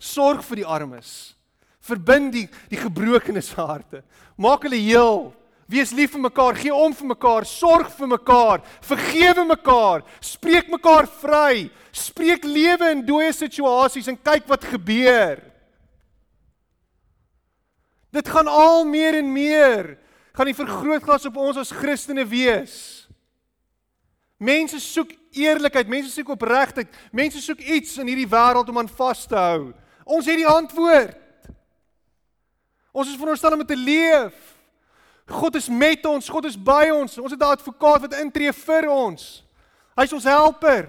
Sorg 0.02 0.42
vir 0.44 0.62
die 0.62 0.66
armes. 0.66 1.34
Verbind 1.82 2.34
die 2.34 2.48
die 2.70 2.80
gebrokenes 2.80 3.52
harte. 3.58 4.02
Maak 4.36 4.66
hulle 4.66 4.80
heel. 4.82 5.30
Wees 5.72 5.92
lief 5.94 6.12
vir 6.12 6.24
mekaar, 6.26 6.58
gee 6.58 6.74
om 6.74 6.92
vir 6.92 7.08
mekaar, 7.14 7.46
sorg 7.48 7.88
vir 7.96 8.10
mekaar, 8.10 8.60
vergewe 8.84 9.44
mekaar, 9.46 10.02
spreek 10.20 10.68
mekaar 10.68 11.06
vry, 11.22 11.70
spreek 11.94 12.44
lewe 12.44 12.90
in 12.92 13.00
dooie 13.06 13.30
situasies 13.32 14.10
en 14.10 14.18
kyk 14.18 14.50
wat 14.50 14.66
gebeur. 14.68 15.40
Dit 18.12 18.28
gaan 18.28 18.50
al 18.50 18.84
meer 18.84 19.16
en 19.22 19.30
meer 19.32 19.94
gaan 20.36 20.50
die 20.50 20.56
vergrootglas 20.56 21.24
op 21.30 21.38
ons 21.40 21.62
as 21.62 21.72
Christene 21.72 22.26
wees. 22.28 23.01
Mense 24.42 24.80
soek 24.82 25.12
eerlikheid, 25.38 25.88
mense 25.88 26.10
soek 26.10 26.32
opregtheid, 26.34 26.90
mense 27.14 27.40
soek 27.40 27.60
iets 27.62 27.94
in 28.02 28.10
hierdie 28.10 28.28
wêreld 28.28 28.68
om 28.72 28.80
aan 28.80 28.90
vas 28.90 29.26
te 29.30 29.38
hou. 29.38 29.70
Ons 30.02 30.26
het 30.26 30.40
die 30.40 30.48
antwoord. 30.48 31.14
Ons 32.92 33.12
is 33.12 33.16
veronderstel 33.16 33.54
om 33.54 33.62
te 33.66 33.78
leef. 33.78 34.34
God 35.30 35.56
is 35.56 35.68
met 35.70 36.04
ons, 36.10 36.28
God 36.28 36.48
is 36.50 36.58
by 36.58 36.90
ons. 36.92 37.16
Ons 37.18 37.32
het 37.32 37.40
'n 37.40 37.54
advokaat 37.54 38.00
wat 38.00 38.18
intree 38.20 38.52
vir 38.52 38.90
ons. 38.90 39.44
Hy's 39.96 40.12
ons 40.12 40.24
helper. 40.24 40.88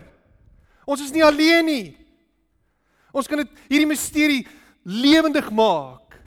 Ons 0.86 1.02
is 1.02 1.12
nie 1.12 1.24
alleen 1.24 1.66
nie. 1.66 1.98
Ons 3.14 3.28
kan 3.28 3.38
dit 3.38 3.50
hierdie 3.70 3.88
misterie 3.88 4.48
lewendig 4.84 5.52
maak. 5.52 6.18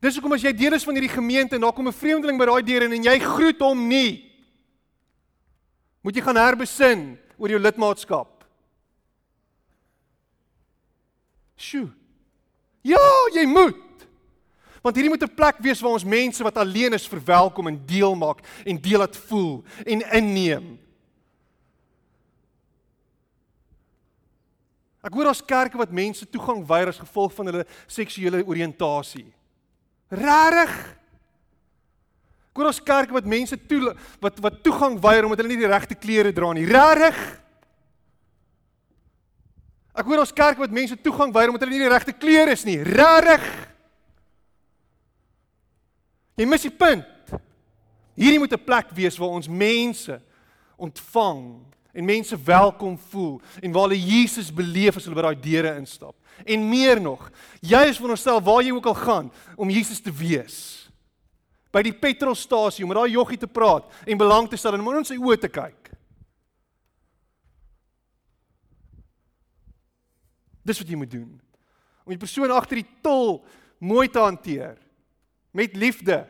Dis 0.00 0.16
hoekom 0.16 0.32
as 0.32 0.42
jy 0.42 0.52
deel 0.52 0.72
is 0.72 0.84
van 0.84 0.94
hierdie 0.96 1.12
gemeente 1.12 1.54
en 1.54 1.60
daar 1.60 1.72
kom 1.72 1.86
'n 1.86 1.92
vreemdeling 1.92 2.38
by 2.38 2.46
daai 2.46 2.62
deur 2.62 2.82
en 2.82 3.02
jy 3.02 3.18
groet 3.18 3.60
hom 3.60 3.88
nie, 3.88 4.29
moet 6.00 6.16
jy 6.16 6.22
gaan 6.24 6.40
herbesin 6.40 7.04
oor 7.36 7.52
jou 7.52 7.60
lidmaatskap. 7.60 8.44
Sjoe. 11.60 11.90
Ja, 12.82 13.00
jy 13.34 13.44
moet. 13.48 14.06
Want 14.80 14.96
hierdie 14.96 15.12
moet 15.12 15.22
'n 15.22 15.34
plek 15.34 15.58
wees 15.60 15.80
waar 15.80 15.92
ons 15.92 16.04
mense 16.04 16.42
wat 16.42 16.56
alleen 16.56 16.92
is 16.92 17.08
verwelkom 17.08 17.66
en 17.66 17.86
deel 17.86 18.14
maak 18.14 18.40
en 18.64 18.80
deel 18.80 18.98
laat 18.98 19.16
voel 19.16 19.64
en 19.84 20.00
inneem. 20.12 20.78
Ek 25.00 25.12
hoor 25.12 25.26
ons 25.26 25.44
kerke 25.44 25.78
wat 25.80 25.92
mense 25.92 26.28
toegang 26.28 26.66
weier 26.66 26.88
as 26.88 26.98
gevolg 26.98 27.32
van 27.32 27.46
hulle 27.46 27.66
seksuele 27.86 28.44
oriëntasie. 28.44 29.32
Rarig. 30.08 30.99
Hoor 32.60 32.68
ons 32.68 32.82
kerk 32.84 33.12
wat 33.16 33.24
mense 33.24 33.56
toe 33.64 33.94
wat 34.20 34.40
wat 34.44 34.58
toegang 34.60 34.98
weier 35.00 35.24
omdat 35.24 35.40
hulle 35.40 35.54
nie 35.54 35.62
die 35.62 35.70
regte 35.70 35.96
klere 35.96 36.28
dra 36.36 36.50
nie. 36.52 36.66
Rarig. 36.68 37.16
Ek 39.96 40.04
hoor 40.04 40.20
ons 40.20 40.34
kerk 40.36 40.60
wat 40.60 40.74
mense 40.76 40.98
toegang 41.00 41.32
weier 41.32 41.48
omdat 41.48 41.64
hulle 41.64 41.78
nie 41.78 41.86
die 41.86 41.92
regte 41.92 42.12
klere 42.12 42.52
is 42.52 42.66
nie. 42.68 42.76
Rarig. 42.84 43.46
Jy 46.36 46.48
mis 46.48 46.68
die 46.68 46.74
punt. 46.82 47.32
Hierdie 48.20 48.38
moet 48.42 48.52
'n 48.52 48.64
plek 48.64 48.92
wees 48.92 49.16
waar 49.16 49.32
ons 49.40 49.48
mense 49.48 50.20
ontvang 50.76 51.64
en 51.92 52.04
mense 52.04 52.36
welkom 52.44 52.98
voel 53.08 53.40
en 53.62 53.72
waar 53.72 53.88
hulle 53.88 54.04
Jesus 54.04 54.52
beleef 54.52 54.96
as 54.96 55.04
hulle 55.04 55.16
by 55.16 55.22
daai 55.22 55.40
deure 55.40 55.76
instap. 55.80 56.14
En 56.44 56.68
meer 56.68 57.00
nog, 57.00 57.30
jy 57.60 57.88
is 57.88 57.96
veronderstel 57.96 58.42
waar 58.42 58.62
jy 58.62 58.72
ook 58.72 58.86
al 58.86 58.94
gaan 58.94 59.32
om 59.56 59.70
Jesus 59.70 60.00
te 60.00 60.12
wees. 60.12 60.79
By 61.70 61.82
die 61.86 61.94
petrolstasie 61.94 62.84
om 62.84 62.90
met 62.90 62.98
daai 62.98 63.14
joggie 63.14 63.38
te 63.38 63.50
praat 63.50 63.86
en 64.06 64.18
belang 64.18 64.48
te 64.50 64.58
stel 64.58 64.74
en 64.74 64.82
om 64.82 64.96
in 64.98 65.06
sy 65.06 65.18
oë 65.20 65.38
te 65.40 65.50
kyk. 65.52 65.92
Dis 70.66 70.82
wat 70.82 70.90
jy 70.90 70.98
moet 70.98 71.12
doen. 71.12 71.30
Om 72.04 72.14
die 72.14 72.20
persoon 72.20 72.52
agter 72.52 72.82
die 72.82 72.88
til 73.04 73.38
mooi 73.78 74.08
te 74.10 74.20
hanteer 74.20 74.76
met 75.56 75.76
liefde. 75.78 76.24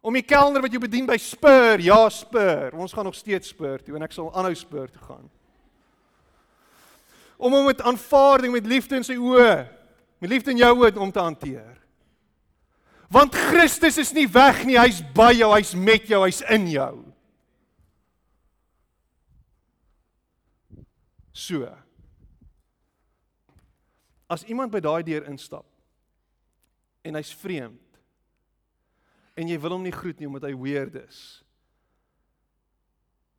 Om 0.00 0.16
die 0.16 0.24
kelner 0.24 0.64
wat 0.64 0.72
jou 0.72 0.80
bedien 0.80 1.08
by 1.08 1.18
Spur, 1.20 1.80
ja 1.84 2.00
Spur, 2.12 2.72
ons 2.74 2.96
gaan 2.96 3.06
nog 3.06 3.18
steeds 3.18 3.52
Spur 3.52 3.84
toe 3.84 3.98
en 3.98 4.08
ek 4.08 4.16
sal 4.16 4.32
aanhou 4.32 4.56
Spur 4.56 4.88
toe 4.88 5.04
gaan 5.04 5.28
om 7.40 7.52
hom 7.52 7.64
met 7.64 7.82
aanvaarding 7.82 8.52
met 8.52 8.66
liefde 8.66 8.98
in 9.00 9.04
sy 9.06 9.16
oë, 9.16 9.64
met 10.20 10.30
liefde 10.30 10.52
in 10.52 10.60
jou 10.60 10.74
oë 10.82 10.92
om 11.00 11.12
te 11.12 11.22
hanteer. 11.24 11.79
Want 13.10 13.34
Christus 13.34 13.98
is 13.98 14.12
nie 14.14 14.28
weg 14.30 14.62
nie, 14.68 14.78
hy's 14.78 15.00
by 15.16 15.32
jou, 15.34 15.50
hy's 15.50 15.74
met 15.74 16.06
jou, 16.06 16.22
hy's 16.22 16.44
in 16.46 16.68
jou. 16.70 16.94
So. 21.34 21.66
As 24.30 24.46
iemand 24.46 24.70
by 24.70 24.78
daai 24.84 25.02
deur 25.02 25.26
instap 25.26 25.66
en 27.02 27.16
hy's 27.18 27.32
vreemd 27.34 27.98
en 29.34 29.48
jy 29.50 29.56
wil 29.58 29.74
hom 29.74 29.82
nie 29.82 29.94
groet 29.94 30.20
nie 30.20 30.28
omdat 30.28 30.46
hy 30.46 30.54
weird 30.54 31.00
is, 31.00 31.40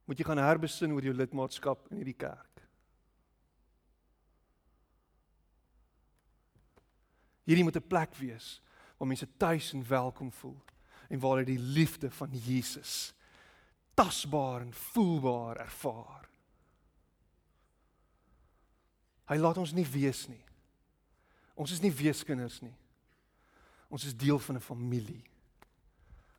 moet 0.03 0.19
jy 0.19 0.25
gaan 0.27 0.41
herbesin 0.41 0.91
oor 0.91 1.05
jou 1.07 1.13
lidmaatskap 1.15 1.85
in 1.93 2.01
hierdie 2.01 2.17
kerk. 2.19 2.65
Hierdie 7.47 7.63
moet 7.63 7.79
'n 7.79 7.87
plek 7.87 8.11
wees 8.19 8.59
waar 9.01 9.09
mense 9.09 9.27
tuis 9.37 9.73
en 9.73 9.87
welkom 9.87 10.31
voel 10.31 10.61
en 11.09 11.19
waar 11.19 11.31
hulle 11.31 11.45
die 11.45 11.59
liefde 11.59 12.11
van 12.11 12.29
Jesus 12.29 13.13
tasbaar 13.93 14.61
en 14.61 14.73
voelbaar 14.73 15.57
ervaar. 15.57 16.27
Hy 19.25 19.37
laat 19.41 19.57
ons 19.57 19.73
nie 19.73 19.87
wees 19.89 20.27
nie. 20.29 20.43
Ons 21.57 21.73
is 21.73 21.81
nie 21.81 21.89
weeskinders 21.91 22.59
nie. 22.61 22.75
Ons 23.89 24.05
is 24.05 24.13
deel 24.13 24.37
van 24.39 24.55
'n 24.55 24.61
familie. 24.61 25.23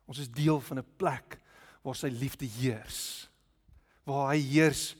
Ons 0.07 0.23
is 0.23 0.31
deel 0.31 0.61
van 0.61 0.79
'n 0.79 0.95
plek 0.95 1.39
waar 1.81 1.95
sy 1.95 2.07
liefde 2.07 2.45
heers. 2.45 3.29
Waar 4.03 4.31
hy 4.31 4.39
heers 4.39 4.95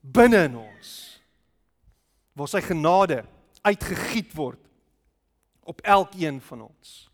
binne 0.00 0.44
in 0.44 0.56
ons. 0.56 1.20
Waar 2.32 2.48
sy 2.48 2.60
genade 2.60 3.24
uitgegiet 3.62 4.34
word 4.34 4.68
op 5.64 5.80
elkeen 5.80 6.40
van 6.40 6.60
ons. 6.62 7.07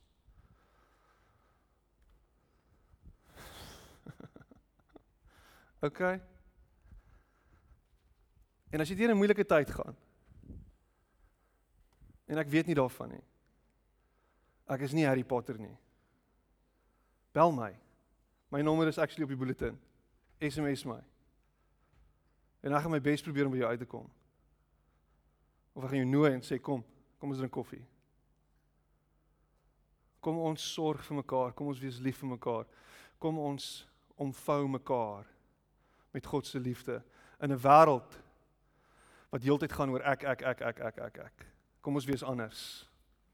OK. 5.84 6.00
En 8.72 8.80
as 8.80 8.88
jy 8.88 8.96
deur 8.96 9.12
'n 9.12 9.16
moeilike 9.20 9.44
tyd 9.44 9.70
gaan. 9.70 9.96
En 12.24 12.38
ek 12.38 12.48
weet 12.48 12.66
nie 12.66 12.74
daarvan 12.74 13.08
nie. 13.08 13.24
Ek 14.66 14.80
is 14.80 14.92
nie 14.92 15.04
Harry 15.04 15.24
Potter 15.24 15.58
nie. 15.58 15.76
Bel 17.32 17.52
my. 17.52 17.76
My 18.48 18.62
nommer 18.62 18.88
is 18.88 18.98
actually 18.98 19.24
op 19.24 19.28
die 19.28 19.36
bulletin. 19.36 19.80
SMS 20.40 20.84
my. 20.84 21.02
En 22.60 22.72
ek 22.72 22.82
gaan 22.82 22.90
my 22.90 23.00
bes 23.00 23.22
probeer 23.22 23.44
om 23.44 23.52
by 23.52 23.58
jou 23.58 23.70
uit 23.70 23.78
te 23.78 23.86
kom. 23.86 24.10
Of 25.74 25.84
ek 25.84 25.90
gaan 25.90 25.98
jou 25.98 26.10
nooi 26.10 26.32
en 26.32 26.40
sê 26.40 26.60
kom, 26.60 26.84
kom 27.18 27.30
ons 27.30 27.38
drink 27.38 27.52
koffie. 27.52 27.84
Kom 30.20 30.38
ons 30.38 30.72
sorg 30.72 31.04
vir 31.04 31.16
mekaar, 31.16 31.52
kom 31.52 31.66
ons 31.66 31.80
wees 31.80 31.98
lief 31.98 32.18
vir 32.18 32.28
mekaar. 32.28 32.66
Kom 33.18 33.38
ons 33.38 33.86
omvou 34.16 34.68
mekaar 34.68 35.33
met 36.14 36.26
God 36.26 36.46
se 36.46 36.60
liefde 36.60 37.02
in 37.40 37.52
'n 37.52 37.60
wêreld 37.60 38.22
wat 39.34 39.42
heeltyd 39.42 39.72
gaan 39.72 39.90
oor 39.90 40.02
ek 40.06 40.22
ek 40.22 40.42
ek 40.42 40.60
ek 40.60 40.78
ek 40.78 40.98
ek 40.98 41.18
ek. 41.18 41.46
Kom 41.80 41.94
ons 41.94 42.06
wees 42.06 42.22
anders. 42.22 42.88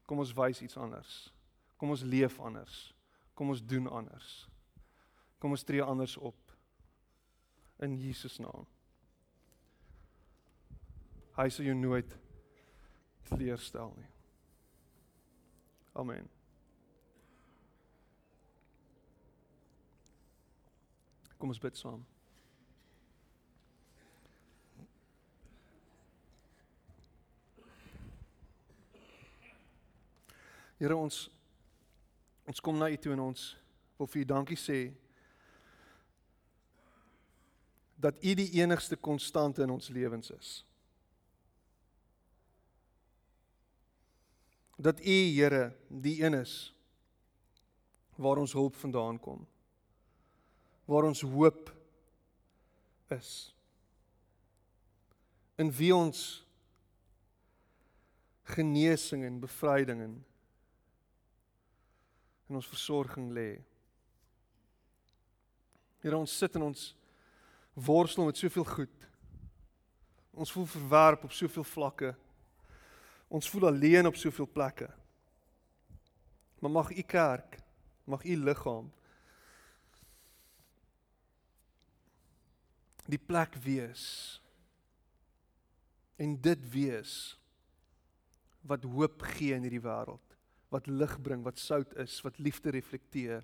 Kom 0.05 0.19
ons 0.19 0.33
wys 0.33 0.61
iets 0.61 0.77
anders. 0.77 1.33
Kom 1.77 1.89
ons 1.89 2.01
leef 2.01 2.39
anders. 2.39 2.93
Kom 3.33 3.49
ons 3.49 3.61
doen 3.65 3.87
anders. 3.87 4.49
Kom 5.39 5.51
ons 5.51 5.63
tree 5.63 5.83
anders 5.83 6.17
op 6.17 6.35
in 7.79 7.97
Jesus 7.97 8.37
naam. 8.37 8.67
Hy 11.37 11.49
sal 11.49 11.65
jou 11.65 11.75
nooit 11.75 12.17
teleurstel 13.29 13.93
nie. 13.97 14.09
Amen. 15.93 16.29
Kom 21.37 21.49
ons 21.49 21.59
bid 21.59 21.77
saam. 21.77 22.10
Here 30.81 30.97
ons 30.97 31.27
ons 32.49 32.59
kom 32.59 32.79
na 32.81 32.89
U 32.89 32.97
toe 32.97 33.13
en 33.13 33.21
ons 33.27 33.41
wil 33.99 34.09
vir 34.09 34.23
U 34.23 34.25
dankie 34.33 34.57
sê 34.57 34.79
dat 38.01 38.17
U 38.17 38.33
die 38.35 38.49
enigste 38.57 38.97
konstante 38.97 39.61
in 39.61 39.69
ons 39.69 39.91
lewens 39.93 40.33
is. 40.33 40.49
Dat 44.81 44.99
U 45.05 45.17
Here 45.29 45.69
die 45.87 46.17
een 46.25 46.41
is 46.41 46.73
waar 48.17 48.41
ons 48.41 48.57
hulp 48.57 48.75
vandaan 48.81 49.21
kom 49.21 49.45
waar 50.89 51.07
ons 51.07 51.21
hoop 51.23 51.69
is. 53.15 53.53
in 55.61 55.69
wie 55.71 55.91
ons 55.95 56.45
genesing 58.55 59.23
en 59.23 59.39
bevryding 59.39 59.99
en 60.01 60.13
in 62.51 62.59
ons 62.59 62.69
versorging 62.69 63.31
lê. 63.33 63.51
Here 66.03 66.17
ons 66.17 66.33
sit 66.37 66.57
in 66.59 66.65
ons 66.65 66.91
worstel 67.73 68.27
met 68.27 68.39
soveel 68.39 68.67
goed. 68.67 69.07
Ons 70.31 70.51
voel 70.51 70.67
verwerp 70.73 71.25
op 71.27 71.35
soveel 71.35 71.65
vlakke. 71.67 72.13
Ons 73.31 73.49
voel 73.51 73.69
alleen 73.71 74.09
op 74.09 74.19
soveel 74.19 74.47
plekke. 74.47 74.89
Maar 76.59 76.71
mag 76.71 76.91
u 76.91 77.01
kerk, 77.01 77.57
mag 78.05 78.25
u 78.25 78.35
liggaam 78.35 78.91
die 83.11 83.19
plek 83.19 83.57
wees 83.63 84.03
en 86.21 86.37
dit 86.39 86.67
wees 86.71 87.15
wat 88.67 88.85
hoop 88.85 89.23
gee 89.33 89.55
in 89.57 89.65
hierdie 89.65 89.81
wêreld, 89.83 90.30
wat 90.71 90.87
lig 90.87 91.17
bring, 91.21 91.43
wat 91.43 91.59
sout 91.59 91.93
is, 91.99 92.21
wat 92.23 92.39
liefde 92.39 92.71
reflekteer. 92.71 93.43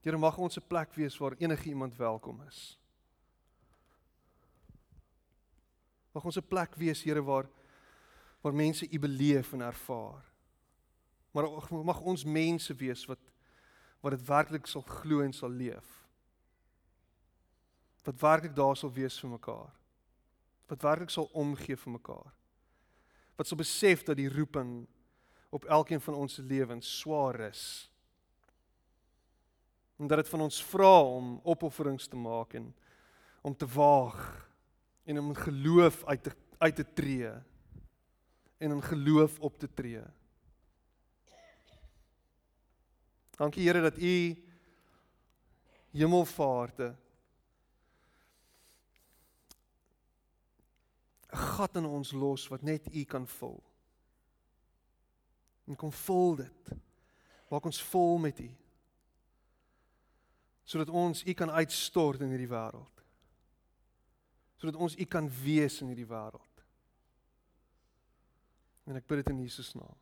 Here 0.00 0.16
mag 0.16 0.38
ons 0.38 0.56
'n 0.56 0.66
plek 0.66 0.94
wees 0.94 1.18
waar 1.18 1.34
enige 1.38 1.68
iemand 1.68 1.96
welkom 1.96 2.42
is. 2.48 2.78
Mag 6.14 6.24
ons 6.24 6.36
'n 6.36 6.48
plek 6.48 6.74
wees, 6.74 7.02
Here, 7.02 7.22
waar 7.22 7.48
waar 8.40 8.54
mense 8.54 8.88
U 8.90 8.98
beleef 8.98 9.52
en 9.52 9.60
ervaar. 9.60 10.24
Maar 11.30 11.44
mag 11.84 12.00
ons 12.00 12.24
mense 12.24 12.74
wees 12.74 13.04
wat 13.06 13.18
wat 14.00 14.10
dit 14.16 14.26
werklik 14.26 14.66
sal 14.66 14.82
glo 14.82 15.20
en 15.20 15.32
sal 15.32 15.50
leef. 15.50 16.08
Wat 18.04 18.20
werklik 18.20 18.54
daar 18.56 18.76
sal 18.76 18.92
wees 18.92 19.20
vir 19.20 19.30
mekaar. 19.30 19.74
Wat 20.66 20.82
werklik 20.82 21.10
sal 21.10 21.28
omgee 21.32 21.76
vir 21.76 21.92
mekaar. 21.92 22.32
Wat 23.40 23.48
sal 23.48 23.56
besef 23.56 24.02
dat 24.04 24.18
die 24.20 24.28
roeping 24.28 24.82
op 25.48 25.64
elkeen 25.64 26.00
van 26.04 26.14
ons 26.14 26.34
se 26.36 26.42
lewens 26.44 26.88
swaar 26.98 27.38
is. 27.46 27.62
En 29.96 30.06
dat 30.06 30.20
dit 30.20 30.28
van 30.28 30.44
ons 30.44 30.58
vra 30.64 30.90
om 31.00 31.38
opofferings 31.48 32.04
te 32.06 32.20
maak 32.20 32.52
en 32.58 32.74
om 33.40 33.56
te 33.56 33.64
waag 33.66 34.20
en 35.08 35.18
om 35.18 35.32
in 35.32 35.40
geloof 35.40 36.04
uit 36.04 36.22
te 36.22 36.36
uit 36.58 36.76
te 36.76 36.84
tree 36.92 37.32
en 38.60 38.70
in 38.76 38.82
geloof 38.82 39.38
op 39.40 39.58
te 39.58 39.72
tree. 39.74 40.04
Dankie 43.40 43.64
Here 43.64 43.80
dat 43.80 43.96
U 43.96 44.36
hemelvaarte 45.96 46.92
'n 51.32 51.36
gat 51.36 51.76
in 51.76 51.86
ons 51.86 52.12
los 52.12 52.48
wat 52.48 52.62
net 52.62 52.94
U 52.94 53.04
kan 53.04 53.26
vul. 53.26 53.62
En 55.66 55.76
kom 55.76 55.92
vul 55.92 56.36
dit. 56.36 56.70
Maak 57.50 57.64
ons 57.64 57.82
vol 57.82 58.18
met 58.18 58.40
U. 58.40 58.50
Sodat 60.64 60.88
ons 60.88 61.24
U 61.24 61.32
kan 61.32 61.50
uitstort 61.50 62.20
in 62.20 62.28
hierdie 62.28 62.48
wêreld 62.50 63.00
sodat 64.60 64.76
ons 64.76 64.96
U 64.96 65.04
kan 65.08 65.28
wees 65.40 65.80
in 65.80 65.88
hierdie 65.88 66.08
wêreld. 66.08 66.64
En 68.84 68.98
ek 68.98 69.06
bid 69.08 69.22
dit 69.22 69.30
in 69.32 69.44
Jesus 69.46 69.72
naam. 69.72 69.96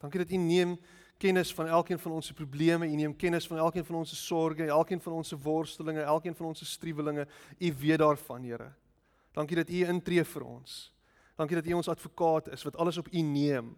Dankie 0.00 0.22
dat 0.22 0.32
U 0.32 0.38
neem 0.40 0.78
kennis 1.20 1.52
van 1.56 1.68
elkeen 1.68 2.00
van 2.00 2.16
ons 2.16 2.30
se 2.30 2.36
probleme, 2.36 2.88
U 2.88 2.96
neem 2.96 3.12
kennis 3.20 3.48
van 3.50 3.60
elkeen 3.60 3.84
van 3.84 4.00
ons 4.00 4.14
se 4.14 4.16
sorges, 4.16 4.72
elkeen 4.72 5.02
van 5.04 5.18
ons 5.20 5.34
se 5.34 5.36
worstelinge, 5.36 6.06
elkeen 6.08 6.36
van 6.38 6.48
ons 6.54 6.64
se 6.64 6.68
struwelinge. 6.68 7.28
U 7.60 7.72
weet 7.84 8.00
daarvan, 8.00 8.48
Here. 8.48 8.70
Dankie 9.34 9.58
dat 9.58 9.70
U 9.70 9.82
intree 9.90 10.24
vir 10.24 10.46
ons. 10.46 10.78
Dankie 11.38 11.58
dat 11.58 11.66
U 11.66 11.78
ons 11.80 11.90
advokaat 11.90 12.52
is 12.54 12.62
wat 12.62 12.76
alles 12.78 12.98
op 13.00 13.10
U 13.10 13.20
neem. 13.26 13.74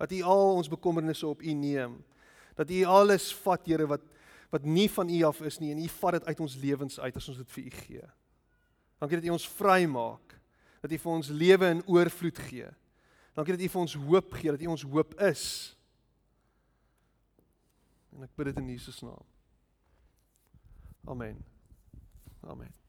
Dat 0.00 0.12
U 0.12 0.22
al 0.22 0.54
ons 0.56 0.72
bekommernisse 0.72 1.26
op 1.26 1.42
U 1.42 1.52
neem. 1.52 1.98
Dat 2.56 2.70
U 2.70 2.82
alles 2.84 3.28
vat, 3.44 3.66
Here, 3.66 3.86
wat 3.86 4.10
wat 4.54 4.62
nie 4.62 4.86
van 4.90 5.08
U 5.10 5.22
af 5.26 5.40
is 5.42 5.58
nie 5.58 5.72
en 5.74 5.80
U 5.82 5.88
vat 5.96 6.14
dit 6.14 6.26
uit 6.30 6.40
ons 6.40 6.52
lewens 6.62 7.00
uit 7.00 7.16
as 7.18 7.28
ons 7.28 7.40
dit 7.40 7.54
vir 7.56 7.64
U 7.64 7.70
gee. 7.74 8.04
Dankie 9.02 9.18
dat 9.18 9.26
U 9.26 9.32
ons 9.34 9.48
vrymaak. 9.50 10.36
Dat 10.84 10.94
U 10.94 10.98
vir 11.02 11.12
ons 11.12 11.30
lewe 11.34 11.70
in 11.74 11.82
oorvloed 11.90 12.38
gee. 12.38 12.68
Dankie 13.34 13.56
dat 13.56 13.64
U 13.66 13.70
vir 13.74 13.80
ons 13.82 13.96
hoop 14.04 14.38
gee, 14.38 14.54
dat 14.54 14.62
U 14.62 14.70
ons 14.76 14.86
hoop 14.94 15.18
is. 15.26 15.48
En 18.14 18.22
ek 18.28 18.38
bid 18.38 18.52
dit 18.52 18.62
in 18.62 18.70
Jesus 18.76 19.02
naam. 19.02 19.26
Amen. 21.10 21.42
Amen. 22.46 22.83